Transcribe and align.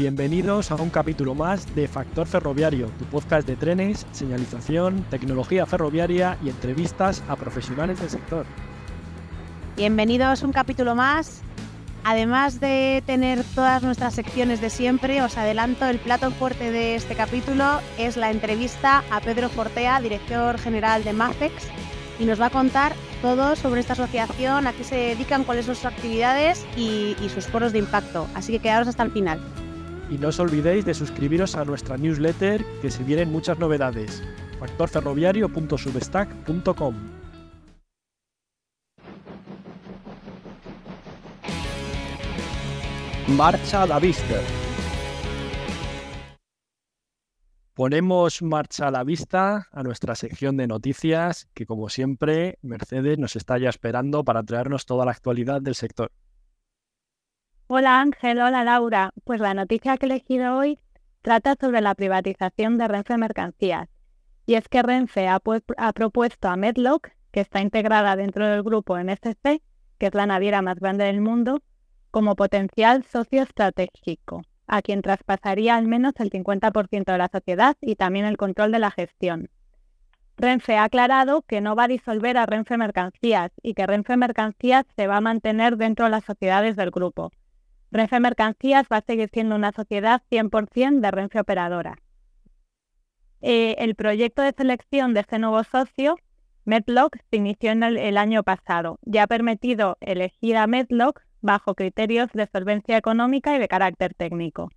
bienvenidos 0.00 0.70
a 0.70 0.76
un 0.76 0.88
capítulo 0.88 1.34
más 1.34 1.74
de 1.74 1.86
Factor 1.86 2.26
Ferroviario, 2.26 2.86
tu 2.98 3.04
podcast 3.04 3.46
de 3.46 3.54
trenes, 3.54 4.06
señalización, 4.12 5.04
tecnología 5.10 5.66
ferroviaria 5.66 6.38
y 6.42 6.48
entrevistas 6.48 7.22
a 7.28 7.36
profesionales 7.36 8.00
del 8.00 8.08
sector. 8.08 8.46
Bienvenidos 9.76 10.42
a 10.42 10.46
un 10.46 10.54
capítulo 10.54 10.94
más. 10.94 11.42
Además 12.02 12.60
de 12.60 13.02
tener 13.04 13.44
todas 13.54 13.82
nuestras 13.82 14.14
secciones 14.14 14.62
de 14.62 14.70
siempre, 14.70 15.20
os 15.20 15.36
adelanto 15.36 15.84
el 15.84 15.98
plato 15.98 16.30
fuerte 16.30 16.70
de 16.70 16.94
este 16.94 17.14
capítulo 17.14 17.82
es 17.98 18.16
la 18.16 18.30
entrevista 18.30 19.04
a 19.10 19.20
Pedro 19.20 19.50
Fortea, 19.50 20.00
director 20.00 20.56
general 20.56 21.04
de 21.04 21.12
MAFEX, 21.12 21.64
y 22.18 22.24
nos 22.24 22.40
va 22.40 22.46
a 22.46 22.50
contar 22.50 22.94
todo 23.20 23.54
sobre 23.54 23.82
esta 23.82 23.92
asociación, 23.92 24.66
a 24.66 24.72
qué 24.72 24.82
se 24.82 24.96
dedican, 24.96 25.44
cuáles 25.44 25.66
son 25.66 25.74
sus 25.74 25.84
actividades 25.84 26.64
y, 26.74 27.14
sus 27.34 27.48
foros 27.48 27.74
de 27.74 27.80
impacto. 27.80 28.26
Así 28.34 28.50
que 28.50 28.60
quedaros 28.60 28.88
hasta 28.88 29.02
el 29.02 29.10
final. 29.10 29.38
Y 30.10 30.18
no 30.18 30.28
os 30.28 30.40
olvidéis 30.40 30.84
de 30.84 30.94
suscribiros 30.94 31.54
a 31.54 31.64
nuestra 31.64 31.96
newsletter, 31.96 32.64
que 32.82 32.90
se 32.90 33.04
vienen 33.04 33.30
muchas 33.30 33.58
novedades. 33.58 34.22
factorferroviario.substack.com 34.58 36.94
Marcha 43.36 43.86
la 43.86 44.00
vista. 44.00 44.40
Ponemos 47.74 48.42
marcha 48.42 48.88
a 48.88 48.90
la 48.90 49.04
vista 49.04 49.68
a 49.70 49.82
nuestra 49.84 50.16
sección 50.16 50.56
de 50.56 50.66
noticias, 50.66 51.48
que 51.54 51.64
como 51.64 51.88
siempre, 51.88 52.58
Mercedes 52.60 53.18
nos 53.18 53.36
está 53.36 53.56
ya 53.56 53.68
esperando 53.68 54.24
para 54.24 54.42
traernos 54.42 54.84
toda 54.84 55.04
la 55.04 55.12
actualidad 55.12 55.62
del 55.62 55.76
sector. 55.76 56.10
Hola 57.72 58.00
Ángel, 58.00 58.40
hola 58.40 58.64
Laura. 58.64 59.12
Pues 59.22 59.38
la 59.38 59.54
noticia 59.54 59.96
que 59.96 60.06
he 60.06 60.08
elegido 60.08 60.56
hoy 60.56 60.80
trata 61.22 61.54
sobre 61.54 61.80
la 61.80 61.94
privatización 61.94 62.78
de 62.78 62.88
Renfe 62.88 63.16
Mercancías. 63.16 63.88
Y 64.44 64.54
es 64.54 64.66
que 64.66 64.82
Renfe 64.82 65.28
ha, 65.28 65.40
ha 65.76 65.92
propuesto 65.92 66.48
a 66.48 66.56
Medlock, 66.56 67.10
que 67.30 67.38
está 67.38 67.60
integrada 67.60 68.16
dentro 68.16 68.44
del 68.44 68.64
grupo 68.64 68.98
MSC, 68.98 69.62
que 69.98 70.06
es 70.06 70.14
la 70.14 70.26
naviera 70.26 70.62
más 70.62 70.80
grande 70.80 71.04
del 71.04 71.20
mundo, 71.20 71.62
como 72.10 72.34
potencial 72.34 73.04
socio 73.04 73.40
estratégico 73.40 74.42
a 74.66 74.82
quien 74.82 75.00
traspasaría 75.00 75.76
al 75.76 75.86
menos 75.86 76.14
el 76.18 76.30
50% 76.30 77.04
de 77.04 77.18
la 77.18 77.28
sociedad 77.28 77.76
y 77.80 77.94
también 77.94 78.24
el 78.24 78.36
control 78.36 78.72
de 78.72 78.80
la 78.80 78.90
gestión. 78.90 79.48
Renfe 80.36 80.76
ha 80.76 80.82
aclarado 80.82 81.42
que 81.42 81.60
no 81.60 81.76
va 81.76 81.84
a 81.84 81.88
disolver 81.88 82.36
a 82.36 82.46
Renfe 82.46 82.76
Mercancías 82.76 83.52
y 83.62 83.74
que 83.74 83.86
Renfe 83.86 84.16
Mercancías 84.16 84.86
se 84.96 85.06
va 85.06 85.18
a 85.18 85.20
mantener 85.20 85.76
dentro 85.76 86.06
de 86.06 86.10
las 86.10 86.24
sociedades 86.24 86.74
del 86.74 86.90
grupo. 86.90 87.30
Renfe 87.90 88.20
Mercancías 88.20 88.86
va 88.90 88.98
a 88.98 89.04
seguir 89.04 89.28
siendo 89.32 89.56
una 89.56 89.72
sociedad 89.72 90.22
100% 90.30 91.00
de 91.00 91.10
Renfe 91.10 91.40
Operadora. 91.40 91.98
Eh, 93.42 93.76
el 93.78 93.94
proyecto 93.94 94.42
de 94.42 94.52
selección 94.56 95.14
de 95.14 95.20
este 95.20 95.38
nuevo 95.38 95.64
socio, 95.64 96.16
Medlock, 96.64 97.16
se 97.30 97.36
inició 97.36 97.72
en 97.72 97.82
el, 97.82 97.96
el 97.96 98.16
año 98.16 98.42
pasado 98.42 98.98
y 99.04 99.18
ha 99.18 99.26
permitido 99.26 99.96
elegir 100.00 100.56
a 100.56 100.66
Medlock 100.66 101.22
bajo 101.40 101.74
criterios 101.74 102.28
de 102.32 102.46
solvencia 102.46 102.96
económica 102.96 103.56
y 103.56 103.58
de 103.58 103.66
carácter 103.66 104.14
técnico. 104.14 104.70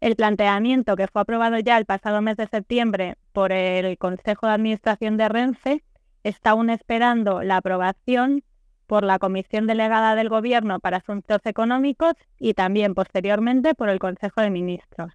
El 0.00 0.16
planteamiento 0.16 0.96
que 0.96 1.08
fue 1.08 1.22
aprobado 1.22 1.58
ya 1.58 1.76
el 1.78 1.84
pasado 1.84 2.22
mes 2.22 2.36
de 2.36 2.46
septiembre 2.46 3.16
por 3.32 3.52
el 3.52 3.98
Consejo 3.98 4.46
de 4.46 4.52
Administración 4.52 5.16
de 5.16 5.28
Renfe 5.28 5.84
está 6.22 6.50
aún 6.50 6.70
esperando 6.70 7.42
la 7.42 7.56
aprobación 7.56 8.44
por 8.86 9.04
la 9.04 9.18
Comisión 9.18 9.66
Delegada 9.66 10.14
del 10.14 10.28
Gobierno 10.28 10.80
para 10.80 10.98
Asuntos 10.98 11.40
Económicos 11.44 12.14
y 12.38 12.54
también 12.54 12.94
posteriormente 12.94 13.74
por 13.74 13.88
el 13.88 13.98
Consejo 13.98 14.40
de 14.40 14.50
Ministros. 14.50 15.12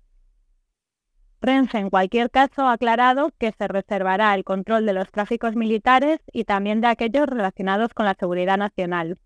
Renfe, 1.42 1.78
en 1.78 1.90
cualquier 1.90 2.30
caso, 2.30 2.64
ha 2.68 2.74
aclarado 2.74 3.32
que 3.38 3.54
se 3.58 3.68
reservará 3.68 4.34
el 4.36 4.44
control 4.44 4.86
de 4.86 4.94
los 4.94 5.10
tráficos 5.10 5.56
militares 5.56 6.20
y 6.34 6.44
también 6.44 6.82
de 6.82 6.88
aquellos 6.88 7.28
relacionados 7.28 7.94
con 7.94 8.06
la 8.06 8.16
seguridad 8.20 8.58
nacional. 8.58 9.18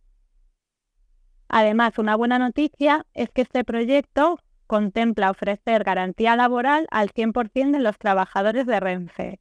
Además, 1.50 1.98
una 1.98 2.16
buena 2.16 2.38
noticia 2.38 3.06
es 3.14 3.30
que 3.32 3.42
este 3.42 3.64
proyecto 3.64 4.40
contempla 4.68 5.32
ofrecer 5.32 5.84
garantía 5.84 6.36
laboral 6.36 6.88
al 6.92 7.10
100% 7.10 7.72
de 7.72 7.80
los 7.80 7.98
trabajadores 7.98 8.66
de 8.66 8.80
Renfe, 8.80 9.40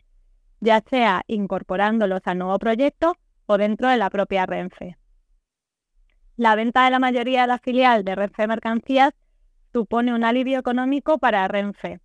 ya 0.61 0.83
sea 0.89 1.23
incorporándolos 1.27 2.23
al 2.25 2.39
nuevo 2.39 2.59
proyecto 2.59 3.17
dentro 3.59 3.89
de 3.89 3.97
la 3.97 4.11
propia 4.11 4.47
Renfe. 4.47 4.97
La 6.37 6.55
venta 6.55 6.85
de 6.85 6.91
la 6.91 6.99
mayoría 6.99 7.43
de 7.43 7.47
la 7.49 7.59
filial 7.59 8.05
de 8.05 8.15
Renfe 8.15 8.47
Mercancías 8.47 9.13
supone 9.73 10.15
un 10.15 10.25
alivio 10.25 10.59
económico 10.59 11.19
para 11.19 11.47
Renfe, 11.49 12.01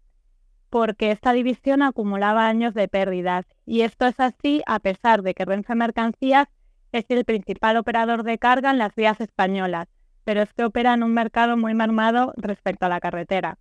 porque 0.70 1.12
esta 1.12 1.34
división 1.34 1.82
acumulaba 1.82 2.48
años 2.48 2.74
de 2.74 2.88
pérdidas, 2.88 3.46
y 3.66 3.82
esto 3.82 4.06
es 4.06 4.20
así 4.20 4.62
a 4.66 4.80
pesar 4.80 5.22
de 5.22 5.34
que 5.34 5.46
Renfe 5.46 5.76
Mercancías 5.76 6.48
es 6.92 7.06
el 7.10 7.26
principal 7.26 7.78
operador 7.78 8.24
de 8.24 8.38
carga 8.38 8.72
en 8.72 8.78
las 8.78 8.96
vías 8.96 9.20
españolas, 9.22 9.88
pero 10.24 10.42
es 10.42 10.54
que 10.54 10.66
opera 10.66 10.94
en 10.94 11.04
un 11.04 11.14
mercado 11.14 11.58
muy 11.58 11.74
marmado 11.74 12.34
respecto 12.38 12.86
a 12.86 12.90
la 12.90 13.00
carretera. 13.00 13.58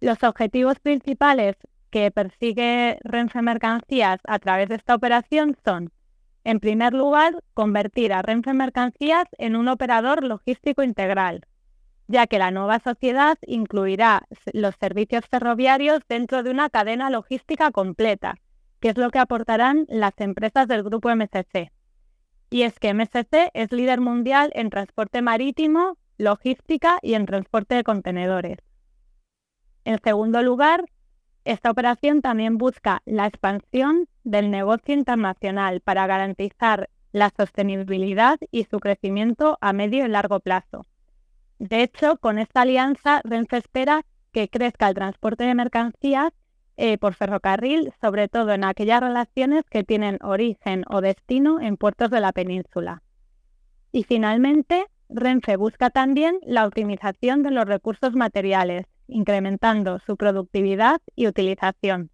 Los 0.00 0.22
objetivos 0.22 0.78
principales 0.80 1.56
que 1.90 2.10
persigue 2.10 2.98
Renfe 3.02 3.42
Mercancías 3.42 4.20
a 4.24 4.38
través 4.38 4.68
de 4.68 4.76
esta 4.76 4.94
operación 4.94 5.56
son, 5.64 5.90
en 6.48 6.60
primer 6.60 6.94
lugar, 6.94 7.44
convertir 7.52 8.10
a 8.14 8.22
Renfe 8.22 8.54
Mercancías 8.54 9.26
en 9.36 9.54
un 9.54 9.68
operador 9.68 10.24
logístico 10.24 10.82
integral, 10.82 11.42
ya 12.06 12.26
que 12.26 12.38
la 12.38 12.50
nueva 12.50 12.78
sociedad 12.78 13.36
incluirá 13.46 14.26
los 14.54 14.74
servicios 14.80 15.26
ferroviarios 15.26 16.00
dentro 16.08 16.42
de 16.42 16.50
una 16.50 16.70
cadena 16.70 17.10
logística 17.10 17.70
completa, 17.70 18.38
que 18.80 18.88
es 18.88 18.96
lo 18.96 19.10
que 19.10 19.18
aportarán 19.18 19.84
las 19.90 20.14
empresas 20.16 20.66
del 20.68 20.82
grupo 20.82 21.14
MSC. 21.14 21.70
Y 22.48 22.62
es 22.62 22.78
que 22.78 22.94
MSC 22.94 23.50
es 23.52 23.70
líder 23.70 24.00
mundial 24.00 24.50
en 24.54 24.70
transporte 24.70 25.20
marítimo, 25.20 25.98
logística 26.16 26.98
y 27.02 27.12
en 27.12 27.26
transporte 27.26 27.74
de 27.74 27.84
contenedores. 27.84 28.56
En 29.84 29.98
segundo 30.02 30.42
lugar, 30.42 30.86
esta 31.44 31.70
operación 31.70 32.22
también 32.22 32.56
busca 32.56 33.02
la 33.04 33.26
expansión 33.26 34.08
del 34.30 34.50
negocio 34.50 34.94
internacional 34.94 35.80
para 35.80 36.06
garantizar 36.06 36.90
la 37.12 37.32
sostenibilidad 37.36 38.38
y 38.50 38.64
su 38.64 38.78
crecimiento 38.78 39.56
a 39.60 39.72
medio 39.72 40.04
y 40.04 40.08
largo 40.08 40.40
plazo. 40.40 40.84
De 41.58 41.82
hecho, 41.82 42.18
con 42.18 42.38
esta 42.38 42.62
alianza, 42.62 43.20
Renfe 43.24 43.56
espera 43.56 44.04
que 44.32 44.48
crezca 44.48 44.88
el 44.88 44.94
transporte 44.94 45.44
de 45.44 45.54
mercancías 45.54 46.32
eh, 46.76 46.98
por 46.98 47.14
ferrocarril, 47.14 47.92
sobre 48.00 48.28
todo 48.28 48.52
en 48.52 48.64
aquellas 48.64 49.00
relaciones 49.00 49.64
que 49.68 49.82
tienen 49.82 50.18
origen 50.22 50.84
o 50.88 51.00
destino 51.00 51.60
en 51.60 51.76
puertos 51.76 52.10
de 52.10 52.20
la 52.20 52.32
península. 52.32 53.02
Y 53.90 54.04
finalmente, 54.04 54.86
Renfe 55.08 55.56
busca 55.56 55.90
también 55.90 56.38
la 56.42 56.66
optimización 56.66 57.42
de 57.42 57.50
los 57.50 57.64
recursos 57.64 58.14
materiales, 58.14 58.86
incrementando 59.08 59.98
su 60.00 60.16
productividad 60.16 61.00
y 61.16 61.26
utilización. 61.26 62.10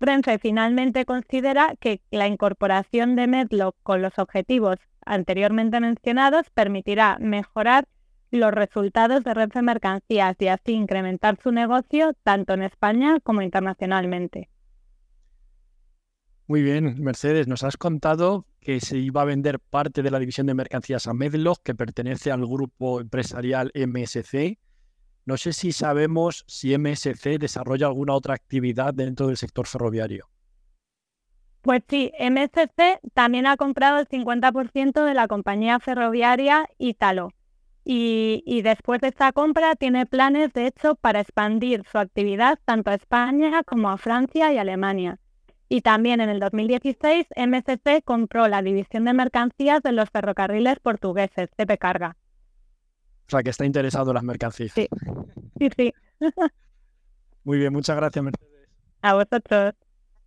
Renfe 0.00 0.38
finalmente 0.38 1.04
considera 1.04 1.74
que 1.80 2.00
la 2.10 2.28
incorporación 2.28 3.16
de 3.16 3.26
Medlock 3.26 3.76
con 3.82 4.00
los 4.00 4.18
objetivos 4.18 4.76
anteriormente 5.04 5.80
mencionados 5.80 6.50
permitirá 6.50 7.18
mejorar 7.20 7.88
los 8.30 8.52
resultados 8.52 9.24
de 9.24 9.34
Renfe 9.34 9.62
Mercancías 9.62 10.36
y 10.38 10.48
así 10.48 10.72
incrementar 10.72 11.38
su 11.42 11.50
negocio 11.50 12.12
tanto 12.22 12.52
en 12.54 12.62
España 12.62 13.18
como 13.20 13.42
internacionalmente. 13.42 14.50
Muy 16.46 16.62
bien, 16.62 17.02
Mercedes, 17.02 17.46
nos 17.46 17.62
has 17.62 17.76
contado 17.76 18.46
que 18.60 18.80
se 18.80 18.98
iba 18.98 19.22
a 19.22 19.26
vender 19.26 19.60
parte 19.60 20.02
de 20.02 20.10
la 20.10 20.18
división 20.18 20.46
de 20.46 20.54
mercancías 20.54 21.06
a 21.06 21.14
Medlock, 21.14 21.62
que 21.62 21.74
pertenece 21.74 22.30
al 22.30 22.46
grupo 22.46 23.00
empresarial 23.00 23.70
MSC. 23.74 24.58
No 25.28 25.36
sé 25.36 25.52
si 25.52 25.72
sabemos 25.72 26.42
si 26.46 26.74
MSC 26.74 27.36
desarrolla 27.38 27.86
alguna 27.86 28.14
otra 28.14 28.32
actividad 28.32 28.94
dentro 28.94 29.26
del 29.26 29.36
sector 29.36 29.66
ferroviario. 29.66 30.30
Pues 31.60 31.82
sí, 31.86 32.10
MSC 32.18 32.98
también 33.12 33.46
ha 33.46 33.58
comprado 33.58 33.98
el 33.98 34.08
50% 34.08 35.04
de 35.04 35.12
la 35.12 35.28
compañía 35.28 35.80
ferroviaria 35.80 36.66
Italo, 36.78 37.34
y, 37.84 38.62
después 38.62 39.02
de 39.02 39.08
esta 39.08 39.32
compra 39.32 39.76
tiene 39.76 40.06
planes, 40.06 40.54
de 40.54 40.66
hecho, 40.66 40.94
para 40.94 41.20
expandir 41.20 41.82
su 41.92 41.98
actividad 41.98 42.58
tanto 42.64 42.90
a 42.90 42.94
España 42.94 43.62
como 43.64 43.90
a 43.90 43.98
Francia 43.98 44.50
y 44.50 44.56
Alemania. 44.56 45.18
Y 45.68 45.82
también 45.82 46.22
en 46.22 46.30
el 46.30 46.40
2016 46.40 47.26
MSC 47.36 48.02
compró 48.02 48.48
la 48.48 48.62
división 48.62 49.04
de 49.04 49.12
mercancías 49.12 49.82
de 49.82 49.92
los 49.92 50.08
ferrocarriles 50.08 50.78
portugueses, 50.80 51.50
CP 51.54 51.76
Carga. 51.76 52.16
O 53.28 53.30
sea, 53.30 53.42
que 53.42 53.50
está 53.50 53.66
interesado 53.66 54.10
en 54.10 54.14
las 54.14 54.24
mercancías. 54.24 54.72
Sí, 54.72 54.88
sí, 55.58 55.68
sí. 55.76 55.92
Muy 57.44 57.58
bien, 57.58 57.74
muchas 57.74 57.94
gracias, 57.94 58.24
Mercedes. 58.24 58.68
A 59.02 59.14
vosotros. 59.14 59.74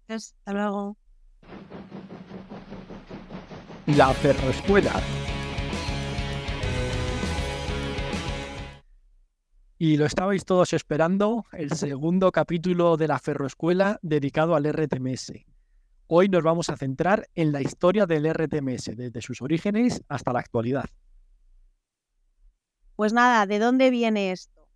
Hasta 0.07 0.53
luego. 0.53 0.95
La 3.87 4.13
Ferroescuela 4.13 4.93
Y 9.79 9.97
lo 9.97 10.05
estabais 10.05 10.45
todos 10.45 10.73
esperando, 10.73 11.45
el 11.53 11.71
segundo 11.71 12.31
capítulo 12.31 12.97
de 12.97 13.07
la 13.07 13.17
Ferroescuela 13.17 13.97
dedicado 14.03 14.53
al 14.53 14.71
RTMS. 14.71 15.33
Hoy 16.05 16.29
nos 16.29 16.43
vamos 16.43 16.69
a 16.69 16.77
centrar 16.77 17.27
en 17.33 17.51
la 17.51 17.63
historia 17.63 18.05
del 18.05 18.31
RTMS, 18.31 18.95
desde 18.95 19.21
sus 19.23 19.41
orígenes 19.41 20.03
hasta 20.07 20.33
la 20.33 20.39
actualidad. 20.39 20.85
Pues 22.95 23.13
nada, 23.13 23.45
¿de 23.45 23.59
dónde 23.59 23.89
viene 23.89 24.31
esto? 24.31 24.67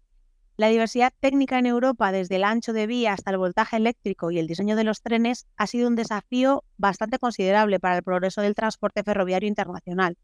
La 0.57 0.67
diversidad 0.67 1.13
técnica 1.19 1.59
en 1.59 1.65
Europa, 1.65 2.11
desde 2.11 2.37
el 2.37 2.45
ancho 2.45 2.71
de 2.71 2.87
vía 2.87 3.13
hasta 3.13 3.31
el 3.31 3.37
voltaje 3.37 3.75
eléctrico 3.75 4.31
y 4.31 4.39
el 4.39 4.47
diseño 4.47 4.75
de 4.77 4.85
los 4.85 5.01
trenes, 5.01 5.47
ha 5.57 5.67
sido 5.67 5.87
un 5.89 5.95
desafío 5.95 6.63
bastante 6.77 7.19
considerable 7.19 7.79
para 7.79 7.97
el 7.97 8.03
progreso 8.03 8.41
del 8.41 8.55
transporte 8.55 9.03
ferroviario 9.03 9.49
internacional. 9.49 10.17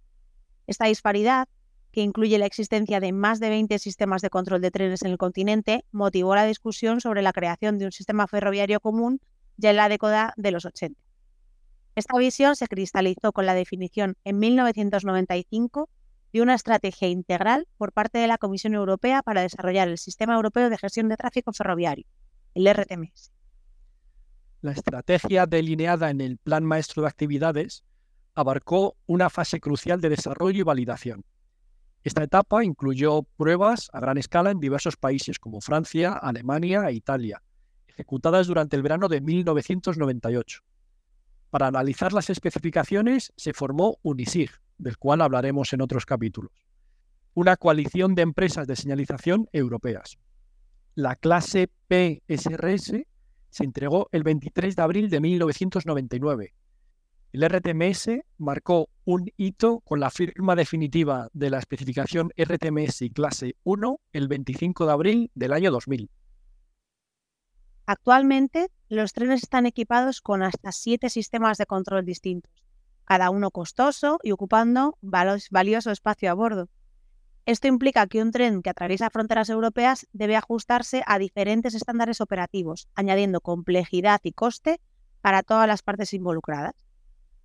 Esta 0.68 0.86
disparidad 0.86 1.50
que 1.92 2.02
incluye 2.02 2.38
la 2.38 2.46
existencia 2.46 3.00
de 3.00 3.12
más 3.12 3.40
de 3.40 3.50
20 3.50 3.78
sistemas 3.78 4.22
de 4.22 4.30
control 4.30 4.62
de 4.62 4.72
trenes 4.72 5.02
en 5.02 5.12
el 5.12 5.18
continente, 5.18 5.84
motivó 5.92 6.36
la 6.36 6.46
discusión 6.46 7.02
sobre 7.02 7.22
la 7.22 7.34
creación 7.34 7.78
de 7.78 7.86
un 7.86 7.92
sistema 7.92 8.28
ferroviario 8.28 8.80
común 8.80 9.20
ya 9.58 9.72
en 9.72 9.76
la 9.76 9.90
década 9.90 10.34
de 10.38 10.52
los 10.52 10.66
80. 10.66 11.00
Esta 11.96 12.18
visión 12.18 12.56
se 12.56 12.68
cristalizó 12.68 13.34
con 13.34 13.46
la 13.46 13.54
definición 13.54 14.16
en 14.24 14.40
1995 14.40 15.90
de 16.34 16.42
una 16.42 16.56
estrategia 16.56 17.08
integral 17.08 17.68
por 17.78 17.92
parte 17.92 18.20
de 18.20 18.28
la 18.28 18.38
Comisión 18.38 18.74
Europea 18.74 19.22
para 19.22 19.42
desarrollar 19.42 19.88
el 19.88 19.98
Sistema 19.98 20.36
Europeo 20.36 20.70
de 20.70 20.78
Gestión 20.78 21.10
de 21.10 21.18
Tráfico 21.18 21.54
Ferroviario, 21.54 22.06
el 22.54 22.72
RTMS. 22.74 23.32
La 24.62 24.72
estrategia 24.72 25.46
delineada 25.46 26.10
en 26.10 26.22
el 26.22 26.38
Plan 26.38 26.64
Maestro 26.64 27.02
de 27.02 27.10
Actividades 27.10 27.84
abarcó 28.36 28.96
una 29.08 29.30
fase 29.30 29.60
crucial 29.60 30.00
de 30.00 30.10
desarrollo 30.10 30.60
y 30.60 30.64
validación, 30.64 31.26
esta 32.04 32.24
etapa 32.24 32.64
incluyó 32.64 33.24
pruebas 33.38 33.90
a 33.94 34.00
gran 34.00 34.18
escala 34.18 34.50
en 34.50 34.60
diversos 34.60 34.98
países 34.98 35.38
como 35.38 35.62
Francia, 35.62 36.14
Alemania 36.14 36.90
e 36.90 36.94
Italia, 36.94 37.44
ejecutadas 37.88 38.48
durante 38.48 38.76
el 38.76 38.82
verano 38.82 39.08
de 39.08 39.22
1998. 39.22 40.62
Para 41.52 41.68
analizar 41.68 42.12
las 42.12 42.32
especificaciones 42.32 43.34
se 43.36 43.54
formó 43.54 44.00
UNISIG, 44.02 44.50
del 44.82 44.98
cual 44.98 45.22
hablaremos 45.22 45.72
en 45.74 45.82
otros 45.82 46.06
capítulos, 46.06 46.52
una 47.34 47.56
coalición 47.58 48.16
de 48.16 48.24
empresas 48.24 48.68
de 48.68 48.76
señalización 48.76 49.48
europeas. 49.54 50.18
La 50.96 51.16
clase 51.16 51.70
PSRS 51.90 53.06
se 53.50 53.64
entregó 53.64 54.10
el 54.12 54.24
23 54.24 54.76
de 54.76 54.82
abril 54.82 55.10
de 55.10 55.20
1999 55.20 56.54
el 57.34 57.48
RTMS 57.48 58.10
marcó 58.38 58.90
un 59.06 59.32
hito 59.38 59.80
con 59.82 60.02
la 60.02 60.10
firma 60.10 60.54
definitiva 60.54 61.30
de 61.32 61.50
la 61.50 61.60
especificación 61.60 62.30
RTMS 62.38 63.06
clase 63.14 63.56
1 63.64 64.00
el 64.12 64.28
25 64.28 64.86
de 64.86 64.92
abril 64.92 65.32
del 65.34 65.54
año 65.54 65.72
2000. 65.72 66.10
Actualmente, 67.86 68.68
los 68.90 69.14
trenes 69.14 69.44
están 69.44 69.66
equipados 69.66 70.20
con 70.20 70.44
hasta 70.44 70.74
siete 70.74 71.10
sistemas 71.10 71.58
de 71.58 71.66
control 71.66 72.06
distintos, 72.06 72.52
cada 73.12 73.30
uno 73.30 73.52
costoso 73.52 74.20
y 74.24 74.32
ocupando 74.32 74.98
valioso 75.02 75.92
espacio 75.92 76.32
a 76.32 76.34
bordo. 76.34 76.70
Esto 77.46 77.68
implica 77.68 78.08
que 78.08 78.22
un 78.22 78.32
tren 78.32 78.62
que 78.62 78.70
atraviesa 78.70 79.10
fronteras 79.10 79.50
europeas 79.50 80.08
debe 80.14 80.38
ajustarse 80.38 81.04
a 81.06 81.20
diferentes 81.20 81.76
estándares 81.76 82.22
operativos, 82.22 82.88
añadiendo 82.96 83.42
complejidad 83.42 84.22
y 84.24 84.32
coste 84.32 84.80
para 85.20 85.44
todas 85.44 85.68
las 85.68 85.82
partes 85.82 86.14
involucradas. 86.14 86.86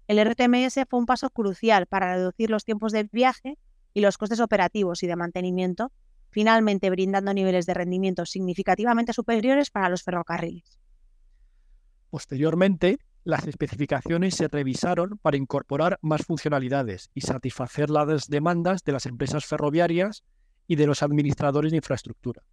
El 0.06 0.24
RTMS 0.24 0.86
fue 0.88 1.00
un 1.00 1.06
paso 1.06 1.30
crucial 1.30 1.86
para 1.86 2.14
reducir 2.14 2.48
los 2.48 2.64
tiempos 2.64 2.92
de 2.92 3.08
viaje 3.10 3.58
y 3.92 4.02
los 4.02 4.18
costes 4.18 4.38
operativos 4.38 5.02
y 5.02 5.08
de 5.08 5.16
mantenimiento, 5.16 5.90
finalmente 6.30 6.90
brindando 6.90 7.34
niveles 7.34 7.66
de 7.66 7.74
rendimiento 7.74 8.24
significativamente 8.24 9.12
superiores 9.12 9.70
para 9.70 9.88
los 9.88 10.04
ferrocarriles. 10.04 10.78
Posteriormente, 12.08 13.00
las 13.26 13.46
especificaciones 13.48 14.36
se 14.36 14.46
revisaron 14.46 15.18
para 15.20 15.36
incorporar 15.36 15.98
más 16.00 16.24
funcionalidades 16.24 17.10
y 17.12 17.22
satisfacer 17.22 17.90
las 17.90 18.28
demandas 18.28 18.84
de 18.84 18.92
las 18.92 19.04
empresas 19.04 19.44
ferroviarias 19.44 20.22
y 20.68 20.76
de 20.76 20.86
los 20.86 21.02
administradores 21.02 21.72
de 21.72 21.78
infraestructura. 21.78 22.44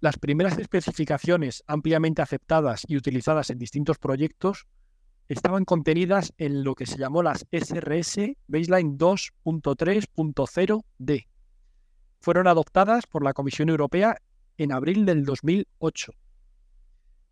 Las 0.00 0.18
primeras 0.18 0.58
especificaciones 0.58 1.64
ampliamente 1.66 2.20
aceptadas 2.20 2.84
y 2.88 2.98
utilizadas 2.98 3.48
en 3.48 3.58
distintos 3.58 3.96
proyectos 3.96 4.66
estaban 5.28 5.64
contenidas 5.64 6.34
en 6.36 6.62
lo 6.62 6.74
que 6.74 6.84
se 6.84 6.98
llamó 6.98 7.22
las 7.22 7.46
SRS 7.50 8.36
Baseline 8.48 8.98
2.3.0D. 8.98 11.26
Fueron 12.20 12.48
adoptadas 12.48 13.06
por 13.06 13.24
la 13.24 13.32
Comisión 13.32 13.70
Europea 13.70 14.18
en 14.58 14.72
abril 14.72 15.06
del 15.06 15.24
2008. 15.24 16.12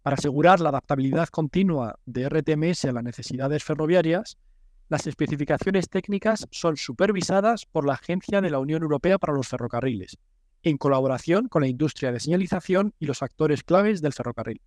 Para 0.09 0.17
asegurar 0.17 0.59
la 0.61 0.71
adaptabilidad 0.71 1.29
continua 1.29 1.99
de 2.07 2.31
RTMS 2.31 2.87
a 2.87 2.93
las 2.93 3.05
necesidades 3.05 3.63
ferroviarias, 3.63 4.39
las 4.89 5.07
especificaciones 5.07 5.91
técnicas 5.91 6.49
son 6.51 6.79
supervisadas 6.79 7.67
por 7.67 7.85
la 7.85 7.93
Agencia 7.93 8.41
de 8.41 8.49
la 8.49 8.59
Unión 8.59 8.83
Europea 8.83 9.19
para 9.19 9.35
los 9.35 9.49
Ferrocarriles, 9.49 10.17
en 10.63 10.79
colaboración 10.79 11.49
con 11.49 11.61
la 11.61 11.69
industria 11.69 12.11
de 12.11 12.21
señalización 12.21 12.95
y 12.99 13.05
los 13.05 13.23
actores 13.23 13.63
claves 13.63 14.01
del 14.01 14.15
ferrocarril. 14.15 14.63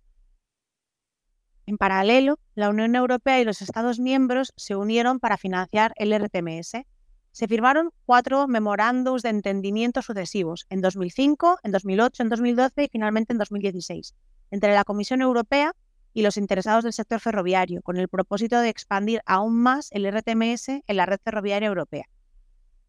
En 1.66 1.76
paralelo, 1.76 2.38
la 2.54 2.68
Unión 2.68 2.94
Europea 2.94 3.40
y 3.40 3.44
los 3.44 3.62
Estados 3.62 3.98
miembros 3.98 4.52
se 4.56 4.76
unieron 4.76 5.18
para 5.18 5.38
financiar 5.38 5.92
el 5.96 6.16
RTMS. 6.16 6.84
Se 7.32 7.48
firmaron 7.48 7.90
cuatro 8.06 8.46
memorándums 8.46 9.22
de 9.22 9.30
entendimiento 9.30 10.02
sucesivos, 10.02 10.66
en 10.70 10.82
2005, 10.82 11.58
en 11.64 11.72
2008, 11.72 12.22
en 12.22 12.28
2012 12.28 12.84
y 12.84 12.88
finalmente 12.92 13.32
en 13.32 13.38
2016, 13.38 14.14
entre 14.52 14.74
la 14.74 14.84
Comisión 14.84 15.22
Europea 15.22 15.74
y 16.14 16.22
los 16.22 16.36
interesados 16.36 16.84
del 16.84 16.92
sector 16.92 17.18
ferroviario, 17.18 17.80
con 17.82 17.96
el 17.96 18.08
propósito 18.08 18.60
de 18.60 18.68
expandir 18.68 19.22
aún 19.26 19.56
más 19.56 19.88
el 19.92 20.06
RTMS 20.06 20.68
en 20.68 20.96
la 20.96 21.06
red 21.06 21.18
ferroviaria 21.24 21.68
europea. 21.68 22.04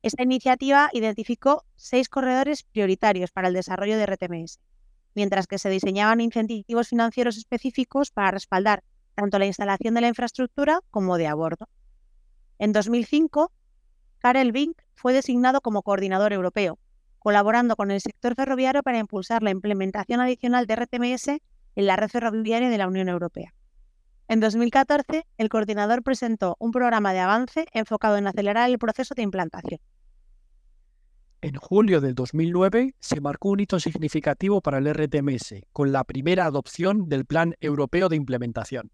Esta 0.02 0.24
iniciativa 0.24 0.90
identificó 0.92 1.64
seis 1.76 2.10
corredores 2.10 2.64
prioritarios 2.64 3.32
para 3.32 3.48
el 3.48 3.54
desarrollo 3.54 3.98
de 3.98 4.06
RTMS, 4.06 4.60
mientras 5.16 5.48
que 5.48 5.58
se 5.58 5.70
diseñaban 5.70 6.20
incentivos 6.20 6.90
financieros 6.90 7.38
específicos 7.38 8.12
para 8.12 8.32
respaldar 8.32 8.84
tanto 9.16 9.40
la 9.40 9.46
instalación 9.46 9.94
de 9.94 10.02
la 10.02 10.10
infraestructura 10.10 10.82
como 10.92 11.18
de 11.18 11.28
a 11.28 11.34
bordo. 11.34 11.70
En 12.60 12.74
2005, 12.74 13.54
Karel 14.20 14.52
Vink 14.52 14.82
fue 14.96 15.14
designado 15.14 15.62
como 15.62 15.82
coordinador 15.82 16.34
europeo, 16.34 16.78
colaborando 17.20 17.78
con 17.78 17.90
el 17.90 18.02
sector 18.02 18.36
ferroviario 18.36 18.84
para 18.84 19.00
impulsar 19.00 19.44
la 19.44 19.52
implementación 19.52 20.20
adicional 20.20 20.68
de 20.68 20.76
RTMS 20.76 21.40
en 21.76 21.88
la 21.88 21.96
red 21.96 22.10
ferroviaria 22.10 22.70
de 22.70 22.78
la 22.78 22.88
Unión 22.88 23.10
Europea. 23.10 23.54
En 24.28 24.40
2014, 24.40 25.26
el 25.38 25.50
coordinador 25.50 26.02
presentó 26.02 26.56
un 26.60 26.72
programa 26.72 27.14
de 27.14 27.20
avance 27.20 27.66
enfocado 27.74 28.18
en 28.18 28.28
acelerar 28.28 28.70
el 28.70 28.80
proceso 28.80 29.14
de 29.16 29.22
implantación. 29.22 29.80
En 31.42 31.56
julio 31.56 32.00
del 32.00 32.16
2009 32.16 32.96
se 33.00 33.20
marcó 33.20 33.50
un 33.50 33.60
hito 33.60 33.78
significativo 33.80 34.62
para 34.62 34.78
el 34.78 34.88
RTMS, 34.94 35.56
con 35.74 35.92
la 35.92 36.06
primera 36.06 36.46
adopción 36.46 37.10
del 37.10 37.26
Plan 37.26 37.56
Europeo 37.60 38.08
de 38.08 38.16
Implementación. 38.16 38.92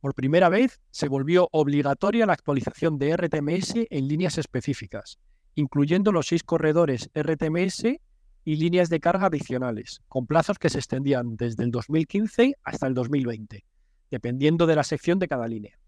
Por 0.00 0.14
primera 0.14 0.48
vez 0.48 0.80
se 0.90 1.08
volvió 1.08 1.48
obligatoria 1.52 2.26
la 2.26 2.32
actualización 2.32 2.98
de 2.98 3.16
RTMS 3.16 3.74
en 3.90 4.08
líneas 4.08 4.38
específicas, 4.38 5.18
incluyendo 5.54 6.10
los 6.10 6.26
seis 6.26 6.42
corredores 6.42 7.10
RTMS 7.14 8.00
y 8.48 8.56
líneas 8.56 8.88
de 8.88 8.98
carga 8.98 9.26
adicionales, 9.26 10.00
con 10.08 10.26
plazos 10.26 10.58
que 10.58 10.70
se 10.70 10.78
extendían 10.78 11.36
desde 11.36 11.64
el 11.64 11.70
2015 11.70 12.54
hasta 12.64 12.86
el 12.86 12.94
2020, 12.94 13.62
dependiendo 14.10 14.66
de 14.66 14.74
la 14.74 14.84
sección 14.84 15.18
de 15.18 15.28
cada 15.28 15.46
línea. 15.46 15.78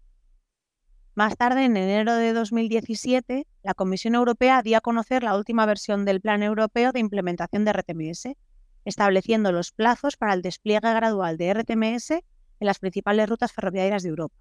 Más 1.15 1.35
tarde, 1.37 1.65
en 1.65 1.75
enero 1.75 2.13
de 2.13 2.33
2017, 2.33 3.47
la 3.63 3.73
Comisión 3.73 4.13
Europea 4.13 4.61
dio 4.61 4.77
a 4.77 4.81
conocer 4.81 5.23
la 5.23 5.35
última 5.35 5.65
versión 5.65 6.05
del 6.05 6.21
Plan 6.21 6.43
Europeo 6.43 6.91
de 6.91 6.99
Implementación 6.99 7.65
de 7.65 7.73
RTMS, 7.73 8.37
estableciendo 8.85 9.51
los 9.51 9.71
plazos 9.71 10.15
para 10.15 10.35
el 10.35 10.43
despliegue 10.43 10.93
gradual 10.93 11.37
de 11.37 11.55
RTMS 11.55 12.11
en 12.11 12.21
las 12.59 12.77
principales 12.77 13.27
rutas 13.27 13.53
ferroviarias 13.53 14.03
de 14.03 14.09
Europa. 14.09 14.35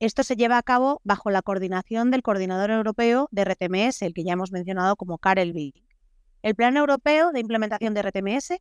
Esto 0.00 0.24
se 0.24 0.34
lleva 0.34 0.58
a 0.58 0.62
cabo 0.64 1.00
bajo 1.04 1.30
la 1.30 1.42
coordinación 1.42 2.10
del 2.10 2.22
Coordinador 2.22 2.72
Europeo 2.72 3.28
de 3.30 3.44
RTMS, 3.44 4.02
el 4.02 4.12
que 4.12 4.24
ya 4.24 4.32
hemos 4.32 4.50
mencionado 4.50 4.96
como 4.96 5.18
Karel 5.18 5.52
Vink. 5.52 5.76
El 6.42 6.56
Plan 6.56 6.76
Europeo 6.76 7.30
de 7.30 7.38
Implementación 7.38 7.94
de 7.94 8.02
RTMS 8.02 8.54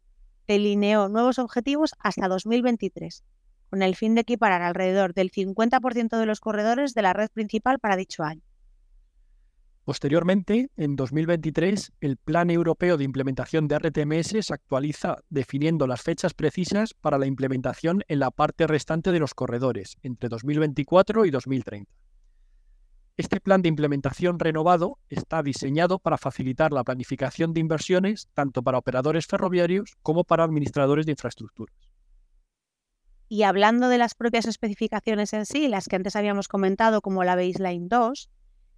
delineó 0.47 1.09
nuevos 1.09 1.39
objetivos 1.39 1.95
hasta 1.97 2.27
2023, 2.27 3.23
con 3.71 3.81
el 3.81 3.95
fin 3.95 4.13
de 4.13 4.21
equiparar 4.21 4.61
alrededor 4.61 5.15
del 5.15 5.31
50% 5.31 6.19
de 6.19 6.25
los 6.27 6.39
corredores 6.39 6.93
de 6.93 7.01
la 7.01 7.13
red 7.13 7.29
principal 7.33 7.79
para 7.79 7.95
dicho 7.95 8.23
año. 8.23 8.43
Posteriormente, 9.83 10.69
en 10.77 10.95
2023, 10.95 11.93
el 12.01 12.17
Plan 12.17 12.51
Europeo 12.51 12.97
de 12.97 13.03
Implementación 13.03 13.67
de 13.67 13.79
RTMS 13.79 14.45
se 14.45 14.53
actualiza 14.53 15.17
definiendo 15.31 15.87
las 15.87 16.03
fechas 16.03 16.35
precisas 16.35 16.93
para 16.93 17.17
la 17.17 17.25
implementación 17.25 18.03
en 18.07 18.19
la 18.19 18.29
parte 18.29 18.67
restante 18.67 19.11
de 19.11 19.19
los 19.19 19.33
corredores, 19.33 19.97
entre 20.03 20.29
2024 20.29 21.25
y 21.25 21.31
2030. 21.31 22.00
Este 23.21 23.39
plan 23.39 23.61
de 23.61 23.69
implementación 23.69 24.39
renovado 24.39 24.97
está 25.07 25.43
diseñado 25.43 25.99
para 25.99 26.17
facilitar 26.17 26.71
la 26.71 26.83
planificación 26.83 27.53
de 27.53 27.59
inversiones 27.59 28.27
tanto 28.33 28.63
para 28.63 28.79
operadores 28.79 29.27
ferroviarios 29.27 29.95
como 30.01 30.23
para 30.23 30.43
administradores 30.43 31.05
de 31.05 31.11
infraestructuras. 31.11 31.75
Y 33.29 33.43
hablando 33.43 33.89
de 33.89 33.99
las 33.99 34.15
propias 34.15 34.47
especificaciones 34.47 35.33
en 35.33 35.45
sí, 35.45 35.67
las 35.67 35.87
que 35.87 35.97
antes 35.97 36.15
habíamos 36.15 36.47
comentado 36.47 37.01
como 37.01 37.23
la 37.23 37.35
Baseline 37.35 37.87
2, 37.89 38.31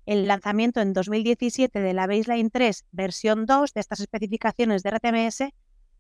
el 0.08 0.28
lanzamiento 0.28 0.82
en 0.82 0.92
2017 0.92 1.80
de 1.80 1.94
la 1.94 2.06
Baseline 2.06 2.50
3 2.50 2.88
versión 2.92 3.46
2 3.46 3.74
de 3.74 3.80
estas 3.80 4.02
especificaciones 4.02 4.84
de 4.84 4.90
RTMS 4.90 5.54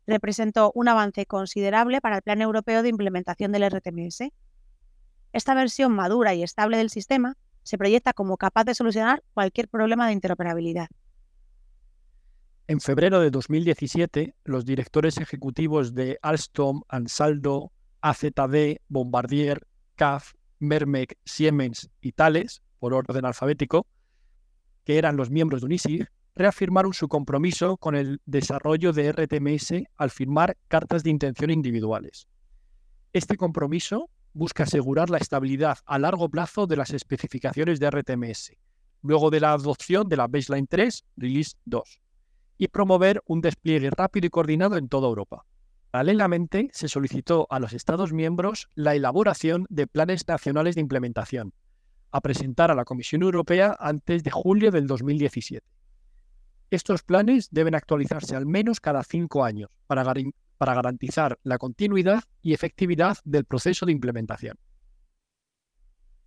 representó 0.05 0.73
un 0.75 0.89
avance 0.89 1.25
considerable 1.25 2.01
para 2.01 2.17
el 2.17 2.21
Plan 2.21 2.41
Europeo 2.41 2.83
de 2.83 2.89
Implementación 2.89 3.53
del 3.53 3.71
RTMS. 3.71 4.33
Esta 5.31 5.53
versión 5.53 5.93
madura 5.93 6.33
y 6.33 6.43
estable 6.43 6.75
del 6.75 6.89
sistema 6.89 7.37
se 7.63 7.77
proyecta 7.77 8.13
como 8.13 8.37
capaz 8.37 8.65
de 8.65 8.75
solucionar 8.75 9.23
cualquier 9.33 9.67
problema 9.67 10.07
de 10.07 10.13
interoperabilidad. 10.13 10.87
En 12.67 12.79
febrero 12.79 13.19
de 13.19 13.29
2017, 13.29 14.35
los 14.45 14.65
directores 14.65 15.17
ejecutivos 15.17 15.93
de 15.93 16.17
Alstom, 16.21 16.81
Ansaldo, 16.87 17.71
AZD, 18.01 18.77
Bombardier, 18.87 19.67
CAF, 19.95 20.33
Mermec, 20.59 21.17
Siemens 21.25 21.89
y 21.99 22.13
Thales, 22.13 22.61
por 22.79 22.93
orden 22.93 23.25
alfabético, 23.25 23.85
que 24.85 24.97
eran 24.97 25.17
los 25.17 25.29
miembros 25.29 25.61
de 25.61 25.65
UNISIG, 25.65 26.07
reafirmaron 26.35 26.93
su 26.93 27.07
compromiso 27.07 27.77
con 27.77 27.95
el 27.95 28.21
desarrollo 28.25 28.91
de 28.91 29.11
RTMS 29.11 29.83
al 29.97 30.09
firmar 30.09 30.57
cartas 30.67 31.03
de 31.03 31.09
intención 31.09 31.49
individuales. 31.49 32.27
Este 33.13 33.37
compromiso 33.37 34.09
busca 34.33 34.63
asegurar 34.63 35.09
la 35.09 35.17
estabilidad 35.17 35.77
a 35.85 35.99
largo 35.99 36.29
plazo 36.29 36.67
de 36.67 36.75
las 36.75 36.91
especificaciones 36.91 37.79
de 37.79 37.89
RTMS, 37.89 38.53
luego 39.01 39.29
de 39.29 39.39
la 39.39 39.53
adopción 39.53 40.09
de 40.09 40.17
la 40.17 40.27
Baseline 40.27 40.67
3, 40.67 41.05
Release 41.17 41.55
2, 41.65 41.99
y 42.57 42.67
promover 42.67 43.21
un 43.27 43.41
despliegue 43.41 43.89
rápido 43.89 44.27
y 44.27 44.29
coordinado 44.29 44.77
en 44.77 44.89
toda 44.89 45.07
Europa. 45.07 45.45
Paralelamente, 45.91 46.69
se 46.73 46.87
solicitó 46.87 47.45
a 47.51 47.59
los 47.59 47.73
Estados 47.73 48.13
miembros 48.13 48.67
la 48.73 48.95
elaboración 48.95 49.67
de 49.69 49.85
planes 49.85 50.27
nacionales 50.27 50.75
de 50.75 50.81
implementación, 50.81 51.53
a 52.11 52.21
presentar 52.21 52.71
a 52.71 52.75
la 52.75 52.85
Comisión 52.85 53.21
Europea 53.21 53.75
antes 53.79 54.23
de 54.23 54.31
julio 54.31 54.71
del 54.71 54.87
2017. 54.87 55.65
Estos 56.73 57.03
planes 57.03 57.49
deben 57.51 57.75
actualizarse 57.75 58.35
al 58.35 58.47
menos 58.47 58.79
cada 58.79 59.03
cinco 59.03 59.43
años 59.43 59.69
para, 59.85 60.03
garantizar 60.57 61.37
la 61.43 61.59
continuidad 61.59 62.23
y 62.41 62.55
efectividad 62.55 63.19
del 63.25 63.45
proceso 63.45 63.85
de 63.85 63.91
implementación. 63.91 64.57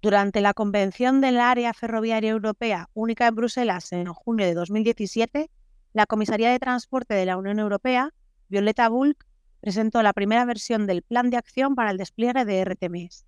Durante 0.01 0.41
la 0.41 0.55
Convención 0.55 1.21
del 1.21 1.41
Área 1.41 1.75
Ferroviaria 1.75 2.31
Europea 2.31 2.91
única 2.95 3.27
en 3.27 3.35
Bruselas 3.35 3.91
en 3.91 4.07
junio 4.07 4.47
de 4.47 4.55
2017, 4.55 5.51
la 5.93 6.07
Comisaría 6.07 6.53
de 6.53 6.61
Transporte 6.61 7.15
de 7.15 7.27
la 7.27 7.39
Unión 7.39 7.59
Europea, 7.59 8.15
Violeta 8.49 8.89
Bulc, 8.89 9.27
presentó 9.61 10.01
la 10.05 10.13
primera 10.13 10.45
versión 10.45 10.87
del 10.87 11.03
Plan 11.03 11.29
de 11.29 11.39
Acción 11.39 11.75
para 11.75 11.91
el 11.91 11.97
despliegue 11.97 12.45
de 12.45 12.65
RTMS. 12.65 13.27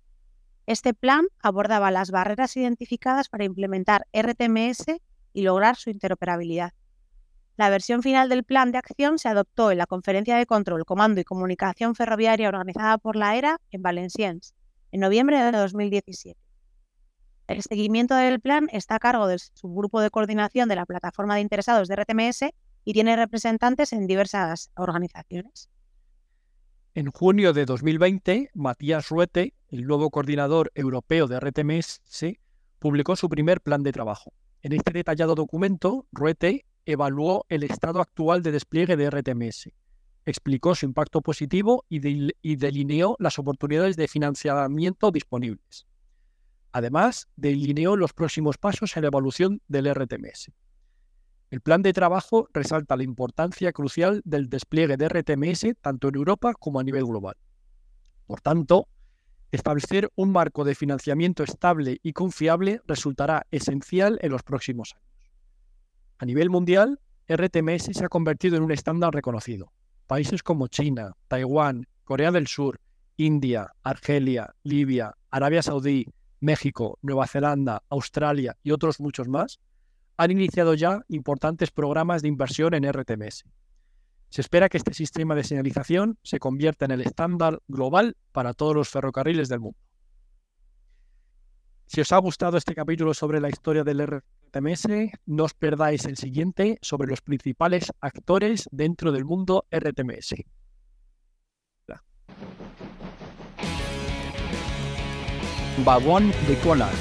Este 0.67 0.93
plan 0.93 1.25
abordaba 1.41 1.91
las 1.91 2.11
barreras 2.11 2.55
identificadas 2.55 3.27
para 3.27 3.43
implementar 3.43 4.07
RTMS 4.13 5.01
y 5.33 5.41
lograr 5.41 5.75
su 5.75 5.89
interoperabilidad. 5.89 6.71
La 7.59 7.69
versión 7.69 8.01
final 8.01 8.29
del 8.29 8.45
plan 8.45 8.71
de 8.71 8.77
acción 8.77 9.19
se 9.19 9.27
adoptó 9.27 9.69
en 9.69 9.79
la 9.79 9.85
Conferencia 9.85 10.37
de 10.37 10.45
Control, 10.45 10.85
Comando 10.85 11.19
y 11.19 11.25
Comunicación 11.25 11.93
Ferroviaria 11.93 12.47
organizada 12.47 12.97
por 12.97 13.17
la 13.17 13.35
ERA 13.35 13.59
en 13.71 13.81
Valenciennes, 13.81 14.55
en 14.93 15.01
noviembre 15.01 15.43
de 15.43 15.51
2017. 15.51 16.39
El 17.47 17.61
seguimiento 17.61 18.15
del 18.15 18.39
plan 18.39 18.69
está 18.71 18.95
a 18.95 18.99
cargo 18.99 19.27
del 19.27 19.41
subgrupo 19.41 19.99
de 19.99 20.09
coordinación 20.09 20.69
de 20.69 20.77
la 20.77 20.85
plataforma 20.85 21.35
de 21.35 21.41
interesados 21.41 21.89
de 21.89 21.97
RTMS 21.97 22.45
y 22.85 22.93
tiene 22.93 23.17
representantes 23.17 23.91
en 23.91 24.07
diversas 24.07 24.71
organizaciones. 24.77 25.69
En 26.93 27.11
junio 27.11 27.51
de 27.51 27.65
2020, 27.65 28.51
Matías 28.53 29.09
Ruete, 29.09 29.53
el 29.67 29.85
nuevo 29.85 30.11
coordinador 30.11 30.71
europeo 30.75 31.27
de 31.27 31.37
RTMS, 31.41 31.99
publicó 32.79 33.17
su 33.17 33.27
primer 33.27 33.59
plan 33.59 33.83
de 33.83 33.91
trabajo. 33.91 34.31
En 34.61 34.71
este 34.71 34.93
detallado 34.93 35.35
documento, 35.35 36.05
Ruete 36.13 36.65
evaluó 36.85 37.45
el 37.49 37.63
estado 37.63 38.01
actual 38.01 38.41
de 38.41 38.51
despliegue 38.51 38.97
de 38.97 39.09
RTMS, 39.09 39.69
explicó 40.25 40.75
su 40.75 40.85
impacto 40.85 41.21
positivo 41.21 41.85
y, 41.89 41.99
delineó 42.55 43.15
las 43.19 43.39
oportunidades 43.39 43.95
de 43.95 44.07
financiamiento 44.07 45.11
disponibles. 45.11 45.85
Además, 46.71 47.27
delineó 47.35 47.95
los 47.95 48.13
próximos 48.13 48.57
pasos 48.57 48.95
en 48.95 49.03
la 49.03 49.07
evolución 49.07 49.61
del 49.67 49.93
RTMS. 49.93 50.51
El 51.49 51.61
plan 51.61 51.81
de 51.81 51.93
trabajo 51.93 52.47
resalta 52.53 52.95
la 52.95 53.03
importancia 53.03 53.71
crucial 53.71 54.21
del 54.23 54.49
despliegue 54.49 54.97
de 54.97 55.09
RTMS 55.09 55.75
tanto 55.81 56.09
en 56.09 56.15
Europa 56.15 56.53
como 56.53 56.79
a 56.79 56.83
nivel 56.83 57.05
global. 57.05 57.35
Por 58.27 58.39
tanto, 58.41 58.87
establecer 59.51 60.11
un 60.15 60.31
marco 60.31 60.63
de 60.63 60.75
financiamiento 60.75 61.43
estable 61.43 61.99
y 62.03 62.13
confiable 62.13 62.81
resultará 62.85 63.47
esencial 63.49 64.19
en 64.21 64.31
los 64.31 64.43
próximos 64.43 64.93
años. 64.93 65.08
A 66.19 66.25
nivel 66.25 66.49
mundial, 66.49 66.99
RTMS 67.29 67.91
se 67.93 68.03
ha 68.05 68.09
convertido 68.09 68.57
en 68.57 68.63
un 68.63 68.73
estándar 68.73 69.13
reconocido. 69.13 69.71
Países 70.05 70.43
como 70.43 70.67
China, 70.67 71.13
Taiwán, 71.29 71.87
Corea 72.03 72.31
del 72.31 72.47
Sur, 72.47 72.81
India, 73.15 73.71
Argelia, 73.83 74.53
Libia, 74.63 75.15
Arabia 75.31 75.63
Saudí, 75.63 76.05
México, 76.41 76.99
Nueva 77.01 77.25
Zelanda, 77.25 77.83
Australia 77.89 78.57
y 78.63 78.71
otros 78.71 78.99
muchos 78.99 79.29
más 79.29 79.61
han 80.17 80.31
iniciado 80.31 80.73
ya 80.73 81.03
importantes 81.07 81.71
programas 81.71 82.21
de 82.21 82.27
inversión 82.27 82.73
en 82.73 82.91
RTMS. 82.91 83.45
Se 84.29 84.41
espera 84.41 84.67
que 84.67 84.77
este 84.77 84.93
sistema 84.93 85.35
de 85.35 85.45
señalización 85.45 86.19
se 86.21 86.39
convierta 86.39 86.83
en 86.83 86.91
el 86.91 87.01
estándar 87.01 87.61
global 87.69 88.17
para 88.33 88.53
todos 88.53 88.75
los 88.75 88.89
ferrocarriles 88.89 89.47
del 89.47 89.61
mundo. 89.61 89.79
Si 91.89 92.01
os 92.01 92.11
ha 92.11 92.19
gustado 92.19 92.55
este 92.55 92.75
capítulo 92.75 93.15
sobre 93.15 93.41
la 93.41 93.49
historia 93.49 93.83
del 93.83 94.05
RTMS, 94.05 94.85
no 95.25 95.45
os 95.45 95.55
perdáis 95.55 96.05
el 96.05 96.17
siguiente 96.17 96.77
sobre 96.83 97.07
los 97.07 97.21
principales 97.21 97.91
actores 97.99 98.69
dentro 98.71 99.11
del 99.11 99.25
mundo 99.25 99.65
RTMS. 99.71 100.35
Vagón 105.83 106.29
de 106.47 106.59
cola. 106.63 106.91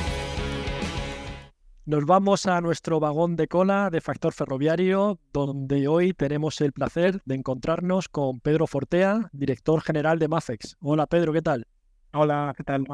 Nos 1.85 2.07
vamos 2.07 2.47
a 2.47 2.59
nuestro 2.62 2.99
vagón 2.99 3.37
de 3.37 3.47
cola 3.47 3.90
de 3.90 4.00
factor 4.00 4.33
ferroviario, 4.33 5.21
donde 5.35 5.87
hoy 5.87 6.14
tenemos 6.14 6.62
el 6.62 6.73
placer 6.73 7.21
de 7.26 7.35
encontrarnos 7.35 8.09
con 8.09 8.40
Pedro 8.40 8.66
Fortea, 8.66 9.28
director 9.35 9.83
general 9.83 10.18
de 10.18 10.28
Mafex. 10.28 10.78
Hola 10.80 11.07
Pedro, 11.07 11.35
¿qué 11.35 11.42
tal? 11.42 11.66
Hola, 12.14 12.54
¿qué 12.57 12.64
tal, 12.64 12.87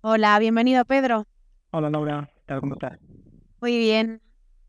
Hola, 0.00 0.38
bienvenido 0.38 0.84
Pedro. 0.84 1.26
Hola 1.72 1.90
Laura, 1.90 2.30
¿qué 2.32 2.40
tal? 2.46 2.60
¿Cómo 2.60 2.74
estás? 2.74 3.00
Muy 3.60 3.76
bien. 3.78 4.22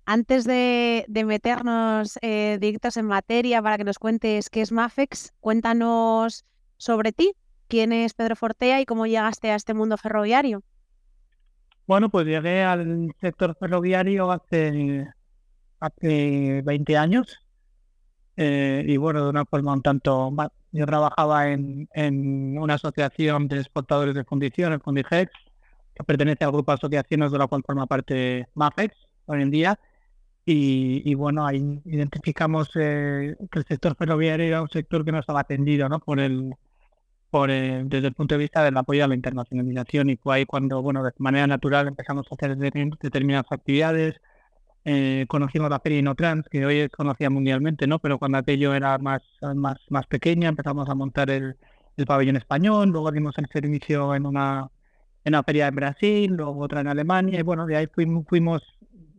Antes 0.05 0.43
de, 0.43 1.05
meternos 1.23 2.17
eh, 2.23 2.57
directos 2.59 2.97
en 2.97 3.05
materia 3.05 3.61
para 3.61 3.77
que 3.77 3.83
nos 3.83 3.99
cuentes 3.99 4.49
qué 4.49 4.61
es 4.61 4.71
Mafex, 4.71 5.33
cuéntanos 5.39 6.45
sobre 6.77 7.11
ti. 7.11 7.33
¿Quién 7.67 7.91
es 7.93 8.15
Pedro 8.15 8.35
Fortea 8.35 8.81
y 8.81 8.87
cómo 8.87 9.05
llegaste 9.05 9.51
a 9.51 9.55
este 9.55 9.75
mundo 9.75 9.97
ferroviario? 9.97 10.63
Bueno, 11.85 12.09
pues 12.09 12.25
llegué 12.25 12.63
al 12.63 13.13
sector 13.21 13.55
ferroviario 13.59 14.31
hace, 14.31 15.05
hace 15.79 16.63
20 16.63 16.97
años. 16.97 17.37
Eh, 18.35 18.83
y 18.87 18.97
bueno, 18.97 19.23
de 19.23 19.29
una 19.29 19.45
forma 19.45 19.73
un 19.73 19.83
tanto 19.83 20.31
más. 20.31 20.49
Yo 20.71 20.85
trabajaba 20.85 21.49
en, 21.49 21.89
en 21.93 22.57
una 22.59 22.75
asociación 22.75 23.47
de 23.47 23.57
exportadores 23.59 24.15
de 24.15 24.23
fundiciones, 24.23 24.81
Fundigex, 24.83 25.31
que 25.95 26.03
pertenece 26.03 26.43
al 26.43 26.51
grupo 26.51 26.71
de 26.71 26.75
asociaciones 26.75 27.31
de 27.31 27.37
la 27.37 27.47
cual 27.47 27.63
forma 27.65 27.87
parte 27.87 28.47
MAFEX 28.53 28.95
hoy 29.25 29.41
en 29.41 29.51
día. 29.51 29.79
Y, 30.51 31.13
bueno, 31.13 31.45
ahí 31.45 31.79
identificamos 31.85 32.71
eh, 32.73 33.35
que 33.51 33.59
el 33.59 33.65
sector 33.65 33.95
ferroviario 33.95 34.47
era 34.47 34.61
un 34.63 34.69
sector 34.69 35.05
que 35.05 35.11
no 35.11 35.19
estaba 35.19 35.41
atendido 35.41 35.87
¿no? 35.87 35.99
por 35.99 36.19
el 36.19 36.55
por 37.29 37.51
desde 37.51 38.07
el 38.07 38.13
punto 38.13 38.35
de 38.35 38.39
vista 38.39 38.63
del 38.63 38.75
apoyo 38.77 39.03
a 39.03 39.07
la 39.07 39.13
internacionalización 39.13 40.09
y 40.09 40.15
fue 40.17 40.37
ahí 40.37 40.45
cuando, 40.45 40.81
bueno, 40.81 41.03
de 41.03 41.11
manera 41.19 41.45
natural 41.45 41.87
empezamos 41.87 42.25
a 42.31 42.35
hacer 42.35 42.57
determinadas 42.57 43.45
actividades, 43.51 44.19
eh, 44.91 45.25
conocimos 45.27 45.69
la 45.69 45.79
feria 45.79 45.99
Inotrans, 45.99 46.47
que 46.49 46.65
hoy 46.65 46.79
es 46.79 46.89
conocida 46.89 47.29
mundialmente, 47.29 47.85
¿no? 47.85 47.99
Pero 47.99 48.17
cuando 48.17 48.39
aquello 48.39 48.73
era 48.73 48.97
más, 48.97 49.21
más, 49.55 49.77
más 49.89 50.07
pequeña 50.07 50.49
empezamos 50.49 50.89
a 50.89 50.95
montar 50.95 51.29
el, 51.29 51.57
el 51.95 52.05
pabellón 52.07 52.37
español, 52.37 52.89
luego 52.89 53.11
dimos 53.11 53.37
el 53.37 53.47
servicio 53.53 54.15
en 54.15 54.25
una 54.25 54.69
en 55.25 55.33
una 55.33 55.43
feria 55.43 55.67
en 55.67 55.75
Brasil, 55.75 56.31
luego 56.31 56.59
otra 56.59 56.81
en 56.81 56.87
Alemania, 56.87 57.39
y 57.39 57.43
bueno, 57.43 57.65
de 57.65 57.75
ahí 57.77 57.87
fuimos, 57.87 58.25
fuimos 58.27 58.63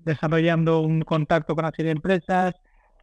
desarrollando 0.04 0.80
un 0.80 1.02
contacto 1.02 1.54
con 1.54 1.64
una 1.64 1.72
serie 1.72 1.90
de 1.90 1.96
empresas 1.96 2.54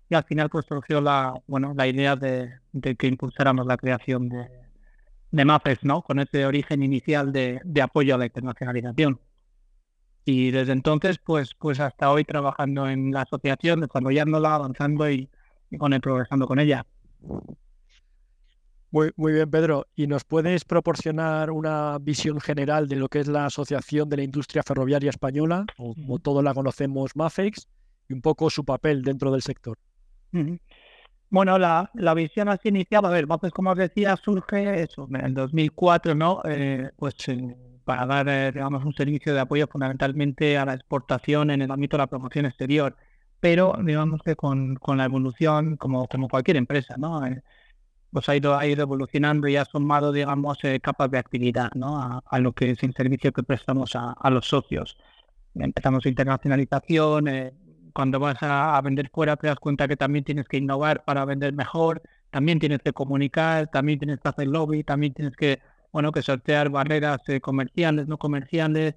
y 0.10 0.16
al 0.16 0.24
final 0.26 0.50
pues 0.50 0.66
surgió 0.68 1.00
la, 1.00 1.34
bueno, 1.48 1.74
la 1.76 1.88
idea 1.88 2.16
de, 2.16 2.52
que 2.98 3.08
impulsáramos 3.08 3.66
la 3.66 3.78
creación 3.78 4.30
de, 4.30 4.48
de 5.32 5.46
MAPES, 5.46 5.84
¿no? 5.84 6.02
Con 6.02 6.20
ese 6.20 6.46
origen 6.46 6.84
inicial 6.84 7.32
de, 7.32 7.62
apoyo 7.82 8.16
a 8.16 8.18
la 8.18 8.26
internacionalización. 8.26 9.20
Y 10.29 10.51
desde 10.51 10.74
entonces, 10.74 11.19
pues, 11.19 11.55
pues 11.57 11.79
hasta 11.79 12.12
hoy 12.12 12.25
trabajando 12.25 12.89
en 12.89 13.12
la 13.13 13.22
asociación, 13.22 13.79
desarrollándola, 13.79 14.55
avanzando 14.55 15.10
y, 15.10 15.29
con 15.79 15.93
el, 15.93 16.01
progresando 16.01 16.46
con 16.48 16.60
ella. 16.60 16.86
Muy, 18.91 19.12
muy 19.15 19.31
bien, 19.31 19.50
Pedro. 19.50 19.88
¿Y 19.96 20.05
nos 20.07 20.25
puedes 20.25 20.65
proporcionar 20.65 21.50
una 21.50 21.98
visión 22.01 22.41
general 22.41 22.89
de 22.89 22.98
lo 22.98 23.07
que 23.07 23.22
es 23.22 23.29
la 23.29 23.46
Asociación 23.46 24.10
de 24.10 24.17
la 24.17 24.24
Industria 24.24 24.63
Ferroviaria 24.63 25.12
Española, 25.12 25.65
o 25.77 25.93
como 25.93 26.19
todos 26.19 26.43
la 26.43 26.53
conocemos, 26.53 27.15
MAFEX, 27.15 27.65
y 28.10 28.13
un 28.13 28.22
poco 28.22 28.50
su 28.50 28.65
papel 28.65 29.03
dentro 29.03 29.31
del 29.31 29.41
sector? 29.41 29.77
Bueno, 31.29 31.57
la, 31.57 31.89
la, 31.93 32.13
visión 32.13 32.50
así 32.50 32.67
inicial, 32.67 33.05
a 33.05 33.10
ver, 33.10 33.27
MAFEX, 33.27 33.53
como 33.53 33.72
os 33.72 33.77
decía, 33.77 34.17
surge 34.17 34.84
eso, 34.84 35.07
en 35.10 35.24
el 35.24 35.34
2004, 35.34 36.15
¿no? 36.15 36.41
Eh, 36.43 36.91
pues 36.98 37.15
para 37.88 38.06
dar, 38.06 38.29
eh, 38.29 38.51
digamos, 38.51 38.86
un 38.86 38.94
servicio 38.94 39.34
de 39.34 39.39
apoyo 39.39 39.67
fundamentalmente 39.67 40.58
a 40.58 40.65
la 40.65 40.74
exportación 40.75 41.51
en 41.51 41.62
el 41.63 41.72
ámbito 41.72 41.98
de 41.98 42.03
la 42.03 42.08
promoción 42.08 42.46
exterior, 42.46 42.98
pero 43.39 43.75
digamos 43.84 44.22
que 44.24 44.36
con, 44.36 44.75
con 44.75 44.98
la 44.98 45.06
evolución, 45.06 45.77
como, 45.77 46.08
como 46.08 46.27
cualquier 46.27 46.58
empresa, 46.58 46.96
¿no? 46.98 47.25
Eh, 47.25 47.41
pues 48.12 48.27
ha 48.29 48.36
ido, 48.36 48.58
ha 48.58 48.65
ido 48.65 48.84
evolucionando 48.84 49.48
y 49.48 49.56
ha 49.58 49.65
sumado, 49.65 50.12
digamos, 50.12 50.58
eh, 50.63 50.79
capas 50.79 51.12
de 51.12 51.17
actividad 51.20 51.72
¿no? 51.75 52.22
a, 52.25 52.39
lo 52.39 52.53
que 52.53 52.72
es 52.72 52.84
el 52.84 52.94
servicio 52.94 53.32
que 53.32 53.44
prestamos 53.44 53.96
a, 53.96 54.29
los 54.29 54.48
socios. 54.48 54.98
Empezamos 55.56 56.06
internacionalización, 56.06 57.27
eh, 57.27 57.53
cuando 57.94 58.20
vas 58.20 58.38
a, 58.41 58.79
vender 58.82 59.10
fuera 59.13 59.36
te 59.38 59.48
das 59.48 59.60
cuenta 59.60 59.88
que 59.88 59.98
también 59.98 60.24
tienes 60.25 60.48
que 60.48 60.58
innovar 60.58 61.03
para 61.06 61.25
vender 61.25 61.53
mejor, 61.53 62.01
también 62.29 62.60
tienes 62.60 62.79
que 62.79 62.94
comunicar, 62.94 63.67
también 63.72 64.00
tienes 64.00 64.20
que 64.20 64.29
hacer 64.29 64.48
lobby, 64.48 64.84
también 64.84 65.13
tienes 65.13 65.36
que, 65.36 65.60
bueno, 65.98 66.12
que 66.12 66.22
sortear 66.22 66.70
barreras 66.70 67.22
eh, 67.27 67.42
comerciales, 67.42 68.08
no 68.08 68.20
comerciales, 68.20 68.94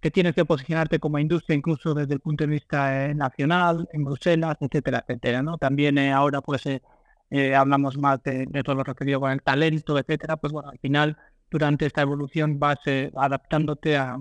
que 0.00 0.12
tienes 0.12 0.32
que 0.32 0.44
posicionarte 0.44 1.00
como 1.00 1.18
industria 1.18 1.56
incluso 1.56 1.92
desde 1.92 2.14
el 2.14 2.20
punto 2.20 2.44
de 2.44 2.50
vista 2.50 3.12
nacional, 3.14 3.88
en 3.92 4.04
Bruselas, 4.04 4.56
etcétera, 4.60 5.00
etcétera, 5.00 5.42
¿no? 5.42 5.58
También 5.58 5.98
ahora 5.98 6.40
pues 6.40 6.62
eh, 6.66 7.54
hablamos 7.56 7.98
más 7.98 8.22
de, 8.22 8.46
todo 8.64 8.76
lo 8.76 8.84
referido 8.84 9.18
con 9.18 9.32
el 9.32 9.42
talento, 9.42 9.98
etcétera, 9.98 10.36
pues 10.36 10.52
bueno, 10.52 10.70
al 10.70 10.78
final, 10.78 11.16
durante 11.50 11.86
esta 11.86 12.02
evolución 12.02 12.60
vas 12.60 12.78
eh, 12.86 13.10
adaptándote 13.16 13.96
a, 13.96 14.16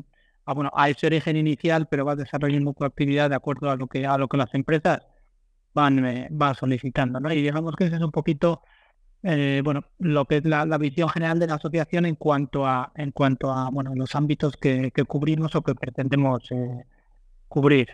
bueno, 0.47 0.71
a 0.73 0.89
ese 0.89 1.05
origen 1.05 1.37
inicial, 1.37 1.87
pero 1.91 2.05
vas 2.05 2.17
desarrollando 2.17 2.73
tu 2.73 2.85
actividad 2.85 3.29
de 3.29 3.35
acuerdo 3.35 3.69
a 3.69 3.75
lo 3.75 3.85
que, 3.85 4.07
a 4.07 4.17
lo 4.17 4.27
que 4.27 4.37
las 4.37 4.51
empresas 4.55 5.01
van, 5.75 6.03
eh, 6.07 6.27
van 6.31 6.55
solicitando, 6.55 7.19
¿no? 7.19 7.31
Y 7.31 7.43
digamos 7.43 7.75
que 7.75 7.83
ese 7.85 7.97
es 7.97 8.01
un 8.01 8.11
poquito, 8.11 8.63
bueno, 9.21 9.83
lo 9.99 10.25
que 10.25 10.37
es 10.37 10.45
la, 10.45 10.65
visión 10.77 11.09
general 11.09 11.39
de 11.39 11.47
la 11.47 11.55
asociación 11.55 12.05
en 12.05 12.15
cuanto 12.15 12.65
a, 12.65 12.91
en 12.95 13.11
cuanto 13.11 13.51
a, 13.51 13.69
bueno, 13.69 13.93
los 13.95 14.15
ámbitos 14.15 14.55
que, 14.57 14.91
que 14.91 15.03
cubrimos 15.03 15.55
o 15.55 15.61
que 15.61 15.75
pretendemos 15.75 16.49
cubrir. 17.47 17.89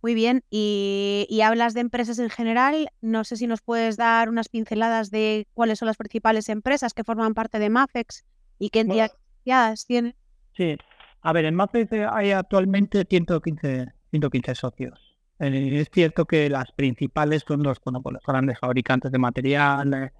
Muy 0.00 0.14
bien, 0.14 0.44
y, 0.48 1.40
hablas 1.44 1.74
de 1.74 1.80
empresas 1.80 2.20
en 2.20 2.30
general. 2.30 2.88
No 3.00 3.24
sé 3.24 3.36
si 3.36 3.46
nos 3.48 3.62
puedes 3.62 3.96
dar 3.96 4.28
unas 4.28 4.48
pinceladas 4.48 5.10
de 5.10 5.48
cuáles 5.54 5.80
son 5.80 5.86
las 5.86 5.96
principales 5.96 6.48
empresas 6.48 6.94
que 6.94 7.02
forman 7.02 7.34
parte 7.34 7.58
de 7.58 7.68
MAFEX 7.68 8.24
y 8.60 8.70
qué 8.70 8.80
entidades 8.80 9.86
tienen. 9.86 10.14
Sí, 10.56 10.76
a 11.20 11.32
ver, 11.32 11.46
en 11.46 11.56
MAFEX 11.56 11.92
hay 12.10 12.30
actualmente 12.30 13.04
115, 13.08 13.92
115 14.10 14.54
socios. 14.54 15.07
Eh, 15.40 15.80
es 15.80 15.90
cierto 15.92 16.24
que 16.26 16.48
las 16.50 16.72
principales 16.72 17.44
son 17.46 17.62
los, 17.62 17.78
bueno, 17.84 18.02
pues 18.02 18.16
grandes 18.26 18.58
fabricantes 18.58 19.12
de 19.12 19.18
materiales 19.18 20.12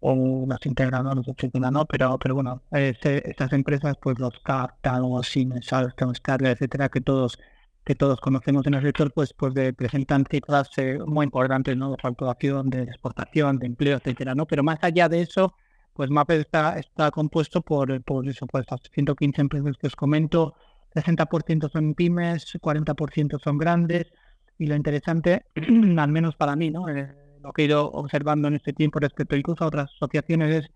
o 0.00 0.46
los 0.48 0.66
integradores, 0.66 1.26
etcétera, 1.28 1.70
¿no? 1.70 1.84
Pero, 1.86 2.18
pero 2.18 2.34
bueno, 2.34 2.62
estas 2.70 3.52
empresas, 3.52 3.96
pues 4.00 4.18
los 4.18 4.38
Capta, 4.40 4.98
los 4.98 5.28
Siemens, 5.28 5.66
Stadler, 5.66 6.52
etcétera, 6.52 6.88
que 6.88 7.00
todos 7.00 7.38
que 7.84 7.94
todos 7.94 8.20
conocemos 8.20 8.66
en 8.66 8.74
el 8.74 8.82
sector, 8.82 9.12
pues, 9.12 9.32
pues 9.32 9.54
de, 9.54 9.72
presentan 9.72 10.24
cifras 10.30 10.70
eh, 10.76 10.98
muy 11.06 11.24
importantes, 11.24 11.76
¿no? 11.76 11.90
De 11.90 11.96
facturación, 11.96 12.70
de 12.70 12.82
exportación, 12.82 13.58
de 13.58 13.66
empleo, 13.66 13.96
etcétera, 13.96 14.34
¿no? 14.34 14.46
Pero 14.46 14.62
más 14.62 14.78
allá 14.82 15.08
de 15.08 15.22
eso, 15.22 15.54
pues 15.94 16.10
MAPE 16.10 16.36
está, 16.36 16.78
está 16.78 17.10
compuesto 17.10 17.62
por, 17.62 18.02
por 18.04 18.28
eso, 18.28 18.46
pues 18.46 18.66
115 18.92 19.40
empresas 19.40 19.76
que 19.78 19.86
os 19.86 19.96
comento, 19.96 20.54
60% 20.94 21.70
son 21.70 21.94
pymes, 21.94 22.46
40% 22.60 23.38
son 23.42 23.58
grandes, 23.58 24.12
y 24.60 24.66
lo 24.66 24.76
interesante, 24.76 25.46
al 25.98 26.12
menos 26.12 26.36
para 26.36 26.54
mí, 26.54 26.70
¿no? 26.70 26.88
Eh, 26.88 27.08
lo 27.42 27.52
que 27.52 27.62
he 27.62 27.64
ido 27.64 27.90
observando 27.90 28.46
en 28.48 28.56
este 28.56 28.74
tiempo 28.74 29.00
respecto 29.00 29.34
incluso 29.34 29.64
a 29.64 29.68
otras 29.68 29.90
asociaciones 29.96 30.64
es 30.64 30.70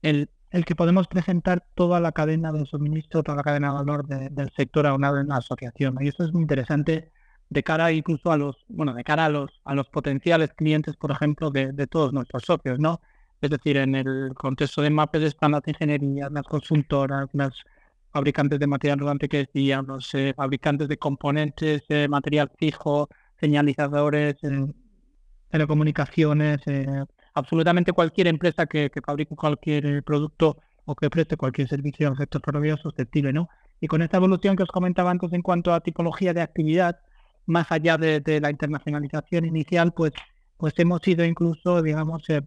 el, 0.00 0.30
el 0.50 0.64
que 0.64 0.74
podemos 0.74 1.06
presentar 1.06 1.62
toda 1.74 2.00
la 2.00 2.12
cadena 2.12 2.50
de 2.50 2.64
suministro, 2.64 3.22
toda 3.22 3.36
la 3.36 3.42
cadena 3.42 3.68
de 3.68 3.74
valor 3.74 4.06
del 4.06 4.50
sector 4.56 4.86
aunado 4.86 5.20
en 5.20 5.28
la 5.28 5.36
asociación. 5.36 5.98
Y 6.00 6.08
esto 6.08 6.24
es 6.24 6.32
muy 6.32 6.40
interesante 6.40 7.12
de 7.50 7.62
cara 7.62 7.92
incluso 7.92 8.32
a 8.32 8.38
los, 8.38 8.56
bueno, 8.68 8.94
de 8.94 9.04
cara 9.04 9.26
a 9.26 9.28
los, 9.28 9.50
a 9.64 9.74
los 9.74 9.90
potenciales 9.90 10.54
clientes, 10.54 10.96
por 10.96 11.10
ejemplo, 11.10 11.50
de, 11.50 11.86
todos 11.88 12.14
nuestros 12.14 12.44
socios, 12.44 12.78
¿no? 12.78 13.02
Es 13.42 13.50
decir, 13.50 13.76
en 13.76 13.96
el 13.96 14.32
contexto 14.34 14.80
de 14.80 14.88
MAPES 14.88 15.22
están 15.24 15.52
las 15.52 15.68
ingenierías, 15.68 16.32
las 16.32 16.44
consultoras, 16.44 17.28
las 17.34 17.52
fabricantes 18.12 18.58
de 18.58 18.66
material 18.66 18.98
rodante 18.98 19.28
que 19.28 19.38
decía, 19.38 19.82
los 19.82 20.14
eh, 20.14 20.34
fabricantes 20.36 20.88
de 20.88 20.98
componentes, 20.98 21.82
de 21.88 22.08
material 22.08 22.50
fijo, 22.58 23.08
señalizadores, 23.40 24.36
eh, 24.42 24.66
telecomunicaciones, 25.50 26.60
eh, 26.66 27.04
absolutamente 27.34 27.92
cualquier 27.92 28.28
empresa 28.28 28.66
que, 28.66 28.90
fabrique 29.04 29.34
cualquier 29.36 29.86
eh, 29.86 30.02
producto 30.02 30.58
o 30.84 30.94
que 30.94 31.10
preste 31.10 31.36
cualquier 31.36 31.68
servicio 31.68 32.08
al 32.08 32.16
sector 32.16 32.40
ferroviario 32.44 32.80
susceptible, 32.82 33.32
¿no? 33.32 33.48
Y 33.80 33.86
con 33.86 34.02
esta 34.02 34.16
evolución 34.16 34.56
que 34.56 34.62
os 34.62 34.70
comentaba 34.70 35.10
antes 35.10 35.32
en 35.32 35.42
cuanto 35.42 35.72
a 35.72 35.80
tipología 35.80 36.32
de 36.34 36.42
actividad, 36.42 37.00
más 37.46 37.70
allá 37.72 37.96
de, 37.96 38.40
la 38.40 38.50
internacionalización 38.50 39.46
inicial, 39.46 39.92
pues, 39.92 40.12
pues 40.56 40.74
hemos 40.78 41.06
ido 41.08 41.24
incluso, 41.24 41.82
digamos, 41.82 42.28
eh, 42.28 42.42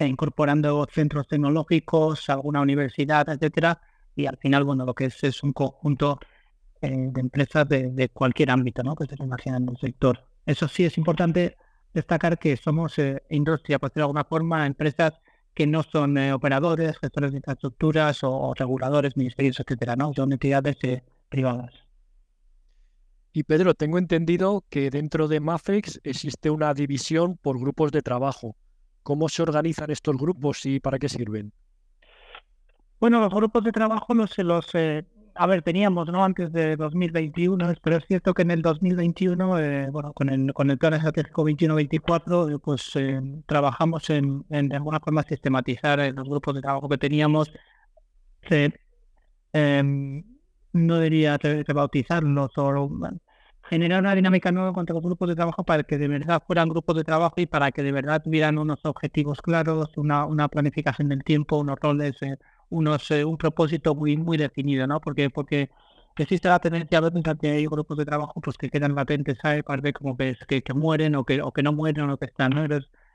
incorporando 0.00 0.86
centros 0.92 1.26
tecnológicos, 1.28 2.28
alguna 2.30 2.60
universidad, 2.60 3.28
etcétera, 3.28 3.80
y 4.16 4.26
al 4.26 4.38
final, 4.38 4.64
bueno, 4.64 4.84
lo 4.86 4.94
que 4.94 5.04
es 5.04 5.22
es 5.22 5.42
un 5.42 5.52
conjunto 5.52 6.18
eh, 6.80 6.90
de 6.90 7.20
empresas 7.20 7.68
de, 7.68 8.10
cualquier 8.12 8.50
ámbito, 8.50 8.82
¿no? 8.82 8.96
Que 8.96 9.06
se 9.06 9.22
imaginan 9.22 9.64
en 9.64 9.68
el 9.70 9.76
sector. 9.76 10.24
Eso 10.46 10.66
sí 10.68 10.84
es 10.84 10.96
importante 10.96 11.56
destacar 11.92 12.38
que 12.38 12.56
somos 12.56 12.98
eh, 12.98 13.22
industria, 13.30 13.78
por 13.78 13.90
decirlo 13.90 14.04
de 14.04 14.08
alguna 14.08 14.24
forma, 14.24 14.66
empresas 14.66 15.12
que 15.54 15.66
no 15.66 15.82
son 15.82 16.16
eh, 16.16 16.32
operadores, 16.32 16.98
gestores 16.98 17.32
de 17.32 17.38
infraestructuras 17.38 18.18
o, 18.22 18.54
reguladores, 18.54 19.16
ministerios, 19.16 19.60
etcétera, 19.60 19.96
¿no? 19.96 20.12
Son 20.14 20.32
entidades 20.32 20.76
privadas. 21.28 21.72
Y 23.32 23.42
Pedro, 23.42 23.74
tengo 23.74 23.98
entendido 23.98 24.64
que 24.70 24.88
dentro 24.88 25.28
de 25.28 25.40
MAFEX 25.40 26.00
existe 26.04 26.48
una 26.48 26.72
división 26.72 27.36
por 27.36 27.58
grupos 27.60 27.92
de 27.92 28.00
trabajo. 28.00 28.56
¿Cómo 29.02 29.28
se 29.28 29.42
organizan 29.42 29.90
estos 29.90 30.16
grupos 30.16 30.64
y 30.64 30.80
para 30.80 30.98
qué 30.98 31.10
sirven? 31.10 31.52
Bueno, 33.00 33.20
los 33.20 33.32
grupos 33.32 33.64
de 33.64 33.72
trabajo 33.72 34.14
los, 34.14 34.36
los 34.38 34.74
a 35.38 35.46
ver, 35.46 35.62
teníamos, 35.62 36.08
¿no? 36.08 36.24
Antes 36.24 36.52
de 36.52 36.76
2021, 36.76 37.74
pero 37.82 37.96
es 37.96 38.04
cierto 38.06 38.32
que 38.34 38.42
en 38.42 38.50
el 38.50 38.62
2021, 38.62 39.58
eh, 39.58 39.88
bueno, 39.90 40.12
con 40.12 40.28
el, 40.30 40.52
con 40.54 40.70
el 40.70 40.78
plan 40.78 40.94
estratégico 40.94 41.44
21-24, 41.44 42.54
eh, 42.54 42.58
pues 42.58 42.90
eh, 42.96 43.20
trabajamos 43.46 44.08
en, 44.10 44.44
en, 44.50 44.68
de 44.68 44.76
alguna 44.76 45.00
forma 45.00 45.22
sistematizar 45.22 45.98
los 46.14 46.28
grupos 46.28 46.54
de 46.54 46.62
trabajo 46.62 46.88
que 46.88 46.98
teníamos, 46.98 47.52
em, 49.52 50.22
no 50.72 51.00
diría 51.00 51.38
rebautizarlos 51.38 52.52
o 52.56 52.90
generar 53.68 54.00
una 54.00 54.14
dinámica 54.14 54.52
nueva 54.52 54.72
contra 54.72 54.94
los 54.94 55.02
grupos 55.02 55.28
de 55.28 55.34
trabajo 55.34 55.64
para 55.64 55.82
que 55.82 55.98
de 55.98 56.08
verdad 56.08 56.42
fueran 56.46 56.68
grupos 56.68 56.96
de 56.96 57.04
trabajo 57.04 57.34
y 57.38 57.46
para 57.46 57.72
que 57.72 57.82
de 57.82 57.92
verdad 57.92 58.22
tuvieran 58.22 58.58
unos 58.58 58.84
objetivos 58.84 59.42
claros, 59.42 59.96
una, 59.96 60.24
una 60.24 60.48
planificación 60.48 61.08
del 61.08 61.24
tiempo, 61.24 61.58
unos 61.58 61.78
roles 61.80 62.16
unos, 62.70 63.10
eh, 63.10 63.24
un 63.24 63.36
propósito 63.36 63.94
muy, 63.94 64.16
muy 64.16 64.36
definido, 64.36 64.86
¿no? 64.86 65.00
Porque, 65.00 65.30
porque 65.30 65.70
existe 66.16 66.48
la 66.48 66.58
tendencia 66.58 66.98
a 66.98 67.00
veces 67.02 67.26
a 67.26 67.34
que 67.34 67.50
hay 67.50 67.66
grupos 67.66 67.98
de 67.98 68.04
trabajo 68.04 68.40
pues 68.40 68.56
que 68.56 68.70
quedan 68.70 68.94
latentes, 68.94 69.38
¿sabes? 69.40 69.62
Parece 69.64 69.92
como 69.92 70.16
que, 70.16 70.36
que, 70.48 70.62
que, 70.62 70.74
mueren 70.74 71.14
o 71.16 71.24
que, 71.24 71.42
o 71.42 71.52
que 71.52 71.62
no 71.62 71.72
mueren 71.72 72.10
o 72.10 72.16
que 72.16 72.26
están, 72.26 72.50
¿no? 72.52 72.64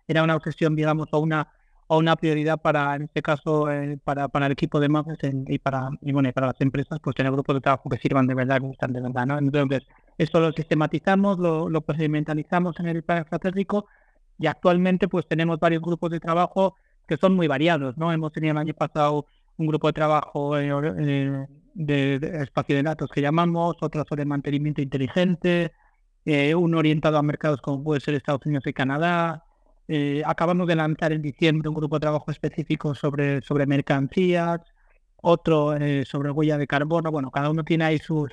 Era, 0.08 0.24
una 0.24 0.36
obsesión, 0.36 0.76
digamos, 0.76 1.08
o 1.12 1.20
una 1.20 1.48
o 1.88 1.98
una 1.98 2.16
prioridad 2.16 2.58
para, 2.62 2.96
en 2.96 3.04
este 3.04 3.22
caso, 3.22 3.70
eh, 3.70 4.00
para, 4.02 4.30
para 4.30 4.46
el 4.46 4.54
equipo 4.54 4.80
de 4.80 4.88
MAPES 4.88 5.20
y 5.48 5.60
para 5.60 5.90
y 6.02 6.14
bueno, 6.14 6.30
y 6.30 6.32
para 6.32 6.48
las 6.48 6.62
empresas, 6.62 7.00
pues 7.04 7.16
tener 7.16 7.32
grupos 7.34 7.56
de 7.56 7.62
trabajo 7.62 7.90
que 7.90 7.98
sirvan 7.98 8.28
de 8.28 8.34
verdad, 8.34 8.62
que 8.62 8.70
están 8.70 8.94
de 8.94 9.02
verdad, 9.02 9.26
¿no? 9.26 9.38
Entonces, 9.38 9.86
esto 10.18 10.40
lo 10.40 10.54
sistematizamos, 10.54 11.38
lo, 11.40 11.68
lo 11.70 11.82
procedimentalizamos 11.82 12.80
en 12.80 12.88
el 12.88 13.04
plan 13.04 13.20
estratégico 13.20 13.88
y 14.40 14.48
actualmente 14.48 15.08
pues 15.08 15.28
tenemos 15.28 15.60
varios 15.60 15.82
grupos 15.82 16.12
de 16.12 16.20
trabajo 16.20 16.76
que 17.08 17.18
son 17.18 17.36
muy 17.36 17.48
variados, 17.48 17.98
¿no? 17.98 18.12
Hemos 18.12 18.32
tenido 18.32 18.54
el 18.54 18.58
año 18.58 18.74
pasado 18.74 19.26
un 19.62 19.68
grupo 19.68 19.88
de 19.88 19.94
trabajo 19.94 20.58
eh, 20.58 20.70
eh, 21.00 21.46
de, 21.74 22.16
espacio 22.44 22.76
de 22.76 22.84
datos 22.84 23.10
que 23.12 23.22
llamamos, 23.22 23.78
otro 23.82 24.04
sobre 24.08 24.26
mantenimiento 24.26 24.82
inteligente, 24.82 25.72
eh, 26.26 26.56
uno 26.56 26.80
orientado 26.80 27.18
a 27.18 27.24
mercados 27.24 27.62
como 27.62 27.84
puede 27.84 28.02
ser 28.02 28.16
Estados 28.16 28.46
Unidos 28.46 28.66
y 28.68 28.74
Canadá. 28.74 29.46
acabamos 30.26 30.68
de 30.68 30.76
lanzar 30.76 31.12
en 31.14 31.22
diciembre 31.22 31.70
un 31.70 31.76
grupo 31.76 31.98
de 31.98 32.02
trabajo 32.02 32.32
específico 32.32 32.96
sobre, 32.96 33.42
sobre 33.42 33.66
mercancías. 33.66 34.62
otro 35.22 35.76
eh, 35.76 36.06
sobre 36.06 36.32
huella 36.32 36.58
de 36.58 36.68
carbono. 36.68 37.12
Bueno, 37.12 37.32
cada 37.32 37.50
uno 37.50 37.64
tiene 37.64 37.86
ahí 37.86 38.00
sus, 38.00 38.32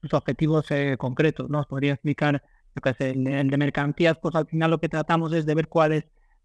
sus 0.00 0.12
objetivos 0.14 0.70
eh, 0.70 0.96
concretos, 0.98 1.48
¿no? 1.50 1.62
Podría 1.64 1.94
explicar, 1.94 2.42
es 2.74 3.00
el, 3.00 3.24
de 3.50 3.56
mercancías, 3.56 4.18
pues 4.20 4.34
al 4.34 4.46
final 4.46 4.70
lo 4.70 4.78
que 4.80 4.88
tratamos 4.88 5.32
es 5.32 5.46
de 5.46 5.54
ver 5.54 5.68
cuál 5.68 5.92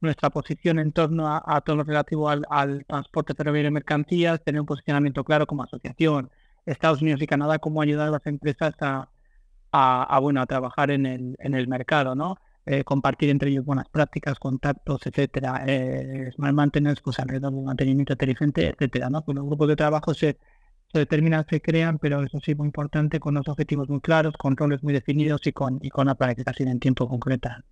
nuestra 0.01 0.29
posición 0.29 0.79
en 0.79 0.91
torno 0.91 1.27
a, 1.27 1.61
todo 1.61 1.77
lo 1.77 1.83
relativo 1.83 2.29
al, 2.29 2.85
transporte 2.87 3.33
ferroviario 3.35 3.67
de 3.67 3.71
mercancías, 3.71 4.43
tener 4.43 4.59
un 4.61 4.67
posicionamiento 4.67 5.23
claro 5.23 5.47
como 5.47 5.63
asociación, 5.63 6.29
Estados 6.65 7.01
Unidos 7.01 7.21
y 7.21 7.27
Canadá, 7.27 7.59
cómo 7.59 7.81
ayudar 7.81 8.07
a 8.09 8.11
las 8.11 8.25
empresas 8.25 8.73
a, 9.71 10.19
bueno, 10.19 10.41
a 10.41 10.45
trabajar 10.45 10.91
en 10.91 11.05
el, 11.05 11.35
en 11.39 11.53
el 11.53 11.67
mercado, 11.67 12.15
¿no? 12.15 12.37
Eh, 12.65 12.83
compartir 12.83 13.29
entre 13.29 13.49
ellos 13.49 13.65
buenas 13.65 13.89
prácticas, 13.89 14.37
contactos, 14.37 15.05
etcétera, 15.07 15.63
eh, 15.65 16.31
mantener 16.37 16.99
pues, 17.03 17.19
alrededor 17.19 17.53
de 17.53 17.61
mantenimiento 17.61 18.13
inteligente, 18.13 18.69
etcétera, 18.69 19.09
¿no? 19.09 19.23
Pues 19.23 19.35
los 19.35 19.45
grupos 19.45 19.67
de 19.67 19.75
trabajo 19.75 20.13
se, 20.13 20.37
se 20.91 20.99
determinan, 20.99 21.45
se 21.49 21.61
crean, 21.61 21.97
pero 21.97 22.23
eso 22.23 22.39
sí 22.39 22.53
muy 22.53 22.67
importante, 22.67 23.19
con 23.19 23.33
los 23.33 23.47
objetivos 23.47 23.89
muy 23.89 24.01
claros, 24.01 24.35
con 24.37 24.55
roles 24.57 24.83
muy 24.83 24.93
definidos 24.93 25.45
y 25.47 25.53
con, 25.53 25.79
y 25.81 25.89
con 25.89 26.03
una 26.03 26.15
planificación 26.15 26.69
en 26.69 26.79
tiempo 26.79 27.07
concreta. 27.07 27.63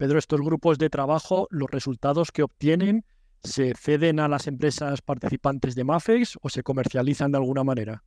Pedro, 0.00 0.18
estos 0.18 0.40
grupos 0.40 0.78
de 0.78 0.88
trabajo, 0.88 1.46
los 1.50 1.70
resultados 1.70 2.32
que 2.32 2.42
obtienen, 2.42 3.04
¿se 3.42 3.74
ceden 3.74 4.18
a 4.18 4.28
las 4.28 4.46
empresas 4.46 5.02
participantes 5.02 5.74
de 5.74 5.84
MAFEX 5.84 6.38
o 6.40 6.48
se 6.48 6.62
comercializan 6.62 7.30
de 7.30 7.36
alguna 7.36 7.64
manera? 7.64 8.02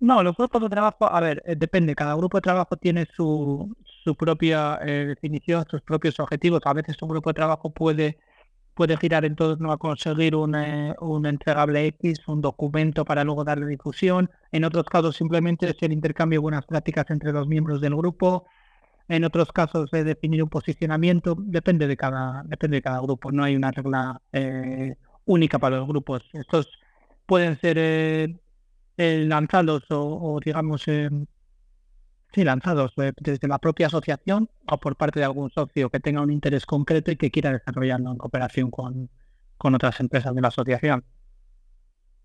No, 0.00 0.24
los 0.24 0.36
grupos 0.36 0.62
de 0.62 0.68
trabajo, 0.68 1.08
a 1.08 1.20
ver, 1.20 1.44
eh, 1.46 1.54
depende, 1.54 1.94
cada 1.94 2.16
grupo 2.16 2.38
de 2.38 2.42
trabajo 2.42 2.76
tiene 2.76 3.06
su, 3.14 3.72
su 4.02 4.16
propia 4.16 4.80
eh, 4.82 5.04
definición, 5.06 5.64
sus 5.70 5.80
propios 5.82 6.18
objetivos. 6.18 6.60
A 6.64 6.72
veces 6.72 7.00
un 7.00 7.10
grupo 7.10 7.30
de 7.30 7.34
trabajo 7.34 7.70
puede, 7.70 8.18
puede 8.74 8.96
girar 8.96 9.24
en 9.24 9.36
torno 9.36 9.70
a 9.70 9.78
conseguir 9.78 10.34
un, 10.34 10.56
eh, 10.56 10.96
un 11.00 11.24
entregable 11.24 11.86
X, 11.86 12.26
un 12.26 12.40
documento 12.40 13.04
para 13.04 13.22
luego 13.22 13.44
darle 13.44 13.66
difusión. 13.66 14.28
En 14.50 14.64
otros 14.64 14.86
casos 14.86 15.14
simplemente 15.14 15.70
es 15.70 15.76
el 15.82 15.92
intercambio 15.92 16.40
de 16.40 16.42
buenas 16.42 16.66
prácticas 16.66 17.08
entre 17.10 17.32
los 17.32 17.46
miembros 17.46 17.80
del 17.80 17.94
grupo 17.94 18.46
en 19.10 19.24
otros 19.24 19.50
casos 19.50 19.90
de 19.90 20.04
definir 20.04 20.40
un 20.40 20.48
posicionamiento, 20.48 21.34
depende 21.36 21.88
de 21.88 21.96
cada, 21.96 22.44
depende 22.46 22.76
de 22.76 22.82
cada 22.82 23.00
grupo, 23.00 23.32
no 23.32 23.42
hay 23.42 23.56
una 23.56 23.72
regla 23.72 24.22
eh, 24.32 24.94
única 25.24 25.58
para 25.58 25.78
los 25.78 25.88
grupos. 25.88 26.22
Estos 26.32 26.68
pueden 27.26 27.58
ser 27.58 27.76
eh, 27.76 28.38
eh, 28.96 29.24
lanzados 29.26 29.82
o, 29.90 30.38
digamos, 30.44 30.82
sí, 30.84 32.44
lanzados 32.44 32.92
desde 33.20 33.48
la 33.48 33.58
propia 33.58 33.88
asociación 33.88 34.48
o 34.68 34.78
por 34.78 34.94
parte 34.94 35.18
de 35.18 35.24
algún 35.24 35.50
socio 35.50 35.90
que 35.90 35.98
tenga 35.98 36.20
un 36.20 36.30
interés 36.30 36.64
concreto 36.64 37.10
y 37.10 37.16
que 37.16 37.32
quiera 37.32 37.52
desarrollarlo 37.52 38.12
en 38.12 38.16
cooperación 38.16 38.70
con, 38.70 39.10
con 39.58 39.74
otras 39.74 39.98
empresas 39.98 40.32
de 40.36 40.40
la 40.40 40.48
asociación. 40.48 41.04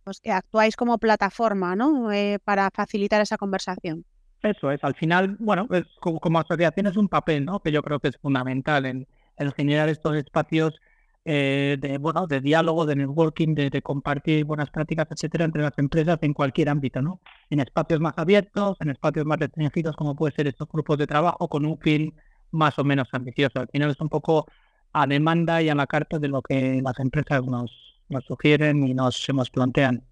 Pues 0.03 0.19
que 0.21 0.31
actuáis 0.31 0.75
como 0.75 0.99
plataforma, 0.99 1.75
¿no? 1.75 2.09
para 2.43 2.69
facilitar 2.71 3.21
esa 3.21 3.37
conversación. 3.37 4.05
Eso 4.43 4.71
es, 4.71 4.83
al 4.83 4.95
final, 4.95 5.37
bueno, 5.39 5.67
es, 5.71 5.85
como, 5.99 6.39
asociación 6.39 6.87
es 6.87 6.97
un 6.97 7.07
papel, 7.07 7.45
¿no? 7.45 7.59
Que 7.61 7.71
yo 7.71 7.81
creo 7.81 7.99
que 7.99 8.09
es 8.09 8.17
fundamental 8.17 8.85
en, 8.85 9.07
generar 9.55 9.89
estos 9.89 10.15
espacios 10.15 10.79
eh, 11.25 11.77
de, 11.79 11.97
bueno, 11.97 12.27
de 12.27 12.39
diálogo, 12.41 12.85
de 12.85 12.95
networking, 12.95 13.55
de, 13.55 13.81
compartir 13.81 14.45
buenas 14.45 14.69
prácticas, 14.69 15.07
etcétera, 15.09 15.45
entre 15.45 15.63
las 15.63 15.77
empresas 15.77 16.19
en 16.21 16.33
cualquier 16.33 16.69
ámbito, 16.69 17.01
¿no? 17.01 17.19
En 17.49 17.59
espacios 17.59 17.99
más 17.99 18.13
abiertos, 18.17 18.77
en 18.81 18.91
espacios 18.91 19.25
más 19.25 19.39
restringidos, 19.39 19.95
como 19.95 20.15
puede 20.15 20.35
ser 20.35 20.47
estos 20.47 20.69
grupos 20.69 20.97
de 20.99 21.07
trabajo, 21.07 21.47
con 21.47 21.65
un 21.65 21.79
fin 21.79 22.13
más 22.51 22.77
o 22.79 22.83
menos 22.83 23.07
ambicioso. 23.11 23.59
Al 23.59 23.67
final 23.69 23.91
es 23.91 23.99
un 23.99 24.09
poco 24.09 24.45
a 24.93 25.07
demanda 25.07 25.61
y 25.61 25.69
a 25.69 25.75
la 25.75 25.87
carta 25.87 26.19
de 26.19 26.27
lo 26.27 26.41
que 26.41 26.81
las 26.83 26.99
empresas 26.99 27.43
nos, 27.45 27.71
nos 28.09 28.23
sugieren 28.25 28.87
y 28.87 28.93
nos, 28.93 29.27
nos 29.33 29.49
plantean. 29.49 30.03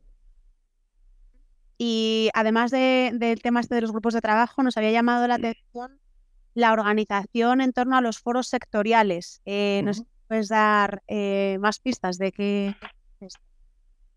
Y 1.77 2.29
además 2.33 2.71
del 2.71 3.41
tema 3.41 3.59
este 3.59 3.75
de 3.75 3.81
los 3.81 3.91
grupos 3.91 4.13
de 4.13 4.21
trabajo, 4.21 4.63
nos 4.63 4.77
había 4.77 4.91
llamado 4.91 5.27
la 5.27 5.35
atención 5.35 5.99
la 6.53 6.71
organización 6.71 7.61
en 7.61 7.73
torno 7.73 7.97
a 7.97 8.01
los 8.01 8.19
foros 8.19 8.47
sectoriales. 8.47 9.41
Eh, 9.45 9.81
¿Nos 9.83 10.03
puedes 10.27 10.49
dar 10.49 11.01
eh, 11.07 11.57
más 11.59 11.79
pistas 11.79 12.17
de 12.17 12.31
qué 12.31 12.75
es? 13.19 13.33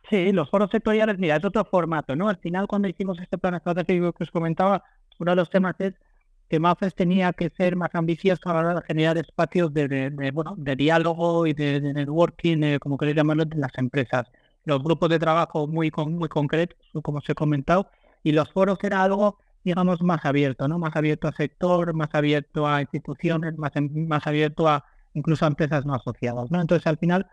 Sí, 0.09 0.33
los 0.33 0.49
foros 0.51 0.71
sectoriales, 0.71 1.19
mira, 1.19 1.37
es 1.37 1.45
otro 1.45 1.64
formato, 1.64 2.14
¿no? 2.14 2.29
Al 2.29 2.37
final, 2.37 2.69
cuando 2.69 2.88
hicimos 2.88 3.19
este 3.21 3.38
plan 3.38 3.55
estratégico 3.55 4.12
que 4.12 4.25
os 4.25 4.31
comentaba, 4.31 4.85
uno 5.19 5.33
de 5.33 5.37
los 5.37 5.51
temas 5.51 5.75
es 5.81 5.95
que 6.49 6.61
MAFES 6.61 6.95
tenía 6.95 7.33
que 7.33 7.51
ser 7.51 7.75
más 7.75 7.90
ambicioso 7.95 8.49
a 8.49 8.55
la 8.55 8.61
hora 8.61 8.75
de 8.75 8.83
generar 8.83 9.19
espacios 9.19 9.75
de, 9.75 10.11
bueno, 10.33 10.55
de 10.57 10.77
diálogo 10.77 11.45
y 11.47 11.55
de, 11.55 11.81
networking, 11.81 12.79
como 12.79 12.97
queréis 12.97 13.16
llamarlo, 13.16 13.47
de 13.47 13.57
las 13.57 13.77
empresas 13.79 14.27
los 14.66 14.83
grupos 14.83 15.09
de 15.09 15.18
trabajo 15.18 15.66
muy, 15.66 15.90
muy 16.09 16.29
concretos, 16.29 16.76
como 17.02 17.18
os 17.18 17.29
he 17.29 17.35
comentado, 17.35 17.88
y 18.22 18.33
los 18.33 18.50
foros 18.50 18.79
era 18.83 19.02
algo, 19.02 19.38
digamos, 19.64 20.02
más 20.02 20.24
abierto, 20.24 20.66
¿no? 20.68 20.79
Más 20.79 20.94
abierto 20.96 21.29
a 21.29 21.33
sector, 21.33 21.94
más 21.94 22.12
abierto 22.12 22.66
a 22.66 22.83
instituciones, 22.83 23.57
más, 23.57 23.70
más 23.90 24.26
abierto 24.26 24.68
a 24.68 24.85
incluso 25.14 25.44
a 25.44 25.48
empresas 25.48 25.87
no 25.87 25.94
asociadas, 25.94 26.50
¿no? 26.50 26.61
Entonces, 26.61 26.87
al 26.88 26.98
final, 26.98 27.29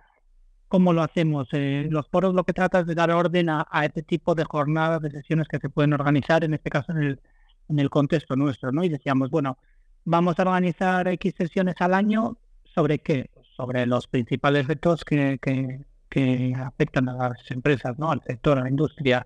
¿cómo 0.68 0.94
lo 0.94 1.02
hacemos? 1.02 1.48
Eh, 1.54 1.88
los 1.90 2.08
foros 2.08 2.36
lo 2.36 2.44
que 2.44 2.54
trata 2.54 2.82
es 2.82 2.86
de 2.86 2.96
dar 2.96 3.10
orden 3.10 3.50
a, 3.50 3.68
este 3.84 4.04
tipo 4.04 4.36
de 4.36 4.44
jornadas, 4.44 5.02
de 5.02 5.10
sesiones 5.10 5.48
que 5.48 5.58
se 5.58 5.70
pueden 5.70 5.94
organizar, 5.94 6.44
en 6.44 6.54
este 6.54 6.70
caso 6.70 6.92
en 6.92 7.00
el, 7.00 7.22
en 7.68 7.80
el 7.80 7.90
contexto 7.90 8.36
nuestro, 8.36 8.72
¿no? 8.72 8.84
Y 8.84 8.90
decíamos, 8.90 9.32
bueno, 9.32 9.58
vamos 10.06 10.38
a 10.38 10.44
organizar 10.44 11.08
X 11.08 11.34
sesiones 11.36 11.76
al 11.80 11.96
año, 11.96 12.38
¿sobre 12.64 13.00
qué? 13.00 13.32
Sobre 13.58 13.88
los 13.88 14.06
principales 14.08 14.68
retos 14.68 15.04
que, 15.04 15.40
que, 15.42 15.84
que 16.14 16.54
afectan 16.56 17.10
a 17.10 17.30
las 17.30 17.50
empresas, 17.50 17.98
¿no? 17.98 18.12
al 18.12 18.22
sector, 18.22 18.60
a 18.60 18.62
la 18.62 18.70
industria. 18.70 19.26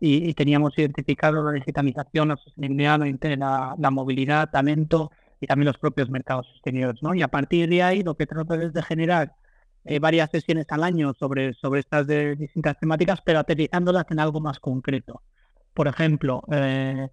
Y, 0.00 0.34
teníamos 0.34 0.76
identificado 0.76 1.42
la 1.44 1.52
digitalización, 1.52 2.28
la 2.28 2.36
sostenibilidad, 2.36 2.98
la, 3.38 3.76
la, 3.78 3.90
movilidad, 3.90 4.50
talento 4.50 5.12
y 5.40 5.46
también 5.46 5.66
los 5.66 5.78
propios 5.78 6.10
mercados 6.10 6.48
exteriores. 6.52 7.00
¿no? 7.02 7.14
Y 7.14 7.22
a 7.22 7.28
partir 7.28 7.68
de 7.68 7.82
ahí 7.84 8.02
lo 8.02 8.16
que 8.16 8.26
trato 8.26 8.54
es 8.54 8.72
de 8.72 8.82
generar 8.82 9.32
eh, 9.84 10.00
varias 10.00 10.30
sesiones 10.30 10.66
al 10.70 10.82
año 10.82 11.14
sobre, 11.14 11.54
sobre 11.54 11.80
estas 11.80 12.06
de, 12.08 12.34
distintas 12.34 12.78
temáticas, 12.80 13.20
pero 13.24 13.38
aterrizándolas 13.38 14.06
en 14.10 14.18
algo 14.18 14.40
más 14.40 14.58
concreto. 14.58 15.22
Por 15.72 15.86
ejemplo, 15.86 16.42
eh, 16.50 17.08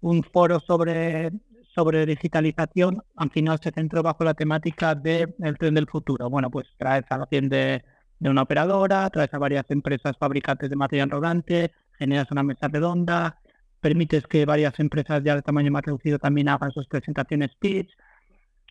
un 0.00 0.22
foro 0.24 0.60
sobre, 0.60 1.30
sobre 1.74 2.06
digitalización 2.06 3.02
al 3.16 3.30
final 3.30 3.60
se 3.62 3.70
centró 3.70 4.02
bajo 4.02 4.24
la 4.24 4.34
temática 4.34 4.94
del 4.94 5.58
tren 5.58 5.74
del 5.74 5.86
futuro. 5.86 6.30
Bueno, 6.30 6.50
pues 6.50 6.66
trae 6.78 7.04
a 7.08 7.18
la 7.18 7.28
de 7.30 7.84
de 8.22 8.30
una 8.30 8.42
operadora, 8.42 9.10
traes 9.10 9.34
a 9.34 9.38
varias 9.38 9.68
empresas 9.70 10.16
fabricantes 10.16 10.70
de 10.70 10.76
material 10.76 11.10
rodante, 11.10 11.72
generas 11.98 12.30
una 12.30 12.44
mesa 12.44 12.68
redonda, 12.68 13.40
permites 13.80 14.28
que 14.28 14.46
varias 14.46 14.78
empresas 14.78 15.24
ya 15.24 15.34
de 15.34 15.42
tamaño 15.42 15.72
más 15.72 15.82
reducido 15.82 16.20
también 16.20 16.48
hagan 16.48 16.70
sus 16.70 16.86
presentaciones 16.86 17.50
pitch 17.58 17.90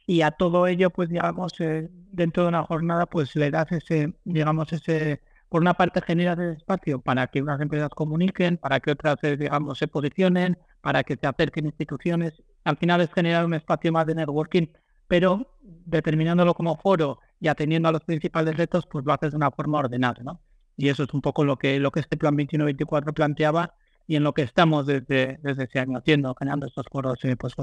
y 0.08 0.22
a 0.22 0.32
todo 0.32 0.68
ello, 0.68 0.90
pues 0.90 1.10
digamos, 1.10 1.54
eh, 1.60 1.90
dentro 1.92 2.44
de 2.44 2.50
una 2.50 2.64
jornada, 2.64 3.08
pues 3.08 3.36
le 3.36 3.52
das 3.52 3.70
ese, 3.74 4.14
digamos, 4.24 4.72
ese, 4.72 5.22
por 5.50 5.62
una 5.62 5.74
parte 5.74 6.02
generas 6.02 6.40
el 6.40 6.54
espacio 6.54 7.02
para 7.02 7.28
que 7.28 7.42
unas 7.42 7.60
empresas 7.60 7.90
comuniquen, 7.90 8.56
para 8.56 8.80
que 8.80 8.92
otras, 8.92 9.18
eh, 9.24 9.36
digamos, 9.36 9.78
se 9.78 9.90
posicionen, 9.90 10.58
para 10.80 11.04
que 11.04 11.18
se 11.18 11.28
acerquen 11.28 11.66
instituciones. 11.66 12.42
Al 12.64 12.78
final 12.78 13.02
es 13.02 13.12
generar 13.14 13.44
un 13.46 13.54
espacio 13.54 13.92
más 13.92 14.08
de 14.08 14.16
networking, 14.16 14.68
pero 15.10 15.58
determinándolo 15.62 16.54
como 16.54 16.78
foro 16.78 17.20
y 17.41 17.47
atendiendo 17.47 17.89
a 17.89 17.91
los 17.91 18.04
principales 18.04 18.56
retos, 18.56 18.88
pues 18.89 19.04
lo 19.04 19.12
haces 19.12 19.32
de 19.32 19.38
una 19.38 19.49
forma 19.49 19.80
ordenada, 19.80 20.21
¿no? 20.23 20.41
Y 20.77 20.89
eso 20.89 21.04
es 21.04 21.13
un 21.13 21.21
poco 21.21 21.43
lo 21.43 21.58
que, 21.58 21.80
lo 21.80 21.91
que 21.91 21.99
este 21.99 22.15
plan 22.15 22.38
21-24 22.38 23.13
planteaba 23.13 23.73
y 24.08 24.15
en 24.15 24.23
lo 24.23 24.34
que 24.34 24.43
estamos 24.43 24.86
desde, 24.86 25.39
desde 25.41 25.63
ese 25.63 25.80
año 25.80 25.97
haciendo, 25.97 26.36
generando 26.36 26.67
estos 26.67 26.86
foros, 26.89 27.17
eh, 27.25 27.36
pues, 27.36 27.54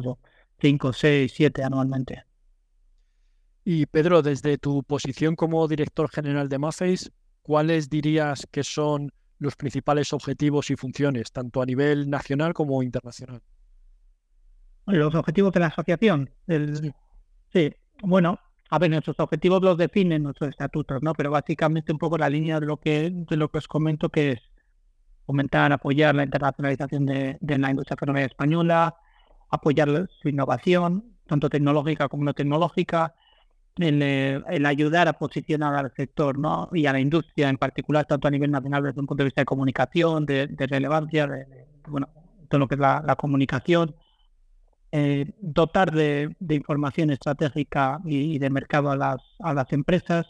5, 0.61 0.93
6, 0.93 1.33
7 1.35 1.63
anualmente. 1.63 2.25
Y 3.65 3.87
Pedro, 3.87 4.21
desde 4.21 4.59
tu 4.59 4.83
posición 4.83 5.37
como 5.37 5.69
director 5.69 6.11
general 6.11 6.49
de 6.49 6.59
Maface, 6.59 7.11
¿cuáles 7.43 7.89
dirías 7.89 8.49
que 8.51 8.65
son 8.65 9.13
los 9.39 9.55
principales 9.55 10.13
objetivos 10.13 10.71
y 10.71 10.77
funciones, 10.77 11.31
tanto 11.31 11.63
a 11.63 11.67
nivel 11.67 12.11
nacional 12.11 12.53
como 12.53 12.83
internacional? 12.83 13.43
Los 14.87 15.15
objetivos 15.15 15.53
de 15.53 15.61
la 15.61 15.67
asociación. 15.67 16.31
sí, 17.53 17.75
bueno, 18.03 18.41
a 18.71 18.79
ver, 18.79 18.91
nuestros 18.91 19.19
objetivos 19.19 19.63
los 19.63 19.79
definen 19.79 20.23
nuestros 20.23 20.51
estatutos, 20.51 21.03
¿no? 21.03 21.15
Pero 21.15 21.31
básicamente 21.31 21.93
un 21.93 21.99
poco 21.99 22.19
la 22.19 22.29
línea 22.29 22.61
de 22.61 22.67
lo 22.67 22.77
que, 22.77 23.11
de 23.11 23.37
lo 23.37 23.51
que 23.51 23.59
os 23.59 23.69
comento 23.69 24.11
que 24.11 24.33
es 24.33 24.41
fomentar, 25.27 25.73
apoyar 25.73 26.15
la 26.15 26.25
internacionalización 26.25 27.07
de, 27.07 27.39
la 27.41 27.71
industria 27.71 27.97
ferroviaria 27.99 28.27
española, 28.27 28.97
apoyar 29.51 30.09
su 30.21 30.29
innovación, 30.29 31.17
tanto 31.27 31.49
tecnológica 31.49 32.09
como 32.09 32.25
no 32.25 32.35
tecnológica, 32.35 33.15
el, 33.77 34.03
el, 34.03 34.67
ayudar 34.67 35.09
a 35.09 35.15
posicionar 35.15 35.75
al 35.75 35.93
sector 35.95 36.39
¿no? 36.39 36.69
y 36.73 36.87
a 36.87 36.93
la 36.93 37.01
industria 37.01 37.49
en 37.49 37.57
particular, 37.57 38.05
tanto 38.07 38.29
a 38.29 38.31
nivel 38.31 38.51
nacional 38.51 38.83
desde 38.83 39.01
un 39.01 39.07
punto 39.07 39.23
de 39.23 39.27
vista 39.27 39.43
de 39.43 39.47
comunicación, 39.47 40.27
de, 40.27 40.49
relevancia, 40.59 41.27
de, 41.27 41.47
bueno, 41.87 42.09
todo 42.49 42.59
lo 42.59 42.69
que 42.69 42.75
es 42.75 42.81
la 42.81 43.17
comunicación, 43.17 43.95
eh, 44.93 45.31
dotar 45.41 45.93
de, 45.93 46.35
información 46.49 47.11
estratégica 47.11 48.01
y, 48.05 48.39
de 48.39 48.51
mercado 48.51 48.91
a 48.91 48.97
las, 48.97 49.21
a 49.41 49.55
las 49.55 49.73
empresas, 49.73 50.27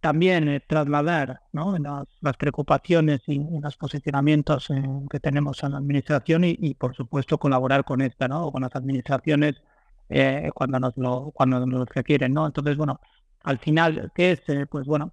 también 0.00 0.48
eh, 0.48 0.60
trasladar 0.60 1.40
¿no? 1.52 1.76
las, 2.20 2.36
preocupaciones 2.36 3.22
y, 3.26 3.40
los 3.60 3.76
posicionamientos 3.76 4.68
que 5.10 5.20
tenemos 5.20 5.62
en 5.62 5.72
la 5.72 5.78
administración 5.78 6.44
y, 6.44 6.74
por 6.74 6.94
supuesto 6.94 7.38
colaborar 7.38 7.84
con 7.84 8.02
esta, 8.02 8.28
¿no? 8.28 8.50
con 8.52 8.62
las 8.62 8.74
administraciones 8.76 9.56
eh, 10.08 10.50
cuando 10.54 10.78
nos 10.78 10.96
lo 10.96 11.32
cuando 11.32 11.66
nos 11.66 11.88
requieren, 11.88 12.32
¿no? 12.32 12.46
Entonces, 12.46 12.76
bueno, 12.76 13.00
al 13.42 13.58
final, 13.58 14.12
¿qué 14.14 14.32
es? 14.32 14.42
Eh, 14.48 14.66
pues 14.66 14.86
bueno, 14.86 15.12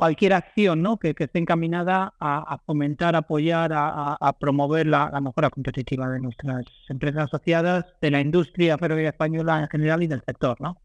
cualquier 0.00 0.32
acción 0.32 0.80
¿no? 0.80 0.96
que, 0.96 1.10
esté 1.10 1.38
encaminada 1.38 2.14
a, 2.18 2.56
fomentar, 2.64 3.14
apoyar, 3.14 3.70
a, 3.74 4.36
promover 4.40 4.86
la, 4.86 5.20
mejora 5.20 5.50
competitiva 5.50 6.08
de 6.08 6.18
nuestras 6.20 6.64
empresas 6.88 7.24
asociadas, 7.24 7.84
de 8.00 8.10
la 8.10 8.22
industria 8.22 8.78
ferroviaria 8.78 9.10
española 9.10 9.60
en 9.60 9.68
general 9.68 10.02
y 10.02 10.06
del 10.06 10.22
sector. 10.24 10.58
¿no? 10.58 10.80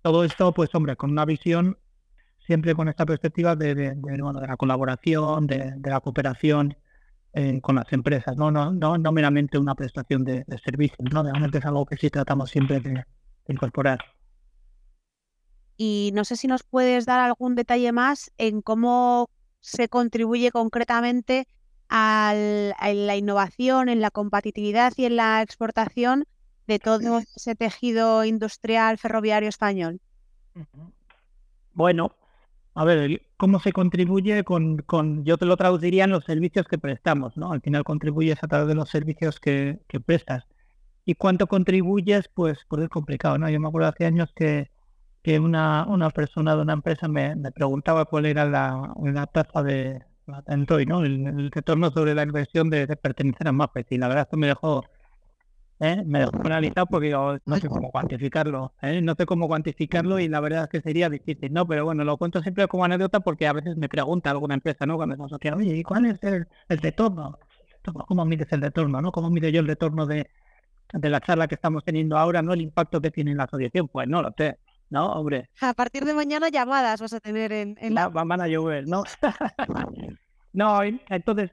Todo 0.00 0.24
esto, 0.24 0.54
pues 0.54 0.74
hombre, 0.74 0.96
con 0.96 1.10
una 1.10 1.26
visión 1.26 1.76
siempre 2.46 2.74
con 2.74 2.88
esta 2.88 3.04
perspectiva 3.04 3.56
de, 3.56 3.74
de 3.74 3.94
la 3.94 4.56
colaboración, 4.56 5.46
de, 5.46 5.74
la 5.84 6.00
cooperación 6.00 6.74
eh, 7.34 7.60
con 7.60 7.76
las 7.76 7.92
empresas, 7.92 8.38
¿no? 8.38 8.50
No, 8.50 8.72
no, 8.72 8.96
no 8.96 9.12
meramente 9.12 9.58
una 9.58 9.74
prestación 9.74 10.24
de, 10.24 10.46
servicios, 10.64 11.12
¿no? 11.12 11.24
Realmente 11.24 11.58
es 11.58 11.66
algo 11.66 11.84
que 11.84 11.98
sí 11.98 12.08
tratamos 12.08 12.48
siempre 12.48 12.80
de 12.80 13.04
incorporar 13.48 13.98
y 15.76 16.10
no 16.14 16.24
sé 16.24 16.36
si 16.36 16.46
nos 16.46 16.62
puedes 16.62 17.06
dar 17.06 17.20
algún 17.20 17.54
detalle 17.54 17.92
más 17.92 18.30
en 18.38 18.62
cómo 18.62 19.28
se 19.60 19.88
contribuye 19.88 20.50
concretamente 20.50 21.46
a 21.88 22.34
la 22.34 23.16
innovación, 23.16 23.88
en 23.88 24.00
la 24.00 24.10
competitividad 24.10 24.92
y 24.96 25.04
en 25.04 25.16
la 25.16 25.42
exportación 25.42 26.24
de 26.66 26.78
todo 26.78 26.98
ese 27.36 27.54
tejido 27.54 28.24
industrial 28.24 28.98
ferroviario 28.98 29.48
español. 29.48 30.00
Bueno, 31.74 32.12
a 32.74 32.84
ver, 32.84 33.22
¿cómo 33.36 33.60
se 33.60 33.72
contribuye 33.72 34.44
con, 34.44 34.78
con, 34.78 35.24
yo 35.24 35.36
te 35.36 35.44
lo 35.44 35.56
traduciría 35.56 36.04
en 36.04 36.10
los 36.10 36.24
servicios 36.24 36.66
que 36.66 36.78
prestamos, 36.78 37.36
¿no? 37.36 37.52
Al 37.52 37.60
final 37.60 37.84
contribuyes 37.84 38.42
a 38.42 38.48
través 38.48 38.68
de 38.68 38.74
los 38.74 38.88
servicios 38.88 39.38
que, 39.38 39.80
que 39.86 40.00
prestas. 40.00 40.44
¿Y 41.04 41.14
cuánto 41.14 41.46
contribuyes? 41.46 42.28
Pues, 42.28 42.60
pues 42.68 42.82
es 42.82 42.88
complicado, 42.88 43.36
¿no? 43.36 43.50
Yo 43.50 43.60
me 43.60 43.68
acuerdo 43.68 43.88
hace 43.88 44.06
años 44.06 44.32
que, 44.34 44.70
que 45.22 45.38
una, 45.38 45.86
una 45.86 46.10
persona 46.10 46.56
de 46.56 46.62
una 46.62 46.72
empresa 46.72 47.08
me, 47.08 47.36
me 47.36 47.52
preguntaba 47.52 48.04
cuál 48.06 48.26
era 48.26 48.44
la, 48.44 48.92
la 49.02 49.26
tasa 49.26 49.62
de 49.62 50.02
¿no? 50.86 51.04
el, 51.04 51.50
retorno 51.50 51.90
sobre 51.90 52.14
la 52.14 52.22
inversión 52.22 52.70
de, 52.70 52.86
pertenecer 52.96 53.48
a 53.48 53.52
MAPES 53.52 53.86
y 53.90 53.98
la 53.98 54.08
verdad 54.08 54.24
es 54.24 54.30
que 54.30 54.36
me 54.36 54.46
dejó 54.46 54.84
¿eh? 55.80 56.02
me 56.06 56.20
dejó 56.20 56.36
analizado 56.44 56.86
porque 56.86 57.10
no 57.10 57.56
sé 57.56 57.68
cómo 57.68 57.90
cuantificarlo 57.90 58.72
¿eh? 58.82 59.00
no 59.02 59.14
sé 59.14 59.26
cómo 59.26 59.48
cuantificarlo 59.48 60.18
y 60.18 60.28
la 60.28 60.40
verdad 60.40 60.64
es 60.64 60.68
que 60.68 60.80
sería 60.80 61.08
difícil 61.10 61.52
no 61.52 61.66
pero 61.66 61.84
bueno 61.84 62.04
lo 62.04 62.16
cuento 62.16 62.40
siempre 62.42 62.66
como 62.68 62.84
anécdota 62.84 63.20
porque 63.20 63.46
a 63.46 63.52
veces 63.52 63.76
me 63.76 63.88
pregunta 63.88 64.30
alguna 64.30 64.54
empresa 64.54 64.86
no 64.86 64.96
cuando 64.96 65.16
nos 65.16 65.32
oye 65.32 65.76
¿y 65.76 65.82
cuál 65.82 66.06
es 66.06 66.22
el, 66.22 66.46
el 66.68 66.78
retorno? 66.78 67.38
¿cómo 68.06 68.24
mides 68.24 68.52
el 68.52 68.62
retorno? 68.62 69.02
¿no? 69.02 69.12
¿cómo 69.12 69.30
mido 69.30 69.48
yo 69.48 69.60
el 69.60 69.66
retorno 69.66 70.06
de, 70.06 70.30
de 70.92 71.10
la 71.10 71.20
charla 71.20 71.48
que 71.48 71.56
estamos 71.56 71.84
teniendo 71.84 72.16
ahora 72.16 72.42
no 72.42 72.52
el 72.52 72.60
impacto 72.60 73.00
que 73.00 73.10
tiene 73.10 73.32
en 73.32 73.38
la 73.38 73.44
asociación 73.44 73.88
pues 73.88 74.08
no 74.08 74.22
lo 74.22 74.32
sé 74.36 74.58
¿no? 74.92 75.06
Hombre. 75.06 75.48
A 75.60 75.72
partir 75.72 76.04
de 76.04 76.12
mañana 76.12 76.50
llamadas 76.50 77.00
vas 77.00 77.14
a 77.14 77.20
tener 77.20 77.50
en, 77.50 77.76
la... 77.94 78.08
Van 78.08 78.40
a 78.40 78.46
llover, 78.46 78.86
¿no? 78.86 79.02
no, 80.52 80.82
entonces, 80.82 81.50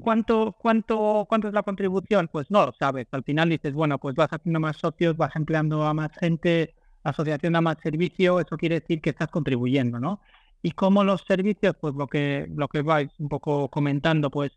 ¿cuánto, 0.00 0.56
cuánto, 0.58 1.26
¿cuánto 1.28 1.48
es 1.48 1.54
la 1.54 1.64
contribución? 1.64 2.28
Pues 2.32 2.50
no 2.50 2.64
lo 2.64 2.72
sabes. 2.78 3.08
Al 3.10 3.24
final 3.24 3.48
dices, 3.48 3.74
bueno, 3.74 3.98
pues 3.98 4.14
vas 4.14 4.28
haciendo 4.30 4.60
más 4.60 4.76
socios, 4.76 5.16
vas 5.16 5.34
empleando 5.34 5.82
a 5.82 5.92
más 5.92 6.12
gente, 6.18 6.74
asociación 7.02 7.56
a 7.56 7.60
más 7.60 7.76
servicio, 7.82 8.38
eso 8.38 8.56
quiere 8.56 8.80
decir 8.80 9.00
que 9.00 9.10
estás 9.10 9.28
contribuyendo, 9.28 9.98
¿no? 9.98 10.20
Y 10.62 10.70
como 10.70 11.02
los 11.02 11.22
servicios, 11.26 11.74
pues 11.80 11.94
lo 11.94 12.06
que, 12.06 12.46
lo 12.54 12.68
que 12.68 12.82
vais 12.82 13.10
un 13.18 13.28
poco 13.28 13.68
comentando, 13.68 14.30
pues 14.30 14.52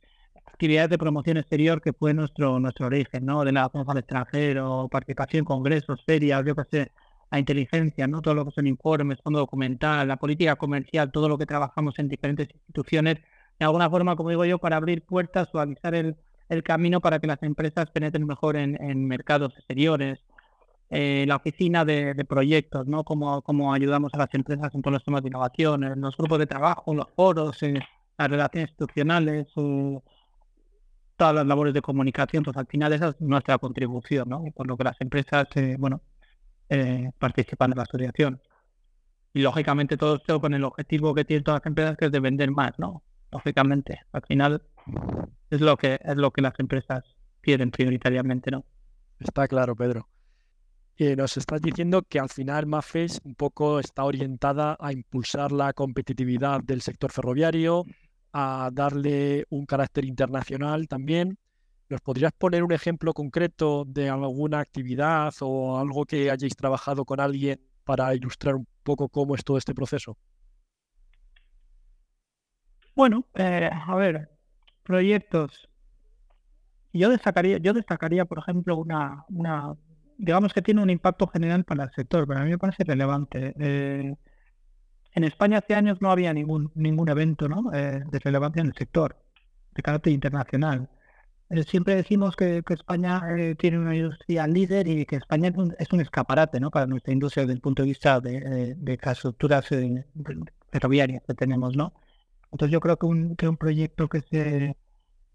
actividades 0.46 0.92
de 0.92 0.98
promoción 1.00 1.38
exterior 1.38 1.82
que 1.82 1.94
fue 1.94 2.14
nuestro, 2.14 2.60
nuestro 2.60 2.86
origen, 2.86 3.26
¿no? 3.26 3.44
De 3.44 3.52
la 3.52 3.72
al 3.74 3.98
extranjero, 3.98 4.88
participación 4.90 5.40
en 5.40 5.46
congresos, 5.46 6.04
ferias, 6.06 6.44
yo 6.46 6.56
qué 6.56 6.64
sé, 6.72 6.92
la 7.32 7.40
inteligencia, 7.40 8.08
¿no? 8.08 8.22
todo 8.22 8.36
lo 8.36 8.46
que 8.46 8.52
son 8.52 8.68
informes, 8.68 9.20
fondo 9.22 9.40
documental, 9.40 10.08
la 10.08 10.18
política 10.18 10.56
comercial, 10.56 11.12
todo 11.12 11.30
lo 11.30 11.38
que 11.38 11.46
trabajamos 11.46 12.00
en 12.00 12.08
diferentes 12.10 12.48
instituciones, 12.54 13.18
de 13.60 13.66
alguna 13.66 13.90
forma, 13.90 14.16
como 14.16 14.30
digo 14.30 14.46
yo, 14.46 14.60
para 14.60 14.78
abrir 14.78 15.04
puertas, 15.04 15.50
suavizar 15.52 15.96
el, 15.96 16.16
el 16.50 16.64
camino 16.64 17.02
para 17.02 17.20
que 17.20 17.28
las 17.28 17.42
empresas 17.44 17.90
penetren 17.92 18.26
mejor 18.26 18.56
en, 18.56 19.08
mercados 19.08 19.54
exteriores. 19.58 20.20
Eh, 20.90 21.26
la 21.28 21.36
oficina 21.36 21.84
de, 21.84 22.16
proyectos, 22.26 22.88
¿no? 22.88 23.04
Cómo, 23.04 23.42
cómo 23.42 23.74
ayudamos 23.74 24.14
a 24.14 24.18
las 24.20 24.34
empresas 24.34 24.74
en 24.74 24.82
todos 24.82 24.94
los 24.94 25.04
temas 25.04 25.22
de 25.22 25.30
innovación, 25.30 26.00
los 26.00 26.16
grupos 26.16 26.40
de 26.40 26.46
trabajo, 26.48 26.94
los 26.94 27.08
foros, 27.14 27.62
en 27.64 27.80
las 28.18 28.30
relaciones 28.30 28.70
institucionales, 28.70 29.48
todas 31.18 31.36
las 31.36 31.46
labores 31.46 31.74
de 31.74 31.82
comunicación, 31.82 32.44
pues 32.44 32.56
al 32.56 32.68
final 32.68 32.94
esa 32.94 33.10
es 33.10 33.20
nuestra 33.20 33.58
contribución, 33.58 34.30
¿no? 34.30 34.46
Por 34.56 34.68
lo 34.68 34.78
que 34.78 34.84
las 34.86 35.02
empresas, 35.02 35.48
eh, 35.56 35.76
bueno, 35.78 36.02
eh, 36.70 37.12
participan 37.18 37.72
en 37.72 37.78
la 37.78 37.84
asociación. 37.84 38.42
Y 39.34 39.42
lógicamente 39.42 39.98
todo 39.98 40.16
esto 40.16 40.42
con 40.42 40.54
el 40.54 40.64
objetivo 40.64 41.14
que 41.14 41.26
tienen 41.26 41.44
todas 41.44 41.62
las 41.62 41.68
empresas 41.68 41.98
que 41.98 42.06
es 42.06 42.12
de 42.12 42.20
vender 42.20 42.52
más, 42.52 42.72
¿no? 42.78 43.04
Lógicamente, 43.32 44.02
al 44.12 44.22
final 44.24 44.64
es 45.50 45.62
lo 45.62 45.78
que 45.78 46.00
es 46.02 46.16
lo 46.16 46.32
que 46.32 46.42
las 46.42 46.60
empresas 46.60 47.04
quieren 47.42 47.72
prioritariamente, 47.72 48.52
¿no? 48.52 48.66
Está 49.20 49.48
claro, 49.48 49.76
Pedro. 49.76 50.08
Eh, 50.98 51.16
nos 51.16 51.38
estás 51.38 51.62
diciendo 51.62 52.02
que 52.04 52.20
al 52.20 52.30
final 52.30 52.66
MAFES 52.66 53.22
un 53.24 53.36
poco 53.36 53.80
está 53.80 54.04
orientada 54.04 54.76
a 54.80 54.92
impulsar 54.92 55.52
la 55.52 55.74
competitividad 55.74 56.62
del 56.64 56.82
sector 56.82 57.12
ferroviario, 57.12 57.86
a 58.34 58.72
darle 58.74 59.46
un 59.50 59.66
carácter 59.66 60.06
internacional 60.06 60.88
también 60.88 61.38
¿Nos 61.90 62.02
podrías 62.02 62.34
poner 62.34 62.64
un 62.64 62.74
ejemplo 62.74 63.14
concreto 63.14 63.86
de 63.86 64.10
alguna 64.10 64.60
actividad 64.60 65.34
o 65.40 65.78
algo 65.80 66.06
que 66.06 66.30
hayáis 66.30 66.56
trabajado 66.56 67.06
con 67.06 67.20
alguien 67.20 67.62
para 67.86 68.14
ilustrar 68.14 68.56
un 68.56 68.68
poco 68.84 69.08
cómo 69.08 69.36
es 69.36 69.44
todo 69.44 69.58
este 69.58 69.74
proceso? 69.74 70.18
Bueno, 72.94 73.26
eh, 73.36 73.70
a 73.72 73.96
ver, 73.96 74.30
proyectos. 74.84 75.70
Yo 76.92 77.10
destacaría, 77.10 77.58
yo 77.60 77.74
destacaría, 77.74 78.26
por 78.26 78.40
ejemplo, 78.40 78.76
una, 78.76 79.24
una, 79.30 79.76
digamos 80.18 80.54
que 80.54 80.62
tiene 80.62 80.82
un 80.82 80.90
impacto 80.90 81.28
general 81.28 81.64
para 81.64 81.86
el 81.86 81.92
sector, 81.92 82.28
pero 82.28 82.40
a 82.40 82.44
mí 82.44 82.50
me 82.50 82.58
parece 82.58 82.84
relevante. 82.84 83.54
Eh, 83.60 84.16
en 85.14 85.24
España 85.24 85.60
hace 85.60 85.76
años 85.76 86.02
no 86.02 86.12
había 86.12 86.34
ningún, 86.34 86.72
ningún 86.76 87.10
evento 87.10 87.48
¿no? 87.48 87.72
Eh, 87.74 88.04
de 88.10 88.20
relevancia 88.20 88.62
en 88.62 88.68
el 88.68 88.74
sector, 88.74 89.16
de 89.74 89.82
carácter 89.82 90.14
internacional. 90.14 90.90
Eh, 91.50 91.64
siempre 91.64 91.96
decimos 91.96 92.36
que, 92.36 92.62
España 92.70 93.22
eh, 93.38 93.56
tiene 93.56 93.80
una 93.80 93.96
industria 93.96 94.46
líder 94.48 94.88
y 94.88 95.06
que 95.06 95.16
España 95.16 95.50
es 95.80 95.94
un, 95.94 96.02
escaparate 96.02 96.60
¿no? 96.60 96.72
para 96.72 96.88
nuestra 96.88 97.14
industria 97.14 97.44
desde 97.44 97.54
el 97.54 97.62
punto 97.62 97.84
de 97.84 97.88
vista 97.88 98.20
de, 98.20 98.38
eh, 98.38 98.76
de 98.76 98.94
infraestructuras 98.94 99.66
ferroviarias 100.72 101.24
que 101.26 101.34
tenemos. 101.34 101.76
¿no? 101.78 101.94
Entonces 102.52 102.74
yo 102.74 102.82
creo 102.82 102.98
que 102.98 103.06
un, 103.06 103.36
que 103.38 103.48
un 103.48 103.56
proyecto 103.56 104.10
que 104.10 104.22
se, 104.22 104.76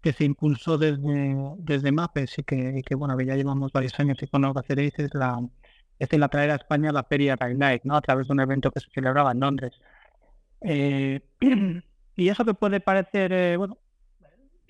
que 0.01 0.13
se 0.13 0.25
impulsó 0.25 0.77
desde, 0.77 1.35
desde 1.59 1.91
MAPES 1.91 2.39
y 2.39 2.43
que, 2.43 2.81
que, 2.85 2.95
bueno, 2.95 3.17
que 3.17 3.25
ya 3.25 3.35
llevamos 3.35 3.71
varios 3.71 3.99
años 3.99 4.21
y 4.21 4.27
con 4.27 4.53
que 4.53 4.59
hacéis 4.59 4.93
es 4.99 5.13
la, 5.15 5.39
es 5.97 6.13
la 6.13 6.27
traer 6.29 6.51
a 6.51 6.55
España 6.55 6.91
la 6.91 7.03
Feria 7.03 7.35
Rail 7.35 7.57
Night, 7.57 7.83
¿no? 7.85 7.95
a 7.95 8.01
través 8.01 8.27
de 8.27 8.33
un 8.33 8.39
evento 8.39 8.71
que 8.71 8.81
se 8.81 8.89
celebraba 8.91 9.31
en 9.31 9.39
Londres. 9.39 9.73
y 10.61 12.29
eso 12.29 12.45
que 12.45 12.53
puede 12.53 12.79
parecer, 12.79 13.57
bueno, 13.57 13.79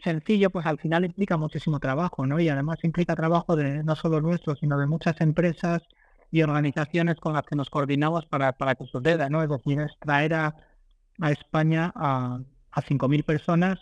sencillo, 0.03 0.49
pues 0.49 0.65
al 0.65 0.79
final 0.79 1.05
implica 1.05 1.37
muchísimo 1.37 1.79
trabajo, 1.79 2.25
¿no? 2.25 2.39
Y 2.39 2.49
además 2.49 2.79
implica 2.83 3.15
trabajo 3.15 3.55
de 3.55 3.83
no 3.83 3.95
solo 3.95 4.21
nuestro, 4.21 4.55
sino 4.55 4.77
de 4.77 4.87
muchas 4.87 5.19
empresas 5.21 5.81
y 6.31 6.41
organizaciones 6.41 7.17
con 7.17 7.33
las 7.33 7.43
que 7.43 7.55
nos 7.55 7.69
coordinamos 7.69 8.25
para, 8.25 8.53
para 8.53 8.75
que 8.75 8.85
suceda, 8.85 9.29
¿no? 9.29 9.43
Es 9.43 9.49
decir, 9.49 9.79
es 9.81 9.97
traer 9.99 10.33
a, 10.33 10.55
España 11.29 11.91
a, 11.95 12.39
a 12.71 12.81
5.000 12.81 13.23
personas 13.23 13.79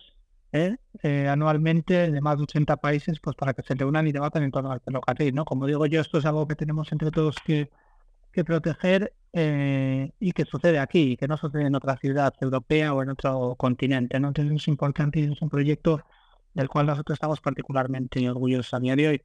¿eh? 0.51 0.77
Eh, 1.03 1.27
anualmente 1.27 2.12
de 2.12 2.21
más 2.21 2.38
de 2.38 2.43
80 2.43 2.77
países, 2.77 3.19
pues 3.19 3.36
para 3.36 3.53
que 3.53 3.63
se 3.63 3.75
reúnan 3.75 4.07
y 4.07 4.12
debatan 4.12 4.43
en 4.43 4.51
torno 4.51 4.71
al 4.71 4.81
ferrocarril, 4.81 5.34
¿no? 5.34 5.45
Como 5.45 5.65
digo 5.67 5.86
yo, 5.86 6.01
esto 6.01 6.17
es 6.17 6.25
algo 6.25 6.47
que 6.47 6.55
tenemos 6.55 6.91
entre 6.91 7.12
todos 7.12 7.36
que, 7.45 7.69
que 8.31 8.43
proteger 8.43 9.13
eh, 9.33 10.11
y 10.19 10.33
que 10.33 10.45
sucede 10.45 10.79
aquí, 10.79 11.15
que 11.17 11.27
no 11.27 11.37
sucede 11.37 11.63
en 11.67 11.75
otra 11.75 11.97
ciudad 11.97 12.33
europea 12.41 12.93
o 12.93 13.01
en 13.01 13.09
otro 13.09 13.55
continente. 13.55 14.19
¿no? 14.19 14.29
Entonces 14.29 14.53
es 14.55 14.67
importante 14.67 15.19
y 15.19 15.31
es 15.31 15.41
un 15.41 15.49
proyecto 15.49 16.01
del 16.53 16.67
cual 16.67 16.87
nosotros 16.87 17.15
estamos 17.15 17.39
particularmente 17.39 18.29
orgullosos 18.29 18.73
a 18.73 18.79
día 18.79 18.95
de 18.95 19.07
hoy. 19.07 19.21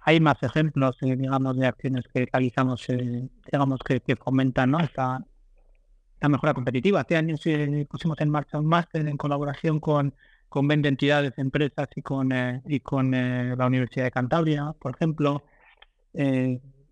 Hay 0.00 0.20
más 0.20 0.42
ejemplos, 0.42 0.98
eh, 1.02 1.16
digamos, 1.16 1.56
de 1.56 1.66
acciones 1.66 2.04
que 2.12 2.26
realizamos, 2.30 2.86
eh, 2.90 3.28
digamos, 3.50 3.80
que, 3.80 4.00
que, 4.00 4.16
fomentan 4.16 4.70
¿no? 4.72 4.80
esta, 4.80 5.24
mejora 6.28 6.54
competitiva. 6.54 7.00
Hace 7.00 7.16
años 7.16 7.42
pusimos 7.88 8.18
en 8.20 8.30
marcha 8.30 8.58
un 8.58 8.66
máster 8.66 9.06
en 9.06 9.16
colaboración 9.16 9.78
con, 9.78 10.14
con 10.48 10.66
20 10.66 10.88
entidades, 10.88 11.32
empresas 11.36 11.88
y 11.94 12.02
con, 12.02 12.30
y 12.66 12.80
con 12.80 13.10
la 13.10 13.66
Universidad 13.66 14.04
de 14.04 14.10
Cantabria, 14.10 14.74
por 14.78 14.94
ejemplo 14.94 15.42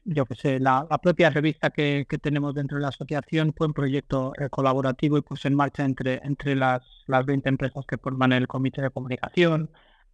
yo 0.05 0.27
que 0.27 0.35
sé, 0.35 0.59
la, 0.61 0.87
propia 1.03 1.31
revista 1.31 1.71
que, 1.71 2.07
tenemos 2.21 2.55
dentro 2.55 2.77
de 2.77 2.83
la 2.83 2.89
asociación 2.89 3.55
fue 3.57 3.67
un 3.69 3.73
proyecto 3.75 4.33
eh, 4.39 4.49
colaborativo 4.51 5.19
y 5.19 5.23
puso 5.23 5.49
en 5.49 5.55
marcha 5.55 5.85
entre, 5.85 6.21
entre 6.25 6.57
las, 6.57 6.83
las 7.07 7.25
20 7.27 7.49
empresas 7.49 7.85
que 7.87 7.99
forman 7.99 8.33
el 8.33 8.49
comité 8.49 8.83
de 8.83 8.91
comunicación. 8.91 9.71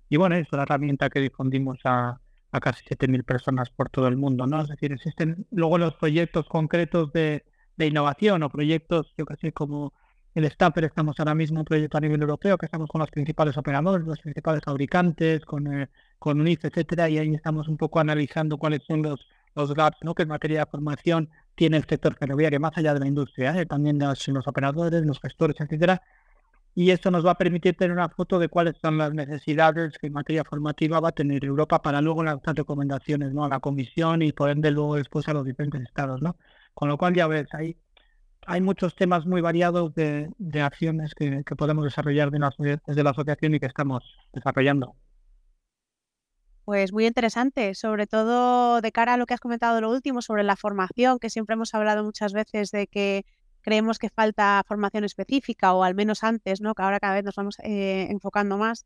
Y 0.09 0.17
bueno, 0.17 0.37
es 0.37 0.53
una 0.53 0.63
herramienta 0.63 1.11
que 1.11 1.21
difundimos 1.21 1.79
a, 1.85 2.21
a 2.53 2.61
casi 2.61 2.85
7.000 2.85 3.25
personas 3.25 3.71
por 3.71 3.91
todo 3.91 4.09
el 4.09 4.17
mundo, 4.17 4.47
¿no? 4.47 4.63
Es 4.63 4.69
decir, 4.69 4.93
existen 4.93 5.47
luego 5.51 5.79
los 5.79 5.95
proyectos 5.95 6.49
concretos 6.49 7.13
de, 7.13 7.45
de 7.77 7.87
innovación 7.87 8.43
o 8.43 8.51
proyectos, 8.51 9.15
yo 9.17 9.27
que 9.27 9.37
sé, 9.37 9.53
como 9.53 9.93
el 10.35 10.51
Stamper, 10.51 10.85
estamos 10.85 11.19
ahora 11.19 11.35
mismo 11.35 11.61
un 11.61 11.65
proyecto 11.65 11.99
a 11.99 12.01
nivel 12.01 12.21
europeo 12.21 12.59
que 12.59 12.67
estamos 12.67 12.89
con 12.89 13.01
los 13.01 13.11
principales 13.11 13.57
operadores, 13.57 14.07
los 14.07 14.21
principales 14.21 14.63
fabricantes, 14.65 15.45
con, 15.45 15.67
eh, 15.73 15.89
con 16.19 16.41
UNIF, 16.41 16.65
etcétera, 16.65 17.09
y 17.09 17.19
ahí 17.19 17.35
estamos 17.35 17.69
un 17.69 17.77
poco 17.77 18.01
analizando 18.01 18.59
cuáles 18.59 18.83
son 18.85 19.03
los, 19.03 19.27
los 19.59 19.75
gaps 19.75 19.99
¿no? 20.03 20.15
que 20.15 20.23
en 20.23 20.29
materia 20.29 20.61
de 20.61 20.67
formación 20.71 21.29
tiene 21.55 21.77
el 21.79 21.85
sector 21.85 22.17
ferroviario, 22.17 22.61
más 22.61 22.77
allá 22.77 22.95
de 22.95 23.01
la 23.01 23.07
industria, 23.07 23.61
¿eh? 23.61 23.67
también 23.67 23.99
de 23.99 24.07
los, 24.07 24.47
operadores, 24.47 25.05
los 25.05 25.21
gestores, 25.21 25.57
etcétera. 25.61 26.01
Y 26.75 26.93
esto 26.93 27.11
nos 27.11 27.27
va 27.27 27.33
a 27.33 27.35
permitir 27.39 27.77
tener 27.77 27.93
una 27.93 28.09
foto 28.09 28.39
de 28.39 28.49
cuáles 28.49 28.77
son 28.81 28.99
las 28.99 29.13
necesidades 29.13 29.99
que 29.99 30.07
en 30.07 30.13
materia 30.13 30.45
formativa 30.45 31.01
va 31.01 31.09
a 31.09 31.13
tener 31.13 31.45
Europa 31.45 31.83
para 31.83 32.01
luego 32.01 32.23
lanzar 32.23 32.55
recomendaciones 32.55 33.35
¿no? 33.35 33.45
a 33.45 33.49
la 33.49 33.59
Comisión 33.59 34.23
y 34.23 34.33
por 34.33 34.51
ende 34.51 34.71
luego 34.71 34.95
después 34.95 35.27
a 35.29 35.33
los 35.33 35.45
diferentes 35.45 35.83
estados. 35.83 36.23
¿no? 36.23 36.37
Con 36.75 36.89
lo 36.89 36.97
cual 36.97 37.15
ya 37.15 37.27
ves, 37.27 37.49
ahí 37.53 37.77
hay 38.47 38.61
muchos 38.61 38.95
temas 38.95 39.27
muy 39.27 39.41
variados 39.41 39.93
de, 39.95 40.31
de 40.39 40.63
acciones 40.63 41.15
que, 41.15 41.43
que, 41.45 41.57
podemos 41.57 41.85
desarrollar 41.85 42.31
de 42.31 42.79
desde 42.87 43.03
la 43.03 43.11
asociación 43.11 43.55
y 43.55 43.61
que 43.61 43.67
estamos 43.67 44.03
desarrollando. 44.33 44.95
Pues 46.69 46.93
muy 46.93 47.07
interesante, 47.07 47.75
sobre 47.75 48.07
todo 48.07 48.83
de 48.83 48.93
cara 48.93 49.15
a 49.15 49.17
lo 49.17 49.25
que 49.25 49.33
has 49.33 49.41
comentado 49.41 49.81
lo 49.81 49.91
último 49.91 50.21
sobre 50.21 50.43
la 50.43 50.55
formación, 50.55 51.19
que 51.19 51.31
siempre 51.31 51.55
hemos 51.55 51.73
hablado 51.73 52.05
muchas 52.05 52.35
veces 52.35 52.71
de 52.73 52.87
que 52.87 53.25
creemos 53.63 53.99
que 53.99 54.11
falta 54.11 54.63
formación 54.67 55.05
específica 55.05 55.73
o 55.73 55.83
al 55.83 55.95
menos 55.95 56.23
antes, 56.23 56.61
¿no? 56.61 56.75
Que 56.75 56.83
ahora 56.83 57.01
cada 57.01 57.15
vez 57.15 57.25
nos 57.25 57.37
vamos 57.37 57.57
eh, 57.63 58.09
enfocando 58.11 58.59
más. 58.59 58.85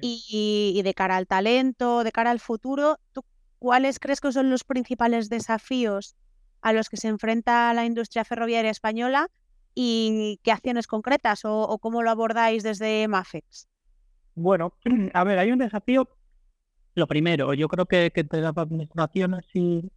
Y, 0.00 0.72
y, 0.74 0.80
de 0.80 0.94
cara 0.94 1.16
al 1.16 1.26
talento, 1.26 2.04
de 2.04 2.10
cara 2.10 2.30
al 2.30 2.40
futuro, 2.40 2.96
¿tú 3.12 3.22
cuáles 3.58 3.98
crees 3.98 4.22
que 4.22 4.32
son 4.32 4.48
los 4.48 4.64
principales 4.64 5.28
desafíos 5.28 6.16
a 6.62 6.72
los 6.72 6.88
que 6.88 6.96
se 6.96 7.08
enfrenta 7.08 7.74
la 7.74 7.84
industria 7.84 8.24
ferroviaria 8.24 8.70
española 8.70 9.28
y 9.74 10.40
qué 10.42 10.52
acciones 10.52 10.86
concretas 10.86 11.44
o, 11.44 11.68
o 11.68 11.78
cómo 11.80 12.02
lo 12.02 12.08
abordáis 12.08 12.62
desde 12.62 13.06
MAFEX? 13.08 13.68
Bueno, 14.36 14.72
a 15.12 15.22
ver, 15.24 15.38
hay 15.38 15.52
un 15.52 15.58
desafío 15.58 16.08
lo 16.94 17.06
primero, 17.06 17.54
yo 17.54 17.68
creo 17.68 17.86
que, 17.86 18.12
entre 18.14 18.40
las 18.40 18.56
administraciones 18.56 19.44
y, 19.54 19.90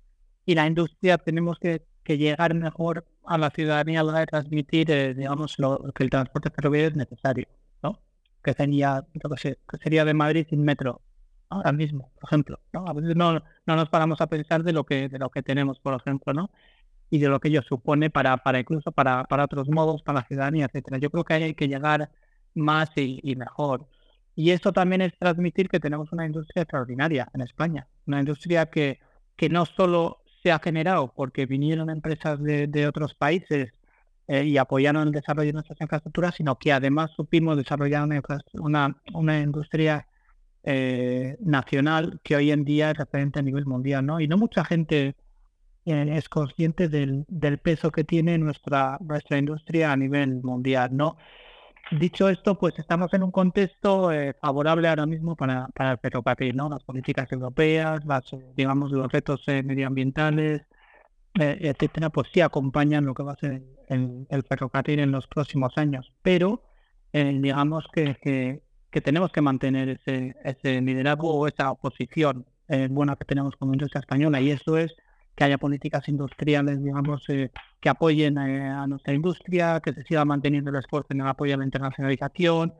y 0.45 0.55
la 0.55 0.67
industria 0.67 1.17
tenemos 1.17 1.59
que, 1.59 1.85
llegar 2.05 2.53
mejor 2.53 3.05
a 3.25 3.37
la 3.37 3.49
ciudadanía 3.49 4.01
a 4.01 4.03
de 4.03 4.25
transmitir, 4.25 4.91
eh, 4.91 5.13
digamos, 5.13 5.57
lo, 5.57 5.91
que 5.95 6.03
el 6.03 6.09
transporte 6.09 6.49
ferroviario 6.51 6.89
es 6.89 6.95
necesario, 6.95 7.47
¿no? 7.81 7.99
Que 8.43 8.53
sería, 8.53 9.05
que 9.13 9.77
sería 9.81 10.03
de 10.05 10.13
Madrid 10.13 10.45
sin 10.49 10.63
metro 10.63 11.01
ahora 11.49 11.71
mismo, 11.71 12.11
por 12.19 12.29
ejemplo, 12.29 12.59
¿no? 12.73 12.85
A 12.87 12.93
veces 12.93 13.15
no, 13.15 13.33
no 13.65 13.75
nos 13.75 13.89
paramos 13.89 14.19
a 14.21 14.27
pensar 14.27 14.63
de 14.63 14.73
lo 14.73 14.83
que 14.85 15.07
de 15.09 15.19
lo 15.19 15.29
que 15.29 15.43
tenemos, 15.43 15.79
por 15.79 15.95
ejemplo, 15.95 16.33
¿no? 16.33 16.51
Y 17.09 17.19
de 17.19 17.29
lo 17.29 17.39
que 17.39 17.47
ello 17.49 17.61
supone 17.61 18.09
para, 18.09 18.37
para 18.37 18.59
incluso 18.59 18.91
para, 18.91 19.23
para 19.25 19.45
otros 19.45 19.69
modos, 19.69 20.03
para 20.03 20.19
la 20.19 20.25
ciudadanía, 20.27 20.65
etcétera. 20.65 20.97
Yo 20.97 21.09
creo 21.09 21.23
que 21.23 21.33
hay 21.35 21.53
que 21.55 21.67
llegar 21.67 22.09
más 22.55 22.89
y 22.95 23.35
mejor. 23.35 23.87
Y 24.35 24.51
esto 24.51 24.73
también 24.73 25.01
es 25.01 25.17
transmitir 25.17 25.69
que 25.69 25.79
tenemos 25.79 26.11
una 26.11 26.25
industria 26.25 26.63
extraordinaria 26.63 27.29
en 27.33 27.41
España, 27.41 27.87
una 28.07 28.19
industria 28.19 28.67
que, 28.67 28.99
que 29.35 29.49
no 29.49 29.65
solo 29.65 30.23
se 30.41 30.51
ha 30.51 30.59
generado 30.59 31.13
porque 31.15 31.45
vinieron 31.45 31.89
empresas 31.89 32.41
de, 32.41 32.67
de 32.67 32.87
otros 32.87 33.13
países 33.13 33.73
eh, 34.27 34.45
y 34.45 34.57
apoyaron 34.57 35.07
el 35.07 35.13
desarrollo 35.13 35.47
de 35.47 35.53
nuestras 35.53 35.79
infraestructuras, 35.81 36.35
sino 36.35 36.57
que 36.57 36.71
además 36.71 37.11
supimos 37.11 37.57
desarrollar 37.57 38.07
una, 38.53 38.95
una, 39.13 39.39
industria 39.39 40.07
eh, 40.63 41.35
nacional 41.41 42.21
que 42.23 42.37
hoy 42.37 42.51
en 42.51 42.63
día 42.63 42.91
es 42.91 42.97
referente 42.97 43.39
a 43.39 43.41
nivel 43.41 43.65
mundial, 43.65 44.05
¿no? 44.05 44.21
Y 44.21 44.27
no 44.29 44.37
mucha 44.37 44.63
gente 44.63 45.15
eh, 45.85 46.05
es 46.15 46.29
consciente 46.29 46.87
del, 46.87 47.25
del, 47.27 47.57
peso 47.57 47.91
que 47.91 48.05
tiene 48.05 48.37
nuestra, 48.37 48.97
nuestra 49.01 49.37
industria 49.37 49.91
a 49.91 49.97
nivel 49.97 50.41
mundial, 50.41 50.95
¿no? 50.95 51.17
Dicho 51.91 52.29
esto, 52.29 52.57
pues 52.57 52.79
estamos 52.79 53.13
en 53.13 53.23
un 53.23 53.31
contexto 53.31 54.11
eh, 54.11 54.33
favorable 54.41 54.87
ahora 54.87 55.05
mismo 55.05 55.35
para, 55.35 55.67
para 55.67 55.91
el 55.91 55.97
ferrocarril, 55.99 56.55
¿no? 56.55 56.69
Las 56.69 56.83
políticas 56.83 57.31
europeas, 57.31 58.03
las, 58.05 58.31
eh, 58.33 58.53
digamos, 58.55 58.91
los 58.91 59.11
retos 59.11 59.43
eh, 59.47 59.61
medioambientales, 59.63 60.61
etcétera, 61.35 62.09
pues 62.09 62.27
sí 62.31 62.41
acompañan 62.41 63.05
lo 63.05 63.15
que 63.15 63.23
va 63.23 63.33
a 63.33 63.37
ser 63.37 63.63
el, 63.89 64.43
ferrocarril 64.47 64.99
en 64.99 65.11
los 65.11 65.25
próximos 65.27 65.73
años. 65.77 66.11
Pero 66.21 66.61
digamos 67.11 67.85
que, 67.91 68.15
que, 68.21 68.61
que, 68.91 69.01
tenemos 69.01 69.31
que 69.31 69.41
mantener 69.41 69.89
ese, 69.89 70.35
ese 70.43 70.79
liderazgo 70.81 71.33
o 71.33 71.47
esa 71.47 71.73
posición 71.73 72.45
buena 72.91 73.15
que 73.15 73.25
tenemos 73.25 73.55
como 73.55 73.73
industria 73.73 74.01
española 74.01 74.41
y 74.41 74.51
eso 74.51 74.77
es 74.77 74.95
que 75.35 75.43
haya 75.43 75.57
políticas 75.57 76.07
industriales, 76.09 76.83
digamos, 76.83 77.27
eh, 77.29 77.51
que 77.79 77.89
apoyen 77.89 78.37
eh, 78.37 78.69
a 78.69 78.85
nuestra 78.87 79.13
industria, 79.13 79.79
que 79.79 79.93
se 79.93 80.03
siga 80.03 80.25
manteniendo 80.25 80.69
el 80.69 80.77
esfuerzo 80.77 81.07
en 81.11 81.21
el 81.21 81.27
apoyo 81.27 81.55
a 81.55 81.57
la 81.57 81.65
internacionalización, 81.65 82.73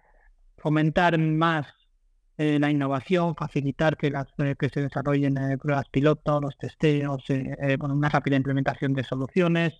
fomentar 0.57 1.17
más 1.17 1.67
eh, 2.37 2.59
la 2.59 2.69
innovación, 2.69 3.35
facilitar 3.35 3.97
que, 3.97 4.11
las, 4.11 4.27
que 4.57 4.69
se 4.69 4.81
desarrollen 4.81 5.35
pruebas 5.59 5.89
pilotos, 5.89 6.41
los 6.41 6.57
testeos, 6.57 7.23
con 7.79 7.91
una 7.91 8.09
rápida 8.09 8.35
implementación 8.35 8.93
de 8.93 9.03
soluciones. 9.03 9.73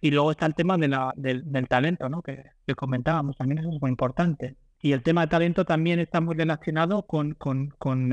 y 0.00 0.10
luego 0.10 0.30
está 0.32 0.46
el 0.46 0.54
tema 0.54 0.76
de 0.78 0.88
la, 0.88 1.12
del, 1.16 1.68
talento, 1.68 2.08
¿no? 2.08 2.22
que, 2.22 2.44
que 2.66 2.74
comentábamos, 2.74 3.36
también 3.36 3.58
eso 3.58 3.70
es 3.70 3.80
muy 3.80 3.90
importante. 3.90 4.56
Y 4.80 4.92
el 4.92 5.02
tema 5.02 5.22
de 5.22 5.28
talento 5.28 5.64
también 5.64 6.00
está 6.00 6.20
muy 6.20 6.34
relacionado 6.34 7.06
con, 7.06 7.34
con, 7.34 7.68
con 7.78 8.12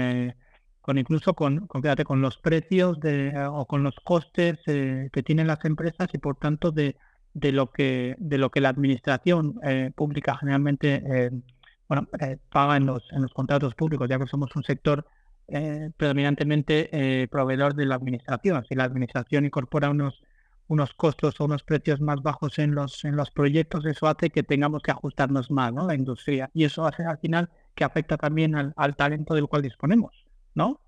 con 0.82 0.98
incluso 0.98 1.34
con, 1.34 1.68
con, 1.68 1.82
con 1.82 2.22
los 2.22 2.38
precios 2.38 3.00
de, 3.00 3.34
o 3.52 3.66
con 3.66 3.84
los 3.84 3.96
costes 4.04 4.60
eh, 4.68 5.10
que 5.12 5.24
tienen 5.24 5.48
las 5.48 5.64
empresas 5.66 6.08
y 6.14 6.18
por 6.18 6.38
tanto 6.38 6.72
de, 6.72 6.96
de 7.34 7.52
lo 7.52 7.72
que 7.72 8.16
de 8.18 8.38
lo 8.38 8.50
que 8.50 8.62
la 8.62 8.70
administración 8.70 9.60
eh, 9.64 9.92
pública 9.96 10.38
generalmente 10.38 11.04
eh, 11.06 11.32
bueno, 11.88 12.08
paga 12.50 12.78
en 12.78 12.86
los 12.86 13.04
en 13.12 13.24
los 13.24 13.34
contratos 13.34 13.76
públicos, 13.76 14.08
ya 14.10 14.20
que 14.20 14.28
somos 14.28 14.56
un 14.56 14.64
sector 14.64 15.06
predominantemente 15.98 17.28
proveedor 17.32 17.74
de 17.74 17.88
la 17.88 17.96
administración. 17.96 18.64
Si 18.70 18.76
la 18.76 18.84
administración 18.84 19.46
incorpora 19.46 19.90
unos 19.90 20.22
unos 20.68 20.94
costos 20.94 21.42
o 21.42 21.46
unos 21.46 21.64
precios 21.64 22.00
más 22.00 22.22
bajos 22.22 22.60
en 22.60 22.76
los 22.76 23.04
en 23.04 23.16
los 23.16 23.32
proyectos, 23.32 23.86
eso 23.86 24.08
hace 24.08 24.30
que 24.30 24.44
tengamos 24.44 24.84
que 24.84 24.92
ajustarnos 24.92 25.50
más, 25.50 25.74
¿no? 25.74 25.88
La 25.88 25.96
industria 25.96 26.52
y 26.54 26.66
eso 26.66 26.86
hace 26.86 27.04
al 27.04 27.18
final 27.18 27.50
que 27.74 27.84
afecta 27.84 28.18
también 28.18 28.56
al, 28.56 28.74
al 28.78 28.96
talento 28.96 29.34
del 29.34 29.48
cual 29.48 29.64
disponemos. 29.64 30.29
¿No? 30.56 30.82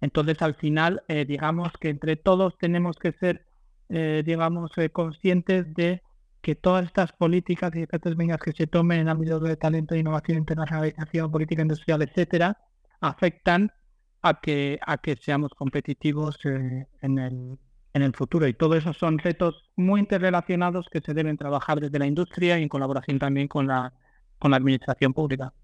Entonces, 0.00 0.40
al 0.42 0.54
final, 0.54 1.02
eh, 1.08 1.24
digamos 1.24 1.72
que 1.80 1.88
entre 1.88 2.16
todos 2.16 2.58
tenemos 2.58 2.96
que 2.96 3.12
ser, 3.12 3.46
eh, 3.88 4.22
digamos, 4.24 4.70
eh, 4.76 4.90
conscientes 4.90 5.72
de 5.74 6.02
que 6.42 6.54
todas 6.54 6.84
estas 6.84 7.12
políticas 7.12 7.74
y 7.74 7.82
efectos 7.82 8.14
que 8.42 8.52
se 8.52 8.66
tomen 8.66 9.00
en 9.00 9.08
ámbitos 9.08 9.42
de 9.42 9.56
talento, 9.56 9.94
innovación, 9.94 10.38
internacionalización, 10.38 11.30
política 11.30 11.62
industrial, 11.62 12.02
etcétera, 12.02 12.58
afectan 13.00 13.72
a 14.20 14.40
que, 14.40 14.78
a 14.86 14.98
que 14.98 15.16
seamos 15.16 15.52
competitivos 15.54 16.38
en, 16.44 17.18
el, 17.18 17.58
en 17.94 18.02
el 18.02 18.12
futuro. 18.14 18.46
Y 18.46 18.52
todo 18.52 18.74
eso 18.74 18.92
son 18.92 19.18
retos 19.18 19.70
muy 19.76 20.00
interrelacionados 20.00 20.86
que 20.90 21.00
se 21.00 21.14
deben 21.14 21.38
trabajar 21.38 21.80
desde 21.80 21.98
la 21.98 22.06
industria 22.06 22.58
y 22.58 22.62
en 22.62 22.68
colaboración 22.68 23.18
también 23.18 23.48
con 23.48 23.66
la, 23.66 23.94
con 24.38 24.50
la 24.50 24.58
administración 24.58 25.14
pública. 25.14 25.54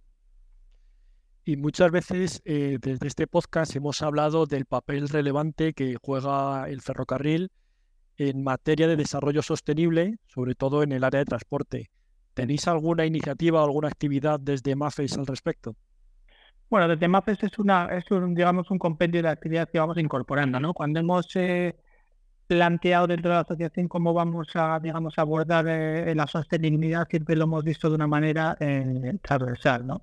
Y 1.51 1.57
muchas 1.57 1.91
veces 1.91 2.43
eh, 2.45 2.79
desde 2.81 3.09
este 3.09 3.27
podcast 3.27 3.75
hemos 3.75 4.03
hablado 4.03 4.47
del 4.47 4.67
papel 4.67 5.09
relevante 5.09 5.73
que 5.73 5.97
juega 6.01 6.69
el 6.69 6.81
ferrocarril 6.81 7.51
en 8.19 8.45
materia 8.45 8.87
de 8.87 8.95
desarrollo 8.95 9.43
sostenible, 9.43 10.19
sobre 10.29 10.55
todo 10.55 10.85
en 10.85 10.93
el 10.93 11.03
área 11.03 11.19
de 11.19 11.25
transporte. 11.25 11.91
¿Tenéis 12.35 12.69
alguna 12.69 13.05
iniciativa 13.05 13.61
o 13.61 13.65
alguna 13.65 13.89
actividad 13.89 14.39
desde 14.39 14.77
MAFES 14.77 15.19
al 15.19 15.27
respecto? 15.27 15.75
Bueno, 16.69 16.87
desde 16.87 17.09
MAFES 17.09 17.43
es 17.43 17.59
una, 17.59 17.87
es 17.97 18.09
un, 18.13 18.33
digamos, 18.33 18.71
un 18.71 18.79
compendio 18.79 19.21
de 19.21 19.31
actividades 19.31 19.71
que 19.73 19.81
vamos 19.81 19.99
incorporando, 19.99 20.61
¿no? 20.61 20.73
Cuando 20.73 21.01
hemos 21.01 21.35
eh, 21.35 21.75
planteado 22.47 23.09
dentro 23.09 23.29
de 23.29 23.35
la 23.35 23.41
asociación 23.41 23.89
cómo 23.89 24.15
vamos 24.15 24.47
a, 24.55 24.79
digamos, 24.79 25.19
abordar 25.19 25.67
eh, 25.67 26.15
la 26.15 26.29
sostenibilidad, 26.29 27.09
siempre 27.11 27.35
lo 27.35 27.43
hemos 27.43 27.65
visto 27.65 27.89
de 27.89 27.97
una 27.97 28.07
manera 28.07 28.57
transversal, 29.21 29.85
¿no? 29.85 30.03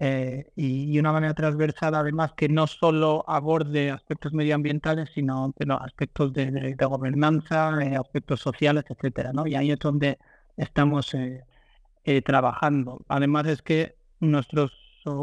Eh, 0.00 0.52
y, 0.54 0.96
una 0.98 1.10
manera 1.12 1.34
transversal 1.34 1.94
además 1.96 2.32
que 2.36 2.48
no 2.48 2.68
solo 2.68 3.24
aborde 3.26 3.90
aspectos 3.90 4.32
medioambientales, 4.32 5.10
sino 5.12 5.52
aspectos 5.80 6.32
de, 6.32 6.76
gobernanza, 6.78 7.82
eh, 7.82 7.96
aspectos 7.96 8.40
sociales, 8.40 8.84
etcétera, 8.88 9.32
¿no? 9.32 9.46
Y 9.46 9.56
ahí 9.56 9.72
es 9.72 9.78
donde 9.80 10.18
estamos 10.56 11.14
eh, 11.14 12.22
trabajando. 12.22 13.00
Además 13.08 13.46
es 13.48 13.62
que 13.62 13.96
nuestros, 14.20 14.72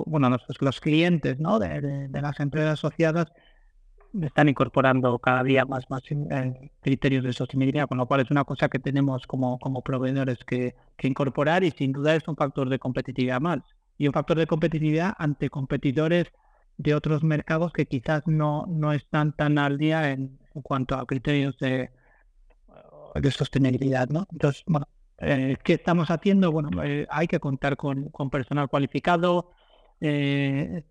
bueno, 0.05 0.29
nuestros, 0.29 0.61
los 0.61 0.81
clientes 0.81 1.39
¿no? 1.39 1.59
de, 1.59 2.09
las 2.11 2.39
empresas 2.39 2.73
asociadas 2.73 3.27
están 4.21 4.49
incorporando 4.49 5.19
cada 5.19 5.43
día 5.43 5.65
más, 5.65 5.89
más 5.89 6.03
criterios 6.81 7.23
de 7.23 7.33
sostenibilidad, 7.33 7.87
con 7.87 7.97
lo 7.97 8.05
cual 8.07 8.21
es 8.21 8.31
una 8.31 8.43
cosa 8.45 8.69
que 8.69 8.79
tenemos 8.79 9.25
como, 9.27 9.59
como 9.59 9.81
proveedores 9.81 10.39
que, 10.45 10.75
que 10.97 11.07
incorporar 11.07 11.63
y 11.63 11.71
sin 11.71 11.91
duda 11.91 12.15
es 12.15 12.27
un 12.27 12.35
factor 12.35 12.69
de 12.69 12.79
competitividad 12.79 13.41
más. 13.41 13.61
Y 13.97 14.07
un 14.07 14.13
factor 14.13 14.37
de 14.37 14.47
competitividad 14.47 15.13
ante 15.17 15.49
competidores 15.49 16.27
de 16.77 16.93
otros 16.93 17.23
mercados 17.23 17.71
que 17.71 17.85
quizás 17.85 18.23
no, 18.25 18.65
no 18.67 18.91
están 18.91 19.33
tan 19.33 19.57
al 19.57 19.77
día 19.77 20.11
en, 20.11 20.37
cuanto 20.63 20.95
a 20.95 21.05
criterios 21.05 21.57
de, 21.59 21.91
de 23.15 23.31
sostenibilidad. 23.31 24.09
¿no? 24.09 24.27
Entonces, 24.31 24.63
bueno, 24.67 24.87
eh, 25.19 25.57
¿qué 25.63 25.73
estamos 25.73 26.09
haciendo? 26.09 26.51
Bueno, 26.51 26.83
eh, 26.83 27.07
hay 27.09 27.27
que 27.27 27.39
contar 27.39 27.77
con, 27.77 28.09
con 28.09 28.29
personal 28.29 28.67
cualificado, 28.69 29.51
eh, 30.01 30.83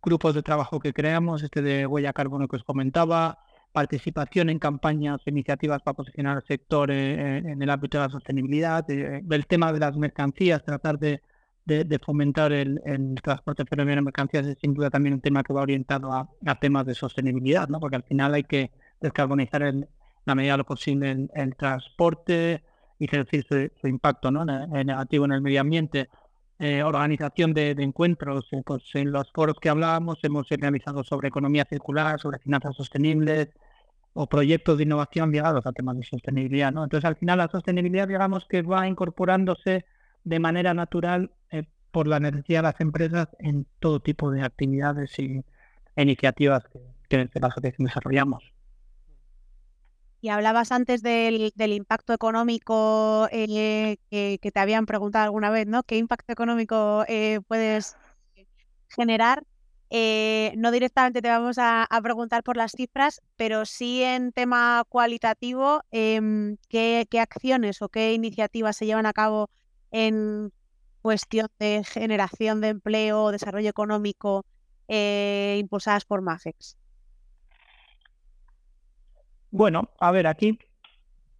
grupos 0.00 0.34
de 0.34 0.42
trabajo 0.42 0.78
que 0.80 0.92
creamos, 0.92 1.42
este 1.42 1.62
de 1.62 1.86
huella 1.86 2.12
carbono 2.12 2.48
que 2.48 2.56
os 2.56 2.64
comentaba, 2.64 3.38
participación 3.72 4.50
en 4.50 4.58
campañas, 4.58 5.20
iniciativas 5.26 5.82
para 5.82 5.96
posicionar 5.96 6.36
al 6.36 6.44
sector 6.44 6.90
en 6.90 7.62
el 7.62 7.70
ámbito 7.70 7.98
de 7.98 8.04
la 8.04 8.10
sostenibilidad, 8.10 8.88
el 8.90 9.46
tema 9.46 9.72
de 9.72 9.80
las 9.80 9.96
mercancías, 9.96 10.62
tratar 10.62 10.98
de 10.98 11.22
de, 11.64 11.98
fomentar 12.04 12.52
el, 12.52 12.80
transporte 13.22 13.64
ferroviario 13.64 14.00
de 14.00 14.04
mercancías 14.04 14.46
es 14.46 14.58
sin 14.60 14.74
duda 14.74 14.90
también 14.90 15.14
un 15.14 15.20
tema 15.20 15.42
que 15.42 15.52
va 15.52 15.62
orientado 15.62 16.12
a, 16.12 16.28
temas 16.60 16.86
de 16.86 16.94
sostenibilidad, 16.94 17.68
¿no? 17.68 17.80
porque 17.80 17.96
al 17.96 18.02
final 18.02 18.34
hay 18.34 18.44
que 18.44 18.70
descarbonizar 19.00 19.62
en 19.62 19.88
la 20.24 20.34
medida 20.34 20.52
de 20.52 20.58
lo 20.58 20.64
posible 20.64 21.28
el, 21.34 21.56
transporte 21.56 22.62
y 22.98 23.06
reducir 23.06 23.44
su, 23.48 23.86
impacto 23.86 24.30
¿no? 24.30 24.44
negativo 24.44 25.24
en 25.24 25.32
el 25.32 25.40
medio 25.40 25.60
ambiente. 25.60 26.08
Eh, 26.58 26.82
organización 26.84 27.54
de, 27.54 27.70
encuentros, 27.70 28.46
eh, 28.52 28.62
pues 28.64 28.84
en 28.94 29.10
los 29.10 29.32
foros 29.32 29.56
que 29.60 29.68
hablábamos 29.68 30.18
hemos 30.22 30.48
realizado 30.48 31.02
sobre 31.02 31.26
economía 31.26 31.66
circular, 31.68 32.20
sobre 32.20 32.38
finanzas 32.38 32.76
sostenibles 32.76 33.48
o 34.12 34.28
proyectos 34.28 34.76
de 34.76 34.84
innovación 34.84 35.32
ligados 35.32 35.66
a 35.66 35.72
temas 35.72 35.96
de 35.96 36.04
sostenibilidad. 36.04 36.70
¿no? 36.70 36.84
Entonces 36.84 37.04
al 37.04 37.16
final 37.16 37.38
la 37.38 37.48
sostenibilidad 37.48 38.06
digamos 38.06 38.44
que 38.44 38.62
va 38.62 38.86
incorporándose 38.86 39.86
de 40.22 40.38
manera 40.38 40.72
natural 40.72 41.32
por 41.92 42.08
la 42.08 42.18
necesidad 42.18 42.60
de 42.60 42.62
las 42.62 42.80
empresas 42.80 43.28
en 43.38 43.66
todo 43.78 44.00
tipo 44.00 44.30
de 44.30 44.42
actividades 44.42 45.16
y 45.18 45.44
iniciativas 45.96 46.64
que, 47.08 47.28
que 47.28 47.40
la 47.40 47.48
asociación 47.48 47.86
desarrollamos. 47.86 48.52
Y 50.22 50.28
hablabas 50.28 50.70
antes 50.70 51.02
del, 51.02 51.52
impacto 51.58 52.12
económico 52.12 53.28
eh, 53.32 53.96
que, 54.08 54.38
te 54.38 54.60
habían 54.60 54.86
preguntado 54.86 55.24
alguna 55.24 55.50
vez, 55.50 55.66
¿no? 55.66 55.82
¿Qué 55.82 55.96
impacto 55.96 56.32
económico 56.32 57.04
eh, 57.08 57.40
puedes 57.46 57.96
generar? 58.88 59.44
no 60.56 60.70
directamente 60.70 61.20
te 61.20 61.28
vamos 61.28 61.58
a, 61.58 61.86
preguntar 62.02 62.42
por 62.42 62.56
las 62.56 62.72
cifras, 62.72 63.20
pero 63.36 63.66
sí 63.66 64.02
en 64.02 64.32
tema 64.32 64.84
cualitativo, 64.88 65.82
em, 65.90 66.56
¿qué, 66.70 67.06
¿qué, 67.10 67.20
acciones 67.20 67.82
o 67.82 67.90
qué 67.90 68.14
iniciativas 68.14 68.76
se 68.76 68.86
llevan 68.86 69.04
a 69.04 69.12
cabo 69.12 69.50
en 69.90 70.50
cuestión 71.02 71.48
de 71.58 71.82
generación 71.84 72.60
de 72.60 72.68
empleo 72.68 73.32
desarrollo 73.32 73.68
económico 73.68 74.44
eh, 74.88 75.58
impulsadas 75.60 76.04
por 76.04 76.22
MAFEX? 76.22 76.76
Bueno, 79.50 79.90
a 80.00 80.10
ver, 80.12 80.26
aquí 80.26 80.58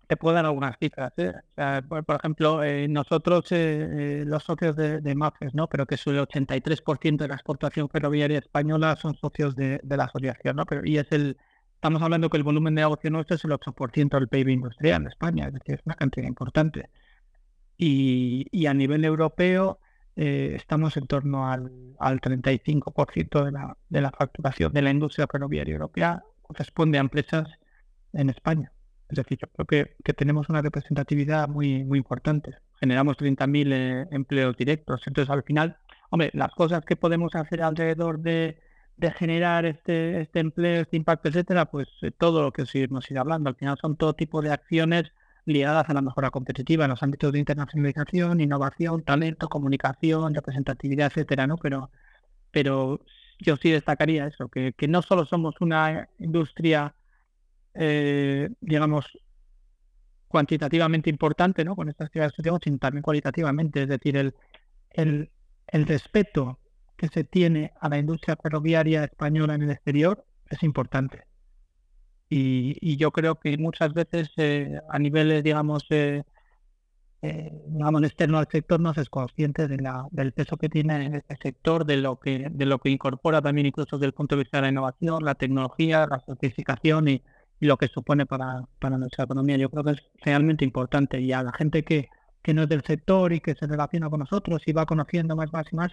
te 0.07 0.17
puedo 0.19 0.35
dar 0.35 0.45
algunas 0.45 0.77
cifras. 0.79 1.13
¿eh? 1.17 1.33
por, 1.89 2.17
ejemplo, 2.17 2.63
eh, 2.63 2.87
nosotros, 2.89 3.47
los 3.51 4.43
socios 4.43 4.77
de, 4.77 5.15
MAFEX, 5.15 5.55
¿no? 5.55 5.69
pero 5.69 5.87
que 5.87 5.95
es 5.95 6.07
el 6.07 6.19
83% 6.19 7.17
de 7.17 7.29
la 7.29 7.35
exportación 7.35 7.89
ferroviaria 7.89 8.39
española 8.39 8.97
son 8.97 9.15
socios 9.15 9.57
de, 9.57 9.81
la 9.85 10.05
asociación, 10.05 10.57
¿no? 10.57 10.67
pero, 10.67 10.85
y 10.85 10.99
es 10.99 11.07
el, 11.13 11.39
estamos 11.75 12.03
hablando 12.03 12.29
que 12.29 12.37
el 12.37 12.43
volumen 12.43 12.75
de 12.75 12.83
negocio 12.83 13.11
nuestro 13.11 13.37
es 13.37 13.45
el 13.45 13.53
8% 13.53 14.11
del 14.11 14.29
PIB 14.29 14.49
industrial 14.49 15.03
en 15.03 15.09
España, 15.09 15.47
es 15.47 15.55
decir, 15.55 15.77
es 15.77 15.81
una 15.87 15.95
cantidad 15.95 16.27
importante. 16.27 16.91
Y, 17.85 18.67
a 18.67 18.75
nivel 18.75 19.05
europeo 19.05 19.81
eh, 20.15 20.53
estamos 20.55 20.97
en 20.97 21.09
torno 21.09 21.51
al, 21.51 21.73
al 21.99 22.21
35% 22.21 23.45
de 23.45 23.51
la, 23.51 23.77
de 23.89 24.01
la 24.01 24.13
facturación 24.13 24.73
de 24.73 24.83
la 24.83 24.91
industria 24.91 25.27
ferroviaria 25.27 25.73
europea 25.73 26.23
corresponde 26.43 26.99
a 26.99 27.01
empresas 27.01 27.49
en 28.13 28.31
España. 28.31 28.71
Es 29.09 29.17
decir, 29.17 29.39
yo 29.43 29.49
creo 29.49 29.67
que, 29.67 29.97
que 30.05 30.13
tenemos 30.13 30.49
una 30.49 30.63
representatividad 30.63 31.49
muy, 31.49 31.83
muy 31.83 31.99
importante. 31.99 32.55
Generamos 32.79 33.17
30.000 33.17 33.73
eh, 33.73 34.07
empleos 34.13 34.57
directos. 34.57 35.03
Entonces, 35.07 35.31
al 35.31 35.43
final, 35.43 35.77
hombre, 36.11 36.31
las 36.35 36.53
cosas 36.53 36.85
que 36.85 36.95
podemos 36.95 37.35
hacer 37.35 37.63
alrededor 37.63 38.21
de, 38.21 38.61
de 38.97 39.11
generar 39.11 39.67
este, 39.67 40.21
este 40.21 40.39
empleo, 40.39 40.83
este 40.83 40.97
impacto, 40.97 41.29
etcétera, 41.29 41.67
pues 41.67 41.89
eh, 42.03 42.13
todo 42.13 42.43
lo 42.43 42.53
que 42.53 42.63
os 42.63 42.75
ido 42.77 43.21
hablando. 43.21 43.51
Al 43.51 43.57
final 43.57 43.77
son 43.81 43.97
todo 43.97 44.15
tipo 44.15 44.41
de 44.41 44.53
acciones 44.53 45.13
ligadas 45.45 45.89
a 45.89 45.95
la 45.95 46.03
mejora 46.03 46.31
competitiva 46.31 46.85
en 46.85 46.91
los 46.91 47.03
ámbitos 47.03 47.33
de 47.33 47.39
internacionalización, 47.39 48.41
innovación, 48.41 49.03
talento, 49.03 49.49
comunicación, 49.49 50.35
representatividad, 50.35 51.09
etcétera, 51.09 51.47
¿no? 51.47 51.57
Pero, 51.57 51.91
pero 52.51 53.01
yo 53.39 53.57
sí 53.57 53.71
destacaría 53.71 54.27
eso, 54.27 54.49
que, 54.49 54.73
que 54.73 54.89
no 54.89 55.03
solo 55.03 55.25
somos 55.25 55.61
una 55.61 56.09
industria, 56.19 56.95
eh, 57.75 58.51
digamos, 58.61 59.07
cuantitativamente 60.29 61.11
importante, 61.11 61.65
¿no? 61.65 61.77
Con 61.77 61.89
estas 61.89 62.07
actividades 62.07 62.35
que 62.35 62.43
sino 62.43 62.79
también 62.79 63.03
cualitativamente, 63.03 63.83
es 63.83 63.89
decir, 63.89 64.17
el, 64.17 64.35
el, 64.91 65.31
el 65.67 65.87
respeto 65.87 66.59
que 66.97 67.09
se 67.09 67.25
tiene 67.25 67.73
a 67.81 67.89
la 67.89 67.99
industria 67.99 68.37
ferroviaria 68.37 69.05
española 69.05 69.55
en 69.55 69.63
el 69.63 69.71
exterior 69.71 70.25
es 70.49 70.63
importante. 70.63 71.32
Y, 72.35 72.97
yo 72.97 73.11
creo 73.11 73.39
que 73.39 73.59
muchas 73.59 73.93
veces 73.93 74.31
eh, 74.39 74.81
a 74.89 74.99
niveles, 74.99 75.45
digamos, 75.45 75.85
eh, 75.91 76.23
eh, 77.23 77.53
digamos, 77.69 78.03
externo 78.05 78.39
al 78.39 78.49
sector 78.51 78.81
no 78.81 78.95
se 78.95 79.03
es 79.03 79.11
consciente 79.11 79.69
de 79.69 79.77
la, 79.79 80.07
del 80.13 80.33
peso 80.33 80.57
que 80.57 80.69
tiene 80.71 81.07
en 81.07 81.15
este 81.17 81.37
sector, 81.37 81.85
de 81.85 81.99
lo 81.99 82.19
que 82.19 82.49
de 82.51 82.67
lo 82.67 82.79
que 82.79 82.91
incorpora 82.91 83.43
también 83.43 83.67
incluso 83.67 83.97
desde 83.99 84.07
el 84.07 84.15
punto 84.15 84.37
de 84.37 84.43
vista 84.45 84.59
de 84.59 84.63
la 84.63 84.69
innovación, 84.71 85.25
la 85.25 85.35
tecnología, 85.35 86.07
la 86.11 86.21
certificación 86.21 87.09
y, 87.09 87.23
lo 87.61 87.77
que 87.77 87.89
supone 87.89 88.27
para, 88.27 88.67
para 88.81 88.99
nuestra 88.99 89.25
economía. 89.25 89.57
Yo 89.57 89.71
creo 89.71 89.85
que 89.85 89.93
es 89.93 90.03
realmente 90.25 90.65
importante 90.65 91.21
y 91.21 91.33
a 91.33 91.43
la 91.45 91.53
gente 91.53 91.85
que, 91.85 92.09
que 92.43 92.55
no 92.55 92.63
es 92.65 92.69
del 92.69 92.83
sector 92.83 93.33
y 93.33 93.41
que 93.41 93.55
se 93.55 93.67
relaciona 93.69 94.11
con 94.11 94.21
nosotros 94.21 94.63
y 94.67 94.73
va 94.73 94.87
conociendo 94.87 95.37
más, 95.37 95.53
más 95.53 95.67
y 95.73 95.77
más, 95.77 95.93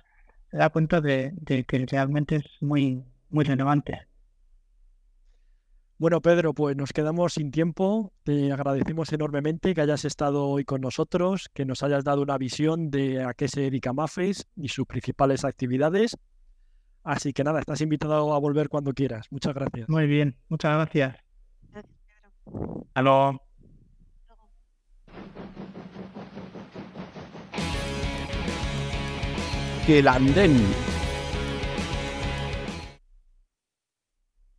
se 0.52 0.58
da 0.58 0.70
cuenta 0.70 1.02
de, 1.02 1.32
de 1.36 1.66
que 1.66 1.86
realmente 1.86 2.38
es 2.38 2.46
muy, 2.62 3.04
muy 3.30 3.46
relevante. 3.46 4.09
Bueno, 6.00 6.22
Pedro, 6.22 6.54
pues 6.54 6.78
nos 6.78 6.94
quedamos 6.94 7.34
sin 7.34 7.52
tiempo. 7.52 8.14
Te 8.24 8.54
agradecemos 8.54 9.12
enormemente 9.12 9.76
que 9.76 9.82
hayas 9.82 10.06
estado 10.06 10.48
hoy 10.48 10.64
con 10.64 10.80
nosotros, 10.80 11.50
que 11.54 11.66
nos 11.66 11.84
hayas 11.84 12.06
dado 12.06 12.22
una 12.22 12.38
visión 12.38 12.90
de 12.90 13.22
a 13.22 13.34
qué 13.34 13.50
se 13.50 13.60
dedica 13.60 13.92
Mafes 13.92 14.48
y 14.56 14.70
sus 14.70 14.88
principales 14.88 15.44
actividades. 15.44 16.16
Así 17.04 17.34
que 17.34 17.44
nada, 17.44 17.60
estás 17.60 17.82
invitado 17.82 18.34
a 18.34 18.40
volver 18.40 18.70
cuando 18.70 18.94
quieras. 18.94 19.28
Muchas 19.30 19.54
gracias. 19.54 19.90
Muy 19.90 20.08
bien, 20.08 20.38
muchas 20.48 20.74
gracias. 20.74 21.18
El 29.90 30.08
andén. 30.08 30.56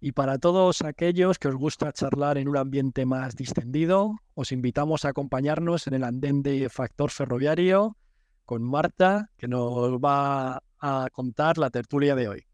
Y 0.02 0.12
para 0.12 0.38
todos 0.38 0.80
aquellos 0.80 1.38
que 1.38 1.48
os 1.48 1.54
gusta 1.56 1.92
charlar 1.92 2.38
en 2.38 2.48
un 2.48 2.56
ambiente 2.56 3.04
más 3.04 3.36
distendido, 3.36 4.16
os 4.32 4.50
invitamos 4.50 5.04
a 5.04 5.10
acompañarnos 5.10 5.86
en 5.86 5.92
el 5.92 6.04
andén 6.04 6.42
de 6.42 6.70
Factor 6.70 7.10
Ferroviario 7.10 7.98
con 8.46 8.62
Marta, 8.62 9.30
que 9.36 9.46
nos 9.46 9.92
va 9.98 10.62
a 10.78 11.08
contar 11.12 11.58
la 11.58 11.68
tertulia 11.68 12.14
de 12.14 12.28
hoy. 12.28 12.46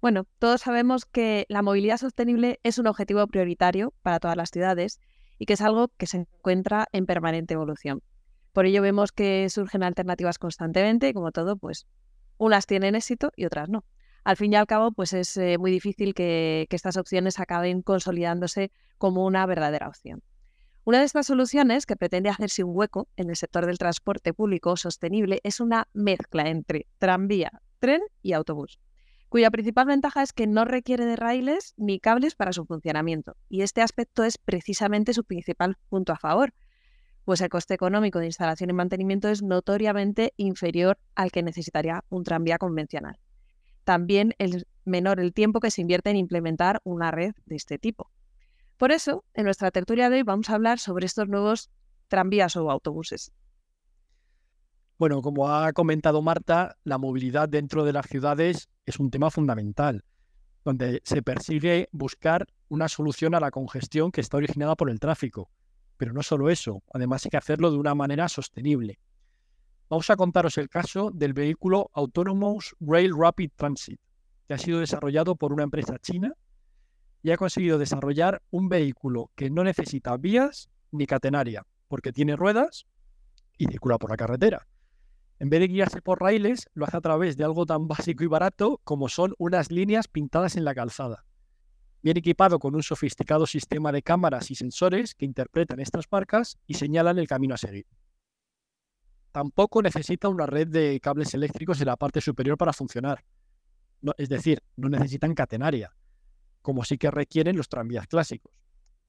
Bueno, 0.00 0.26
todos 0.40 0.62
sabemos 0.62 1.06
que 1.06 1.46
la 1.48 1.62
movilidad 1.62 1.98
sostenible 1.98 2.58
es 2.64 2.78
un 2.78 2.88
objetivo 2.88 3.24
prioritario 3.28 3.94
para 4.02 4.18
todas 4.18 4.36
las 4.36 4.50
ciudades 4.50 5.00
y 5.38 5.46
que 5.46 5.52
es 5.52 5.60
algo 5.60 5.88
que 5.96 6.08
se 6.08 6.18
encuentra 6.18 6.88
en 6.90 7.06
permanente 7.06 7.54
evolución. 7.54 8.02
Por 8.52 8.66
ello 8.66 8.82
vemos 8.82 9.12
que 9.12 9.48
surgen 9.48 9.84
alternativas 9.84 10.38
constantemente 10.38 11.08
y 11.08 11.12
como 11.14 11.30
todo, 11.30 11.56
pues 11.56 11.86
unas 12.36 12.66
tienen 12.66 12.96
éxito 12.96 13.30
y 13.36 13.44
otras 13.44 13.68
no 13.68 13.84
al 14.24 14.36
fin 14.36 14.52
y 14.52 14.56
al 14.56 14.66
cabo, 14.66 14.90
pues 14.92 15.12
es 15.12 15.36
eh, 15.36 15.58
muy 15.58 15.70
difícil 15.70 16.14
que, 16.14 16.66
estas 16.70 16.96
opciones 16.96 17.38
acaben 17.38 17.82
consolidándose 17.82 18.72
como 18.98 19.24
una 19.26 19.46
verdadera 19.46 19.86
opción. 19.86 20.22
Una 20.84 20.98
de 20.98 21.04
estas 21.04 21.26
soluciones 21.26 21.86
que 21.86 21.96
pretende 21.96 22.30
hacerse 22.30 22.64
un 22.64 22.72
hueco 22.74 23.08
en 23.16 23.30
el 23.30 23.36
sector 23.36 23.64
del 23.66 23.78
transporte 23.78 24.34
público 24.34 24.76
sostenible 24.76 25.40
es 25.44 25.60
una 25.60 25.88
mezcla 25.92 26.48
entre 26.48 26.86
tranvía, 26.98 27.62
tren 27.78 28.00
y 28.22 28.32
autobús, 28.32 28.80
cuya 29.28 29.50
principal 29.50 29.86
ventaja 29.86 30.22
es 30.22 30.32
que 30.32 30.46
no 30.46 30.64
requiere 30.64 31.06
de 31.06 31.16
raíles 31.16 31.74
ni 31.76 32.00
cables 32.00 32.34
para 32.34 32.52
su 32.52 32.66
funcionamiento. 32.66 33.36
Y 33.48 33.62
este 33.62 33.82
aspecto 33.82 34.24
es 34.24 34.36
precisamente 34.36 35.14
su 35.14 35.24
principal 35.24 35.76
punto 35.88 36.12
a 36.12 36.18
favor, 36.18 36.52
pues 37.24 37.40
el 37.40 37.48
coste 37.48 37.74
económico 37.74 38.18
de 38.18 38.26
instalación 38.26 38.70
y 38.70 38.72
mantenimiento 38.74 39.28
es 39.28 39.42
notoriamente 39.42 40.34
inferior 40.36 40.98
al 41.14 41.30
que 41.30 41.42
necesitaría 41.42 42.04
un 42.10 42.24
tranvía 42.24 42.58
convencional. 42.58 43.18
También 43.84 44.34
es 44.38 44.66
menor 44.84 45.20
el 45.20 45.32
tiempo 45.32 45.60
que 45.60 45.70
se 45.70 45.80
invierte 45.80 46.10
en 46.10 46.16
implementar 46.16 46.80
una 46.84 47.10
red 47.10 47.34
de 47.46 47.56
este 47.56 47.78
tipo. 47.78 48.10
Por 48.76 48.92
eso, 48.92 49.24
en 49.34 49.44
nuestra 49.44 49.70
tertulia 49.70 50.10
de 50.10 50.16
hoy 50.16 50.22
vamos 50.22 50.50
a 50.50 50.54
hablar 50.54 50.78
sobre 50.78 51.06
estos 51.06 51.28
nuevos 51.28 51.70
tranvías 52.08 52.56
o 52.56 52.70
autobuses. 52.70 53.32
Bueno, 54.98 55.22
como 55.22 55.48
ha 55.48 55.72
comentado 55.72 56.22
Marta, 56.22 56.76
la 56.84 56.98
movilidad 56.98 57.48
dentro 57.48 57.84
de 57.84 57.92
las 57.92 58.06
ciudades 58.06 58.68
es 58.86 58.98
un 58.98 59.10
tema 59.10 59.30
fundamental, 59.30 60.04
donde 60.64 61.00
se 61.04 61.22
persigue 61.22 61.88
buscar 61.92 62.46
una 62.68 62.88
solución 62.88 63.34
a 63.34 63.40
la 63.40 63.50
congestión 63.50 64.12
que 64.12 64.20
está 64.20 64.36
originada 64.36 64.76
por 64.76 64.90
el 64.90 65.00
tráfico. 65.00 65.50
Pero 65.96 66.12
no 66.12 66.22
solo 66.22 66.50
eso, 66.50 66.82
además 66.92 67.24
hay 67.24 67.30
que 67.30 67.36
hacerlo 67.36 67.70
de 67.70 67.78
una 67.78 67.94
manera 67.94 68.28
sostenible. 68.28 68.98
Vamos 69.94 70.10
a 70.10 70.16
contaros 70.16 70.58
el 70.58 70.68
caso 70.68 71.12
del 71.14 71.34
vehículo 71.34 71.88
Autonomous 71.94 72.74
Rail 72.80 73.12
Rapid 73.16 73.52
Transit, 73.54 74.00
que 74.48 74.54
ha 74.54 74.58
sido 74.58 74.80
desarrollado 74.80 75.36
por 75.36 75.52
una 75.52 75.62
empresa 75.62 76.00
china 76.00 76.34
y 77.22 77.30
ha 77.30 77.36
conseguido 77.36 77.78
desarrollar 77.78 78.42
un 78.50 78.68
vehículo 78.68 79.30
que 79.36 79.50
no 79.50 79.62
necesita 79.62 80.16
vías 80.16 80.68
ni 80.90 81.06
catenaria, 81.06 81.64
porque 81.86 82.12
tiene 82.12 82.34
ruedas 82.34 82.86
y 83.56 83.66
circula 83.66 83.98
por 83.98 84.10
la 84.10 84.16
carretera. 84.16 84.66
En 85.38 85.48
vez 85.48 85.60
de 85.60 85.68
guiarse 85.68 86.02
por 86.02 86.20
raíles, 86.20 86.68
lo 86.74 86.86
hace 86.86 86.96
a 86.96 87.00
través 87.00 87.36
de 87.36 87.44
algo 87.44 87.64
tan 87.64 87.86
básico 87.86 88.24
y 88.24 88.26
barato 88.26 88.80
como 88.82 89.08
son 89.08 89.32
unas 89.38 89.70
líneas 89.70 90.08
pintadas 90.08 90.56
en 90.56 90.64
la 90.64 90.74
calzada. 90.74 91.24
Bien 92.02 92.16
equipado 92.16 92.58
con 92.58 92.74
un 92.74 92.82
sofisticado 92.82 93.46
sistema 93.46 93.92
de 93.92 94.02
cámaras 94.02 94.50
y 94.50 94.56
sensores 94.56 95.14
que 95.14 95.24
interpretan 95.24 95.78
estas 95.78 96.06
marcas 96.10 96.58
y 96.66 96.74
señalan 96.74 97.20
el 97.20 97.28
camino 97.28 97.54
a 97.54 97.58
seguir. 97.58 97.86
Tampoco 99.34 99.82
necesita 99.82 100.28
una 100.28 100.46
red 100.46 100.68
de 100.68 101.00
cables 101.00 101.34
eléctricos 101.34 101.80
en 101.80 101.88
la 101.88 101.96
parte 101.96 102.20
superior 102.20 102.56
para 102.56 102.72
funcionar. 102.72 103.24
es 104.16 104.28
decir, 104.28 104.62
no 104.76 104.88
necesitan 104.88 105.34
catenaria, 105.34 105.92
como 106.62 106.84
sí 106.84 106.98
que 106.98 107.10
requieren 107.10 107.56
los 107.56 107.68
tranvías 107.68 108.06
clásicos. 108.06 108.52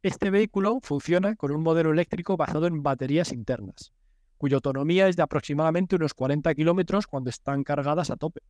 Este 0.02 0.32
vehículo 0.32 0.80
funciona 0.82 1.36
con 1.36 1.52
un 1.52 1.62
modelo 1.62 1.92
eléctrico 1.92 2.38
basado 2.38 2.66
en 2.66 2.82
baterías 2.82 3.32
internas 3.32 3.94
cuya 4.38 4.56
autonomía 4.56 5.08
es 5.08 5.16
de 5.16 5.22
aproximadamente 5.22 5.96
unos 5.96 6.16
40 6.16 6.56
kilómetros 6.56 7.06
cuando 7.06 7.30
están 7.30 7.64
cargadas 7.64 8.10
a 8.10 8.18
tope. 8.18 8.42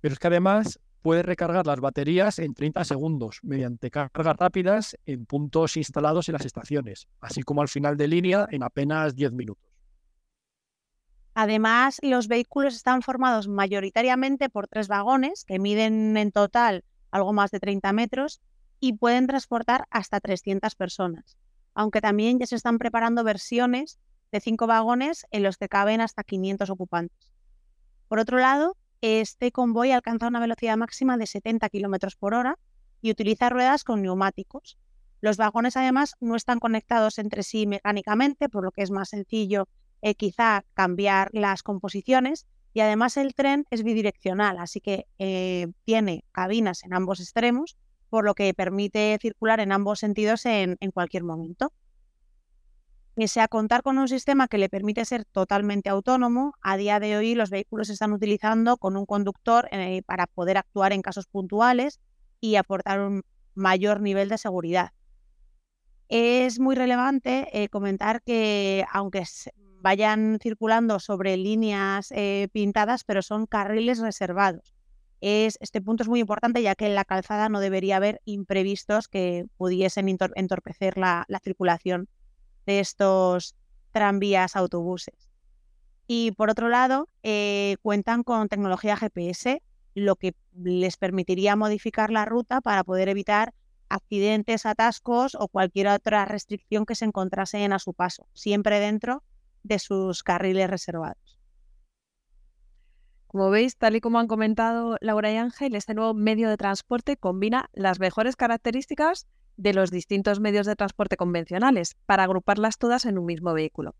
Pero 0.00 0.12
es 0.12 0.18
que 0.18 0.26
además 0.26 0.80
puede 1.02 1.22
recargar 1.22 1.66
las 1.68 1.78
baterías 1.78 2.40
en 2.40 2.52
30 2.52 2.84
segundos 2.84 3.38
mediante 3.42 3.92
cargas 3.92 4.36
rápidas 4.36 4.96
en 5.06 5.24
puntos 5.24 5.76
instalados 5.76 6.28
en 6.28 6.32
las 6.32 6.44
estaciones, 6.44 7.06
así 7.20 7.42
como 7.42 7.62
al 7.62 7.68
final 7.68 7.96
de 7.96 8.08
línea 8.08 8.48
en 8.50 8.64
apenas 8.64 9.14
10 9.14 9.32
minutos. 9.32 9.67
Además, 11.40 12.00
los 12.02 12.26
vehículos 12.26 12.74
están 12.74 13.00
formados 13.00 13.46
mayoritariamente 13.46 14.48
por 14.48 14.66
tres 14.66 14.88
vagones 14.88 15.44
que 15.44 15.60
miden 15.60 16.16
en 16.16 16.32
total 16.32 16.82
algo 17.12 17.32
más 17.32 17.52
de 17.52 17.60
30 17.60 17.92
metros 17.92 18.40
y 18.80 18.94
pueden 18.94 19.28
transportar 19.28 19.86
hasta 19.90 20.18
300 20.18 20.74
personas, 20.74 21.36
aunque 21.74 22.00
también 22.00 22.40
ya 22.40 22.46
se 22.46 22.56
están 22.56 22.78
preparando 22.78 23.22
versiones 23.22 24.00
de 24.32 24.40
cinco 24.40 24.66
vagones 24.66 25.26
en 25.30 25.44
los 25.44 25.58
que 25.58 25.68
caben 25.68 26.00
hasta 26.00 26.24
500 26.24 26.70
ocupantes. 26.70 27.30
Por 28.08 28.18
otro 28.18 28.38
lado, 28.38 28.76
este 29.00 29.52
convoy 29.52 29.92
alcanza 29.92 30.26
una 30.26 30.40
velocidad 30.40 30.76
máxima 30.76 31.16
de 31.18 31.28
70 31.28 31.68
km 31.68 32.16
por 32.18 32.34
hora 32.34 32.58
y 33.00 33.12
utiliza 33.12 33.48
ruedas 33.48 33.84
con 33.84 34.02
neumáticos. 34.02 34.76
Los 35.20 35.36
vagones 35.36 35.76
además 35.76 36.16
no 36.18 36.34
están 36.34 36.58
conectados 36.58 37.16
entre 37.20 37.44
sí 37.44 37.68
mecánicamente, 37.68 38.48
por 38.48 38.64
lo 38.64 38.72
que 38.72 38.82
es 38.82 38.90
más 38.90 39.10
sencillo 39.10 39.68
eh, 40.00 40.14
quizá 40.14 40.64
cambiar 40.74 41.30
las 41.32 41.62
composiciones 41.62 42.46
y 42.72 42.80
además 42.80 43.16
el 43.16 43.34
tren 43.34 43.66
es 43.70 43.82
bidireccional, 43.82 44.58
así 44.58 44.80
que 44.80 45.06
eh, 45.18 45.68
tiene 45.84 46.24
cabinas 46.30 46.84
en 46.84 46.94
ambos 46.94 47.18
extremos, 47.20 47.76
por 48.08 48.24
lo 48.24 48.34
que 48.34 48.54
permite 48.54 49.18
circular 49.20 49.60
en 49.60 49.72
ambos 49.72 49.98
sentidos 49.98 50.46
en 50.46 50.76
cualquier 50.92 51.24
momento. 51.24 51.72
Pese 53.14 53.40
a 53.40 53.48
contar 53.48 53.82
con 53.82 53.98
un 53.98 54.06
sistema 54.06 54.46
que 54.46 54.58
le 54.58 54.68
permite 54.68 55.04
ser 55.04 55.24
totalmente 55.24 55.88
autónomo, 55.90 56.54
a 56.62 56.76
día 56.76 57.00
de 57.00 57.16
hoy 57.16 57.34
los 57.34 57.50
vehículos 57.50 57.88
se 57.88 57.94
están 57.94 58.12
utilizando 58.12 58.76
con 58.76 58.96
un 58.96 59.06
conductor 59.06 59.68
eh, 59.72 60.02
para 60.06 60.28
poder 60.28 60.56
actuar 60.56 60.92
en 60.92 61.02
casos 61.02 61.26
puntuales 61.26 61.98
y 62.40 62.54
aportar 62.54 63.00
un 63.00 63.24
mayor 63.54 64.00
nivel 64.00 64.28
de 64.28 64.38
seguridad. 64.38 64.92
Es 66.08 66.60
muy 66.60 66.76
relevante 66.76 67.68
comentar 67.72 68.22
que 68.22 68.86
aunque 68.92 69.24
vayan 69.80 70.38
circulando 70.42 70.98
sobre 71.00 71.36
líneas 71.36 72.12
eh, 72.12 72.48
pintadas, 72.52 73.04
pero 73.04 73.22
son 73.22 73.46
carriles 73.46 73.98
reservados. 73.98 74.74
Es, 75.20 75.58
este 75.60 75.80
punto 75.80 76.04
es 76.04 76.08
muy 76.08 76.20
importante 76.20 76.62
ya 76.62 76.74
que 76.74 76.86
en 76.86 76.94
la 76.94 77.04
calzada 77.04 77.48
no 77.48 77.60
debería 77.60 77.96
haber 77.96 78.20
imprevistos 78.24 79.08
que 79.08 79.46
pudiesen 79.56 80.08
entorpecer 80.08 80.96
la 80.96 81.26
circulación 81.42 82.08
de 82.66 82.80
estos 82.80 83.56
tranvías, 83.92 84.54
autobuses. 84.54 85.28
Y 86.06 86.32
por 86.32 86.50
otro 86.50 86.68
lado, 86.68 87.08
eh, 87.22 87.76
cuentan 87.82 88.22
con 88.22 88.48
tecnología 88.48 88.96
GPS, 88.96 89.62
lo 89.94 90.16
que 90.16 90.34
les 90.54 90.96
permitiría 90.96 91.56
modificar 91.56 92.10
la 92.10 92.24
ruta 92.24 92.60
para 92.60 92.82
poder 92.84 93.08
evitar 93.08 93.52
accidentes, 93.90 94.66
atascos 94.66 95.34
o 95.34 95.48
cualquier 95.48 95.88
otra 95.88 96.24
restricción 96.24 96.86
que 96.86 96.94
se 96.94 97.04
encontrasen 97.04 97.72
a 97.72 97.78
su 97.78 97.92
paso, 97.92 98.26
siempre 98.32 98.80
dentro 98.80 99.22
de 99.62 99.78
sus 99.78 100.22
carriles 100.22 100.70
reservados. 100.70 101.38
Como 103.26 103.50
veis, 103.50 103.76
tal 103.76 103.94
y 103.94 104.00
como 104.00 104.18
han 104.18 104.26
comentado 104.26 104.96
Laura 105.02 105.30
y 105.30 105.36
Ángel, 105.36 105.74
este 105.74 105.92
nuevo 105.92 106.14
medio 106.14 106.48
de 106.48 106.56
transporte 106.56 107.18
combina 107.18 107.68
las 107.74 108.00
mejores 108.00 108.36
características 108.36 109.26
de 109.58 109.74
los 109.74 109.90
distintos 109.90 110.40
medios 110.40 110.66
de 110.66 110.76
transporte 110.76 111.18
convencionales 111.18 111.96
para 112.06 112.24
agruparlas 112.24 112.78
todas 112.78 113.04
en 113.04 113.18
un 113.18 113.26
mismo 113.26 113.52
vehículo. 113.52 113.94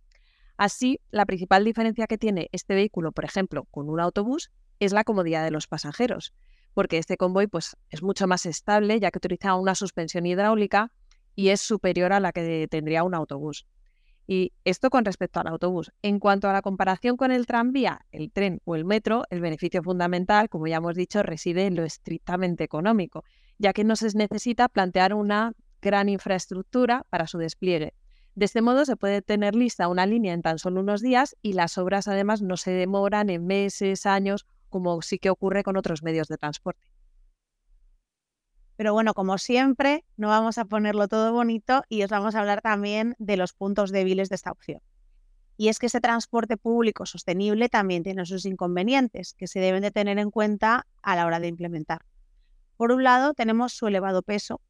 Así, 0.57 1.01
la 1.11 1.27
principal 1.27 1.65
diferencia 1.65 2.07
que 2.07 2.17
tiene 2.17 2.49
este 2.53 2.75
vehículo, 2.75 3.13
por 3.13 3.25
ejemplo, 3.25 3.65
con 3.71 3.91
un 3.91 4.01
autobús, 4.01 4.51
es 4.81 4.93
la 4.93 5.05
comodidad 5.05 5.45
de 5.45 5.51
los 5.51 5.67
pasajeros, 5.67 6.33
porque 6.73 6.99
este 6.99 7.17
convoy 7.17 7.49
pues, 7.49 7.77
es 7.91 8.03
mucho 8.03 8.27
más 8.27 8.47
estable 8.47 8.99
ya 8.99 9.11
que 9.11 9.19
utiliza 9.19 9.57
una 9.57 9.75
suspensión 9.75 10.25
hidráulica 10.27 10.91
y 11.35 11.51
es 11.51 11.61
superior 11.61 12.13
a 12.13 12.21
la 12.21 12.33
que 12.33 12.67
tendría 12.71 13.05
un 13.05 13.15
autobús. 13.15 13.67
Y 14.31 14.53
esto 14.65 14.91
con 14.91 15.07
respecto 15.07 15.41
al 15.41 15.47
autobús. 15.47 15.91
En 16.03 16.19
cuanto 16.19 16.51
a 16.51 16.53
la 16.53 16.61
comparación 16.61 17.17
con 17.17 17.33
el 17.33 17.47
tranvía, 17.47 18.05
el 18.13 18.31
tren 18.31 18.61
o 18.67 18.77
el 18.77 18.85
metro, 18.85 19.25
el 19.31 19.41
beneficio 19.41 19.83
fundamental, 19.83 20.51
como 20.51 20.67
ya 20.67 20.77
hemos 20.77 20.97
dicho, 20.97 21.23
reside 21.23 21.65
en 21.65 21.77
lo 21.77 21.83
estrictamente 21.83 22.63
económico, 22.63 23.25
ya 23.57 23.73
que 23.73 23.85
no 23.85 23.97
se 23.97 24.15
necesita 24.15 24.69
plantear 24.69 25.15
una 25.15 25.55
gran 25.81 26.11
infraestructura 26.11 27.07
para 27.09 27.27
su 27.27 27.39
despliegue. 27.39 27.95
De 28.35 28.45
este 28.45 28.61
modo 28.61 28.85
se 28.85 28.97
puede 28.97 29.23
tener 29.23 29.55
lista 29.55 29.89
una 29.89 30.05
línea 30.05 30.35
en 30.35 30.43
tan 30.43 30.59
solo 30.59 30.81
unos 30.81 31.01
días 31.01 31.35
y 31.41 31.55
las 31.55 31.79
obras 31.79 32.07
además 32.07 32.43
no 32.43 32.59
se 32.59 32.71
demoran 32.71 33.31
en 33.31 33.47
meses, 33.47 34.05
años, 34.05 34.45
como 34.69 35.01
sí 35.01 35.19
que 35.19 35.31
ocurre 35.31 35.63
con 35.63 35.79
otros 35.79 36.03
medios 36.03 36.29
de 36.29 36.37
transporte. 36.37 36.87
Pero 38.79 38.93
bueno, 38.93 39.13
como 39.13 39.39
siempre, 39.39 40.05
no 40.17 40.29
vamos 40.29 40.57
a 40.57 40.65
ponerlo 40.65 41.09
todo 41.09 41.33
bonito 41.33 41.83
y 41.89 42.05
os 42.05 42.11
vamos 42.11 42.37
a 42.37 42.39
hablar 42.39 42.61
también 42.61 43.17
de 43.19 43.37
los 43.37 43.53
puntos 43.53 43.91
débiles 43.91 44.29
de 44.29 44.37
esta 44.37 44.53
opción. 44.53 44.81
Y 45.57 45.67
es 45.67 45.81
que 45.81 45.87
este 45.87 46.01
transporte 46.01 46.57
público 46.57 47.05
sostenible 47.05 47.69
también 47.69 48.05
tiene 48.05 48.25
sus 48.25 48.47
inconvenientes 48.47 49.35
que 49.35 49.49
se 49.49 49.59
deben 49.59 49.83
de 49.83 49.91
tener 49.91 50.21
en 50.21 50.31
cuenta 50.31 50.87
a 51.03 51.17
la 51.17 51.27
hora 51.27 51.41
de 51.41 51.49
implementar. 51.49 52.03
Por 52.77 52.93
un 52.93 53.03
lado, 53.03 53.35
tenemos 53.35 53.73
su 53.73 53.89
elevado 53.89 54.23
peso. 54.23 54.61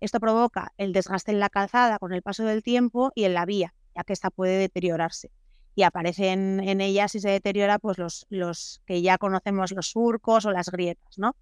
Esto 0.00 0.18
provoca 0.18 0.72
el 0.76 0.92
desgaste 0.92 1.30
en 1.30 1.38
la 1.38 1.48
calzada 1.48 2.00
con 2.00 2.12
el 2.12 2.22
paso 2.22 2.42
del 2.42 2.64
tiempo 2.64 3.12
y 3.14 3.22
en 3.22 3.34
la 3.34 3.46
vía, 3.46 3.72
ya 3.94 4.02
que 4.02 4.14
esta 4.14 4.30
puede 4.30 4.58
deteriorarse. 4.58 5.30
Y 5.76 5.84
aparecen 5.84 6.58
en 6.58 6.80
ella, 6.80 7.06
si 7.06 7.20
se 7.20 7.28
deteriora, 7.28 7.78
pues 7.78 7.98
los, 7.98 8.26
los 8.30 8.82
que 8.84 9.00
ya 9.00 9.16
conocemos, 9.16 9.70
los 9.70 9.90
surcos 9.90 10.44
o 10.44 10.50
las 10.50 10.70
grietas, 10.70 11.18
¿no? 11.18 11.36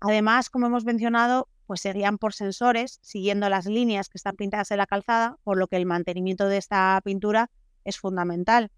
Además, 0.00 0.50
como 0.50 0.66
hemos 0.66 0.84
mencionado, 0.84 1.48
pues 1.66 1.80
se 1.80 1.92
guían 1.92 2.18
por 2.18 2.32
sensores 2.32 2.98
siguiendo 3.02 3.48
las 3.48 3.66
líneas 3.66 4.08
que 4.08 4.18
están 4.18 4.36
pintadas 4.36 4.70
en 4.70 4.78
la 4.78 4.86
calzada, 4.86 5.36
por 5.42 5.56
lo 5.58 5.66
que 5.68 5.76
el 5.76 5.86
mantenimiento 5.86 6.48
de 6.48 6.58
esta 6.58 7.00
pintura 7.04 7.50
es 7.84 7.98
fundamental 7.98 8.70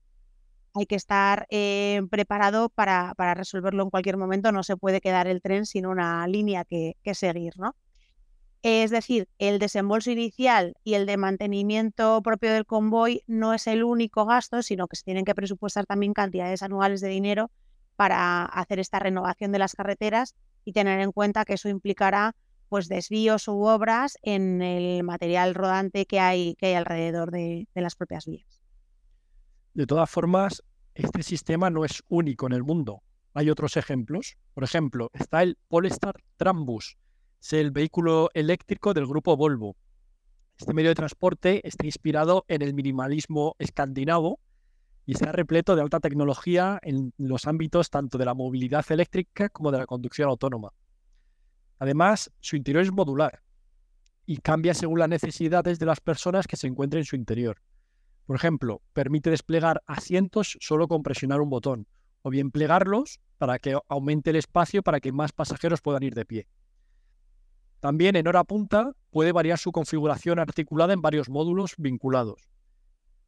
hay 0.74 0.86
que 0.86 0.96
estar 0.96 1.46
eh, 1.50 2.02
preparado 2.10 2.68
para, 2.68 3.14
resolverlo 3.34 3.82
en 3.82 3.90
cualquier 3.90 4.16
momento. 4.16 4.52
No 4.52 4.62
se 4.62 4.76
puede 4.76 5.00
quedar 5.00 5.26
el 5.26 5.42
tren 5.42 5.66
sin 5.66 5.86
una 5.86 6.26
línea 6.26 6.64
que, 6.64 6.94
seguir, 7.14 7.54
¿no? 7.58 7.74
Es 8.62 8.90
decir, 8.90 9.28
el 9.38 9.60
desembolso 9.60 10.10
inicial 10.10 10.74
y 10.82 10.94
el 10.94 11.06
de 11.06 11.16
mantenimiento 11.16 12.20
propio 12.22 12.52
del 12.52 12.66
convoy 12.66 13.22
no 13.26 13.54
es 13.54 13.68
el 13.68 13.84
único 13.84 14.26
gasto, 14.26 14.62
sino 14.62 14.88
que 14.88 14.96
se 14.96 15.04
tienen 15.04 15.24
que 15.24 15.34
presupuestar 15.34 15.86
también 15.86 16.12
cantidades 16.12 16.62
anuales 16.62 17.00
de 17.00 17.08
dinero 17.08 17.50
para 17.94 18.44
hacer 18.44 18.80
esta 18.80 18.98
renovación 18.98 19.52
de 19.52 19.60
las 19.60 19.74
carreteras 19.74 20.34
y 20.64 20.72
tener 20.72 21.00
en 21.00 21.12
cuenta 21.12 21.44
que 21.44 21.54
eso 21.54 21.68
implicará 21.68 22.34
pues 22.68 22.88
desvíos 22.88 23.48
u 23.48 23.62
obras 23.62 24.18
en 24.22 24.60
el 24.60 25.02
material 25.02 25.54
rodante 25.54 26.04
que 26.06 26.20
hay, 26.20 26.54
que 26.56 26.66
hay 26.66 26.74
alrededor 26.74 27.30
de 27.30 27.66
las 27.74 27.96
propias 27.96 28.26
vías. 28.26 28.62
De 29.72 29.86
todas 29.86 30.10
formas, 30.10 30.62
este 30.94 31.22
sistema 31.22 31.70
no 31.70 31.84
es 31.84 32.02
único 32.08 32.46
en 32.46 32.52
el 32.52 32.64
mundo. 32.64 33.02
hay 33.32 33.50
otros 33.50 33.76
ejemplos. 33.76 34.36
Por 34.52 34.64
ejemplo, 34.64 35.10
está 35.12 35.44
el 35.44 35.56
Polestar 35.68 36.16
Trambus, 36.36 36.96
es 37.40 37.52
el 37.52 37.70
vehículo 37.70 38.30
eléctrico 38.34 38.94
del 38.94 39.06
grupo 39.06 39.36
Volvo. 39.36 39.76
Este 40.56 40.74
medio 40.74 40.88
de 40.88 40.96
transporte 40.96 41.66
está 41.66 41.86
inspirado 41.86 42.44
en 42.48 42.62
el 42.62 42.74
minimalismo 42.74 43.54
escandinavo 43.60 44.40
y 45.08 45.12
está 45.12 45.32
repleto 45.32 45.74
de 45.74 45.80
alta 45.80 46.00
tecnología 46.00 46.78
en 46.82 47.14
los 47.16 47.46
ámbitos 47.46 47.88
tanto 47.88 48.18
de 48.18 48.26
la 48.26 48.34
movilidad 48.34 48.84
eléctrica 48.90 49.48
como 49.48 49.72
de 49.72 49.78
la 49.78 49.86
conducción 49.86 50.28
autónoma. 50.28 50.74
Además, 51.78 52.30
su 52.40 52.56
interior 52.56 52.84
es 52.84 52.92
modular 52.92 53.40
y 54.26 54.36
cambia 54.36 54.74
según 54.74 54.98
las 54.98 55.08
necesidades 55.08 55.78
de 55.78 55.86
las 55.86 56.02
personas 56.02 56.46
que 56.46 56.58
se 56.58 56.66
encuentren 56.66 57.00
en 57.00 57.04
su 57.06 57.16
interior. 57.16 57.62
Por 58.26 58.36
ejemplo, 58.36 58.82
permite 58.92 59.30
desplegar 59.30 59.82
asientos 59.86 60.58
solo 60.60 60.88
con 60.88 61.02
presionar 61.02 61.40
un 61.40 61.48
botón, 61.48 61.86
o 62.20 62.28
bien 62.28 62.50
plegarlos 62.50 63.18
para 63.38 63.58
que 63.58 63.78
aumente 63.88 64.28
el 64.28 64.36
espacio 64.36 64.82
para 64.82 65.00
que 65.00 65.10
más 65.10 65.32
pasajeros 65.32 65.80
puedan 65.80 66.02
ir 66.02 66.14
de 66.14 66.26
pie. 66.26 66.48
También 67.80 68.14
en 68.14 68.28
hora 68.28 68.44
punta 68.44 68.92
puede 69.08 69.32
variar 69.32 69.58
su 69.58 69.72
configuración 69.72 70.38
articulada 70.38 70.92
en 70.92 71.00
varios 71.00 71.30
módulos 71.30 71.76
vinculados. 71.78 72.50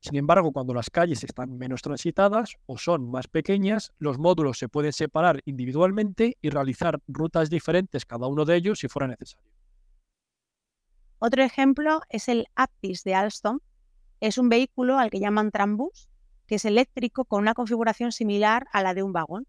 Sin 0.01 0.17
embargo, 0.17 0.53
cuando 0.53 0.73
las 0.73 0.89
calles 0.89 1.23
están 1.25 1.59
menos 1.59 1.83
transitadas 1.83 2.57
o 2.65 2.79
son 2.79 3.11
más 3.11 3.29
pequeñas, 3.29 3.93
los 3.99 4.19
módulos 4.19 4.59
se 4.59 4.69
pueden 4.69 4.95
separar 4.95 5.43
individualmente 5.45 6.39
y 6.41 6.49
realizar 6.49 7.01
rutas 7.07 7.51
diferentes 7.51 8.07
cada 8.07 8.27
uno 8.27 8.47
de 8.47 8.57
ellos 8.57 8.79
si 8.79 8.89
fuera 8.89 9.07
necesario. 9.07 9.51
Otro 11.19 11.43
ejemplo 11.43 12.01
es 12.09 12.29
el 12.31 12.47
Aptis 12.55 13.05
de 13.05 13.15
Alstom. 13.15 13.61
Es 14.21 14.39
un 14.39 14.49
vehículo 14.49 14.99
al 14.99 15.11
que 15.11 15.21
llaman 15.21 15.51
Trambus, 15.51 16.09
que 16.47 16.55
es 16.55 16.65
eléctrico 16.65 17.27
con 17.27 17.43
una 17.43 17.53
configuración 17.53 18.11
similar 18.11 18.67
a 18.73 18.83
la 18.83 18.95
de 18.95 19.03
un 19.03 19.13
vagón. 19.13 19.47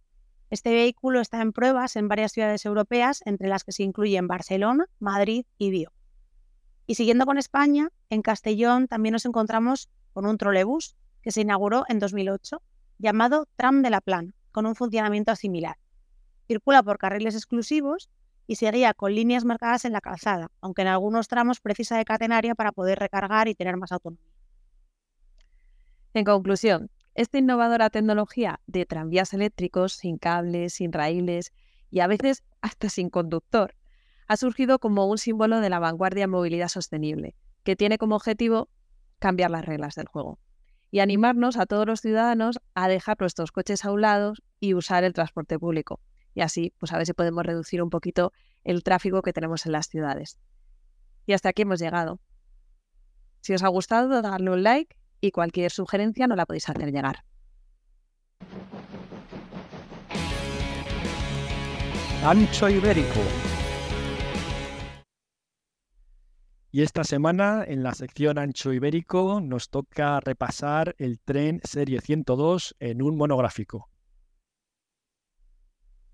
Este 0.49 0.71
vehículo 0.71 1.21
está 1.21 1.41
en 1.41 1.53
pruebas 1.53 1.95
en 1.95 2.09
varias 2.09 2.33
ciudades 2.33 2.65
europeas, 2.65 3.21
entre 3.25 3.47
las 3.47 3.63
que 3.63 3.71
se 3.71 3.83
incluyen 3.83 4.27
Barcelona, 4.27 4.85
Madrid 4.99 5.45
y 5.57 5.69
Vigo. 5.69 5.93
Y 6.87 6.95
siguiendo 6.95 7.25
con 7.25 7.37
España, 7.37 7.87
en 8.09 8.21
Castellón 8.21 8.89
también 8.89 9.13
nos 9.13 9.25
encontramos 9.25 9.89
con 10.13 10.25
un 10.25 10.37
trolebús 10.37 10.95
que 11.21 11.31
se 11.31 11.41
inauguró 11.41 11.85
en 11.87 11.99
2008, 11.99 12.61
llamado 12.97 13.47
Tram 13.55 13.81
de 13.81 13.89
la 13.89 14.01
Plan, 14.01 14.33
con 14.51 14.65
un 14.65 14.75
funcionamiento 14.75 15.35
similar. 15.35 15.77
Circula 16.47 16.83
por 16.83 16.97
carriles 16.97 17.35
exclusivos 17.35 18.09
y 18.47 18.55
se 18.55 18.69
guía 18.71 18.93
con 18.93 19.15
líneas 19.15 19.45
marcadas 19.45 19.85
en 19.85 19.93
la 19.93 20.01
calzada, 20.01 20.51
aunque 20.61 20.81
en 20.81 20.89
algunos 20.89 21.27
tramos 21.27 21.61
precisa 21.61 21.97
de 21.97 22.05
catenaria 22.05 22.55
para 22.55 22.71
poder 22.71 22.99
recargar 22.99 23.47
y 23.47 23.55
tener 23.55 23.77
más 23.77 23.91
autonomía. 23.91 24.25
En 26.13 26.25
conclusión, 26.25 26.89
esta 27.13 27.37
innovadora 27.37 27.89
tecnología 27.89 28.59
de 28.67 28.85
tranvías 28.85 29.33
eléctricos 29.33 29.93
sin 29.93 30.17
cables, 30.17 30.73
sin 30.73 30.91
raíles 30.91 31.53
y 31.89 31.99
a 31.99 32.07
veces 32.07 32.43
hasta 32.61 32.89
sin 32.89 33.09
conductor 33.09 33.75
ha 34.27 34.37
surgido 34.37 34.79
como 34.79 35.07
un 35.07 35.17
símbolo 35.17 35.59
de 35.59 35.69
la 35.69 35.79
vanguardia 35.79 36.23
en 36.23 36.29
movilidad 36.29 36.69
sostenible, 36.69 37.35
que 37.63 37.75
tiene 37.75 37.97
como 37.97 38.15
objetivo 38.15 38.69
cambiar 39.21 39.51
las 39.51 39.63
reglas 39.63 39.95
del 39.95 40.07
juego 40.07 40.39
y 40.89 40.99
animarnos 40.99 41.55
a 41.55 41.65
todos 41.65 41.85
los 41.85 42.01
ciudadanos 42.01 42.59
a 42.75 42.89
dejar 42.89 43.15
nuestros 43.19 43.51
coches 43.53 43.85
a 43.85 43.91
un 43.91 44.01
lado 44.01 44.33
y 44.59 44.73
usar 44.73 45.05
el 45.05 45.13
transporte 45.13 45.57
público. 45.57 46.01
Y 46.33 46.41
así, 46.41 46.73
pues 46.79 46.91
a 46.91 46.97
ver 46.97 47.05
si 47.05 47.13
podemos 47.13 47.45
reducir 47.45 47.81
un 47.81 47.89
poquito 47.89 48.33
el 48.63 48.83
tráfico 48.83 49.21
que 49.21 49.31
tenemos 49.31 49.65
en 49.65 49.71
las 49.73 49.87
ciudades. 49.87 50.37
Y 51.25 51.33
hasta 51.33 51.49
aquí 51.49 51.61
hemos 51.61 51.79
llegado. 51.79 52.19
Si 53.41 53.53
os 53.53 53.63
ha 53.63 53.69
gustado, 53.69 54.21
dadle 54.21 54.51
un 54.51 54.63
like 54.63 54.97
y 55.21 55.31
cualquier 55.31 55.71
sugerencia 55.71 56.27
nos 56.27 56.37
la 56.37 56.45
podéis 56.45 56.67
hacer 56.67 56.91
llegar. 56.91 57.23
Ancho 62.23 62.69
Ibérico. 62.69 63.50
Y 66.73 66.83
esta 66.83 67.03
semana 67.03 67.65
en 67.67 67.83
la 67.83 67.93
sección 67.93 68.37
Ancho 68.37 68.71
Ibérico 68.71 69.41
nos 69.41 69.69
toca 69.69 70.21
repasar 70.21 70.95
el 70.99 71.19
tren 71.19 71.59
Serie 71.65 71.99
102 71.99 72.77
en 72.79 73.01
un 73.01 73.17
monográfico. 73.17 73.89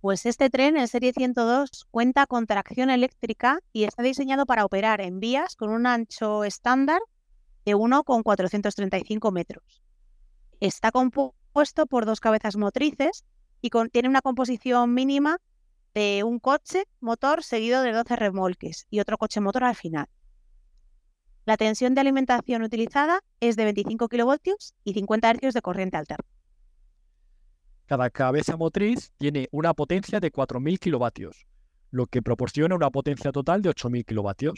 Pues 0.01 0.25
este 0.25 0.49
tren, 0.49 0.75
el 0.75 0.87
Serie 0.87 1.13
102, 1.13 1.85
cuenta 1.91 2.25
con 2.25 2.47
tracción 2.47 2.89
eléctrica 2.89 3.59
y 3.71 3.83
está 3.83 4.01
diseñado 4.01 4.47
para 4.47 4.65
operar 4.65 4.99
en 4.99 5.19
vías 5.19 5.55
con 5.55 5.69
un 5.69 5.85
ancho 5.85 6.43
estándar 6.43 7.01
de 7.63 7.75
1,435 7.75 9.31
metros. 9.31 9.83
Está 10.59 10.91
compuesto 10.91 11.85
por 11.85 12.07
dos 12.07 12.19
cabezas 12.19 12.55
motrices 12.55 13.25
y 13.61 13.69
tiene 13.91 14.09
una 14.09 14.23
composición 14.23 14.95
mínima 14.95 15.37
de 15.93 16.23
un 16.23 16.39
coche 16.39 16.85
motor 16.99 17.43
seguido 17.43 17.83
de 17.83 17.91
12 17.91 18.15
remolques 18.15 18.87
y 18.89 19.01
otro 19.01 19.19
coche 19.19 19.39
motor 19.39 19.63
al 19.63 19.75
final. 19.75 20.07
La 21.47 21.55
tensión 21.55 21.95
de 21.95 22.01
alimentación 22.01 22.61
utilizada 22.61 23.21
es 23.39 23.55
de 23.55 23.63
25 23.63 24.09
kV 24.09 24.37
y 24.83 24.93
50 24.93 25.33
Hz 25.33 25.53
de 25.53 25.61
corriente 25.61 25.95
alterna. 25.95 26.27
Cada 27.85 28.09
cabeza 28.09 28.57
motriz 28.57 29.13
tiene 29.17 29.47
una 29.53 29.73
potencia 29.73 30.19
de 30.19 30.29
4.000 30.29 30.77
kW, 30.77 31.29
lo 31.91 32.05
que 32.07 32.21
proporciona 32.21 32.75
una 32.75 32.89
potencia 32.89 33.31
total 33.31 33.61
de 33.61 33.69
8.000 33.69 34.03
kW. 34.03 34.51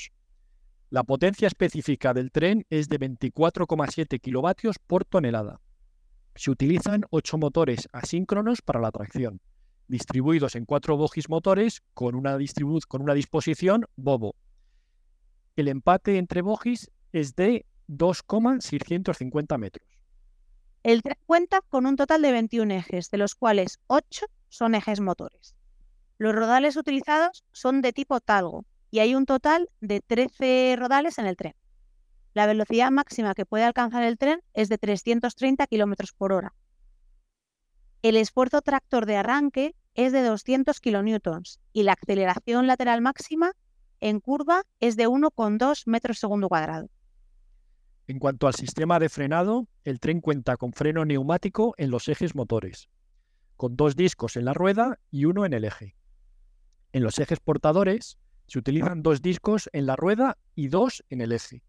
La 0.90 1.04
potencia 1.04 1.48
específica 1.48 2.16
del 2.16 2.32
tren 2.32 2.66
es 2.72 2.90
de 2.90 3.00
24,7 3.00 4.20
kilovatios 4.20 4.78
por 4.80 5.06
tonelada. 5.06 5.62
Se 6.34 6.50
utilizan 6.50 7.06
ocho 7.12 7.38
motores 7.38 7.88
asíncronos 7.94 8.64
para 8.64 8.80
la 8.80 8.90
tracción, 8.90 9.42
distribuidos 9.88 10.56
en 10.56 10.66
cuatro 10.66 10.98
bogies 10.98 11.30
motores 11.30 11.84
con 11.94 12.16
una, 12.16 12.36
con 12.88 13.02
una 13.04 13.14
disposición 13.14 13.86
bobo. 13.96 14.34
El 15.60 15.68
empate 15.68 16.18
entre 16.18 16.42
bogies 16.42 16.90
es 17.12 17.36
de 17.36 17.66
2,650 17.88 19.58
metros. 19.58 19.86
El 20.84 21.02
tren 21.02 21.18
cuenta 21.26 21.60
con 21.68 21.86
un 21.86 21.98
total 21.98 22.22
de 22.22 22.32
21 22.32 22.74
ejes, 22.76 23.12
de 23.12 23.18
los 23.18 23.36
cuales 23.36 23.82
8 23.88 24.28
son 24.48 24.74
ejes 24.74 25.02
motores. 25.02 25.58
Los 26.18 26.34
rodales 26.34 26.78
utilizados 26.78 27.44
son 27.52 27.82
de 27.82 27.92
tipo 27.92 28.22
talgo, 28.22 28.64
y 28.90 29.00
hay 29.00 29.16
un 29.16 29.26
total 29.26 29.70
de 29.82 30.00
13 30.00 30.78
rodales 30.80 31.18
en 31.18 31.26
el 31.26 31.36
tren. 31.36 31.56
La 32.34 32.46
velocidad 32.46 32.90
máxima 32.90 33.36
que 33.36 33.46
puede 33.46 33.66
alcanzar 33.66 34.04
el 34.04 34.18
tren 34.18 34.40
es 34.54 34.70
de 34.70 34.78
330 34.78 35.68
km 35.68 36.14
por 36.18 36.32
hora. 36.32 36.54
El 38.02 38.16
esfuerzo 38.16 38.62
tractor 38.62 39.06
de 39.06 39.18
arranque 39.18 39.76
es 39.94 40.14
de 40.14 40.24
200 40.24 40.80
kN 40.80 41.20
y 41.74 41.84
la 41.84 41.98
aceleración 42.02 42.66
lateral 42.66 43.02
máxima 43.02 43.52
en 44.00 44.20
curva 44.20 44.64
es 44.80 44.96
de 44.96 45.08
1,2 45.08 45.84
metros 45.86 46.20
segundo 46.20 46.50
cuadrado. 46.50 46.90
En 48.08 48.20
cuanto 48.20 48.48
al 48.48 48.56
sistema 48.56 49.00
de 49.00 49.10
frenado, 49.10 49.68
el 49.84 50.00
tren 50.00 50.20
cuenta 50.22 50.58
con 50.58 50.74
freno 50.74 51.06
neumático 51.06 51.76
en 51.78 51.92
los 51.92 52.08
ejes 52.08 52.34
motores, 52.34 52.90
con 53.56 53.76
dos 53.76 53.96
discos 53.96 54.36
en 54.36 54.46
la 54.46 54.54
rueda 54.54 55.00
y 55.12 55.26
uno 55.26 55.46
en 55.46 55.54
el 55.54 55.66
eje. 55.66 55.96
En 56.92 57.04
los 57.04 57.20
ejes 57.20 57.40
portadores, 57.40 58.18
se 58.48 58.58
utilizan 58.58 59.04
dos 59.04 59.22
discos 59.22 59.70
en 59.74 59.86
la 59.86 59.96
rueda 59.96 60.38
y 60.56 60.70
dos 60.70 61.04
en 61.10 61.22
el 61.22 61.32
eje. 61.32 61.62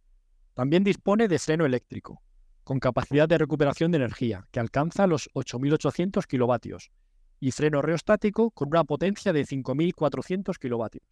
También 0.54 0.82
dispone 0.82 1.28
de 1.28 1.38
freno 1.38 1.66
eléctrico, 1.66 2.22
con 2.64 2.80
capacidad 2.80 3.28
de 3.28 3.36
recuperación 3.36 3.90
de 3.90 3.98
energía, 3.98 4.48
que 4.50 4.60
alcanza 4.60 5.06
los 5.06 5.28
8.800 5.34 6.26
kilovatios, 6.26 6.90
y 7.38 7.50
freno 7.50 7.82
reostático 7.82 8.50
con 8.50 8.68
una 8.68 8.84
potencia 8.84 9.32
de 9.34 9.44
5.400 9.44 10.58
kilovatios. 10.58 11.04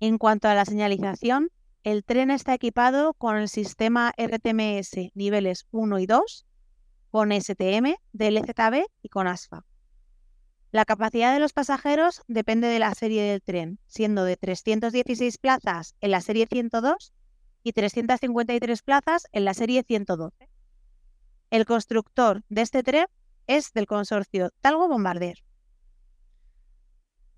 En 0.00 0.18
cuanto 0.18 0.48
a 0.48 0.54
la 0.54 0.64
señalización, 0.64 1.50
el 1.82 2.04
tren 2.04 2.30
está 2.30 2.54
equipado 2.54 3.14
con 3.14 3.36
el 3.36 3.48
sistema 3.48 4.14
RTMS 4.16 5.10
niveles 5.14 5.66
1 5.72 5.98
y 5.98 6.06
2, 6.06 6.46
con 7.10 7.32
STM, 7.32 7.94
DLZB 8.12 8.84
y 9.02 9.08
con 9.08 9.26
ASFA. 9.26 9.64
La 10.70 10.84
capacidad 10.84 11.32
de 11.32 11.40
los 11.40 11.52
pasajeros 11.52 12.22
depende 12.28 12.68
de 12.68 12.78
la 12.78 12.94
serie 12.94 13.22
del 13.22 13.42
tren, 13.42 13.80
siendo 13.86 14.24
de 14.24 14.36
316 14.36 15.38
plazas 15.38 15.94
en 16.00 16.10
la 16.10 16.20
serie 16.20 16.46
102 16.46 17.12
y 17.62 17.72
353 17.72 18.82
plazas 18.82 19.26
en 19.32 19.44
la 19.44 19.54
serie 19.54 19.82
112. 19.82 20.48
El 21.50 21.64
constructor 21.64 22.44
de 22.50 22.62
este 22.62 22.82
tren 22.82 23.06
es 23.46 23.72
del 23.72 23.86
consorcio 23.86 24.50
Talgo 24.60 24.86
Bombardier. 24.86 25.38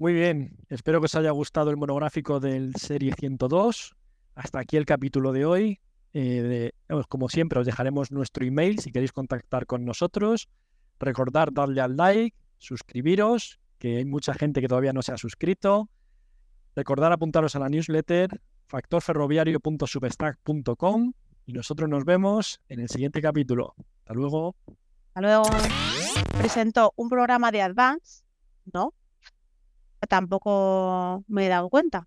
Muy 0.00 0.12
bien, 0.14 0.56
espero 0.70 0.98
que 0.98 1.04
os 1.04 1.14
haya 1.14 1.30
gustado 1.30 1.68
el 1.68 1.76
monográfico 1.76 2.40
del 2.40 2.74
serie 2.76 3.12
102. 3.12 3.94
Hasta 4.34 4.60
aquí 4.60 4.78
el 4.78 4.86
capítulo 4.86 5.30
de 5.30 5.44
hoy. 5.44 5.78
Eh, 6.14 6.72
como 7.06 7.28
siempre, 7.28 7.60
os 7.60 7.66
dejaremos 7.66 8.10
nuestro 8.10 8.46
email 8.46 8.78
si 8.78 8.92
queréis 8.92 9.12
contactar 9.12 9.66
con 9.66 9.84
nosotros. 9.84 10.48
Recordar 10.98 11.52
darle 11.52 11.82
al 11.82 11.98
like, 11.98 12.34
suscribiros, 12.56 13.60
que 13.78 13.98
hay 13.98 14.06
mucha 14.06 14.32
gente 14.32 14.62
que 14.62 14.68
todavía 14.68 14.94
no 14.94 15.02
se 15.02 15.12
ha 15.12 15.18
suscrito. 15.18 15.90
Recordar 16.74 17.12
apuntaros 17.12 17.54
a 17.56 17.58
la 17.58 17.68
newsletter 17.68 18.40
factorferroviario.substack.com 18.68 21.12
y 21.44 21.52
nosotros 21.52 21.90
nos 21.90 22.06
vemos 22.06 22.62
en 22.70 22.80
el 22.80 22.88
siguiente 22.88 23.20
capítulo. 23.20 23.74
Hasta 23.98 24.14
luego. 24.14 24.56
Hasta 25.08 25.20
luego. 25.20 25.42
Presentó 26.38 26.94
un 26.96 27.10
programa 27.10 27.52
de 27.52 27.60
Advance 27.60 28.22
¿no? 28.72 28.94
tampoco 30.08 31.24
me 31.28 31.46
he 31.46 31.48
dado 31.48 31.68
cuenta. 31.68 32.06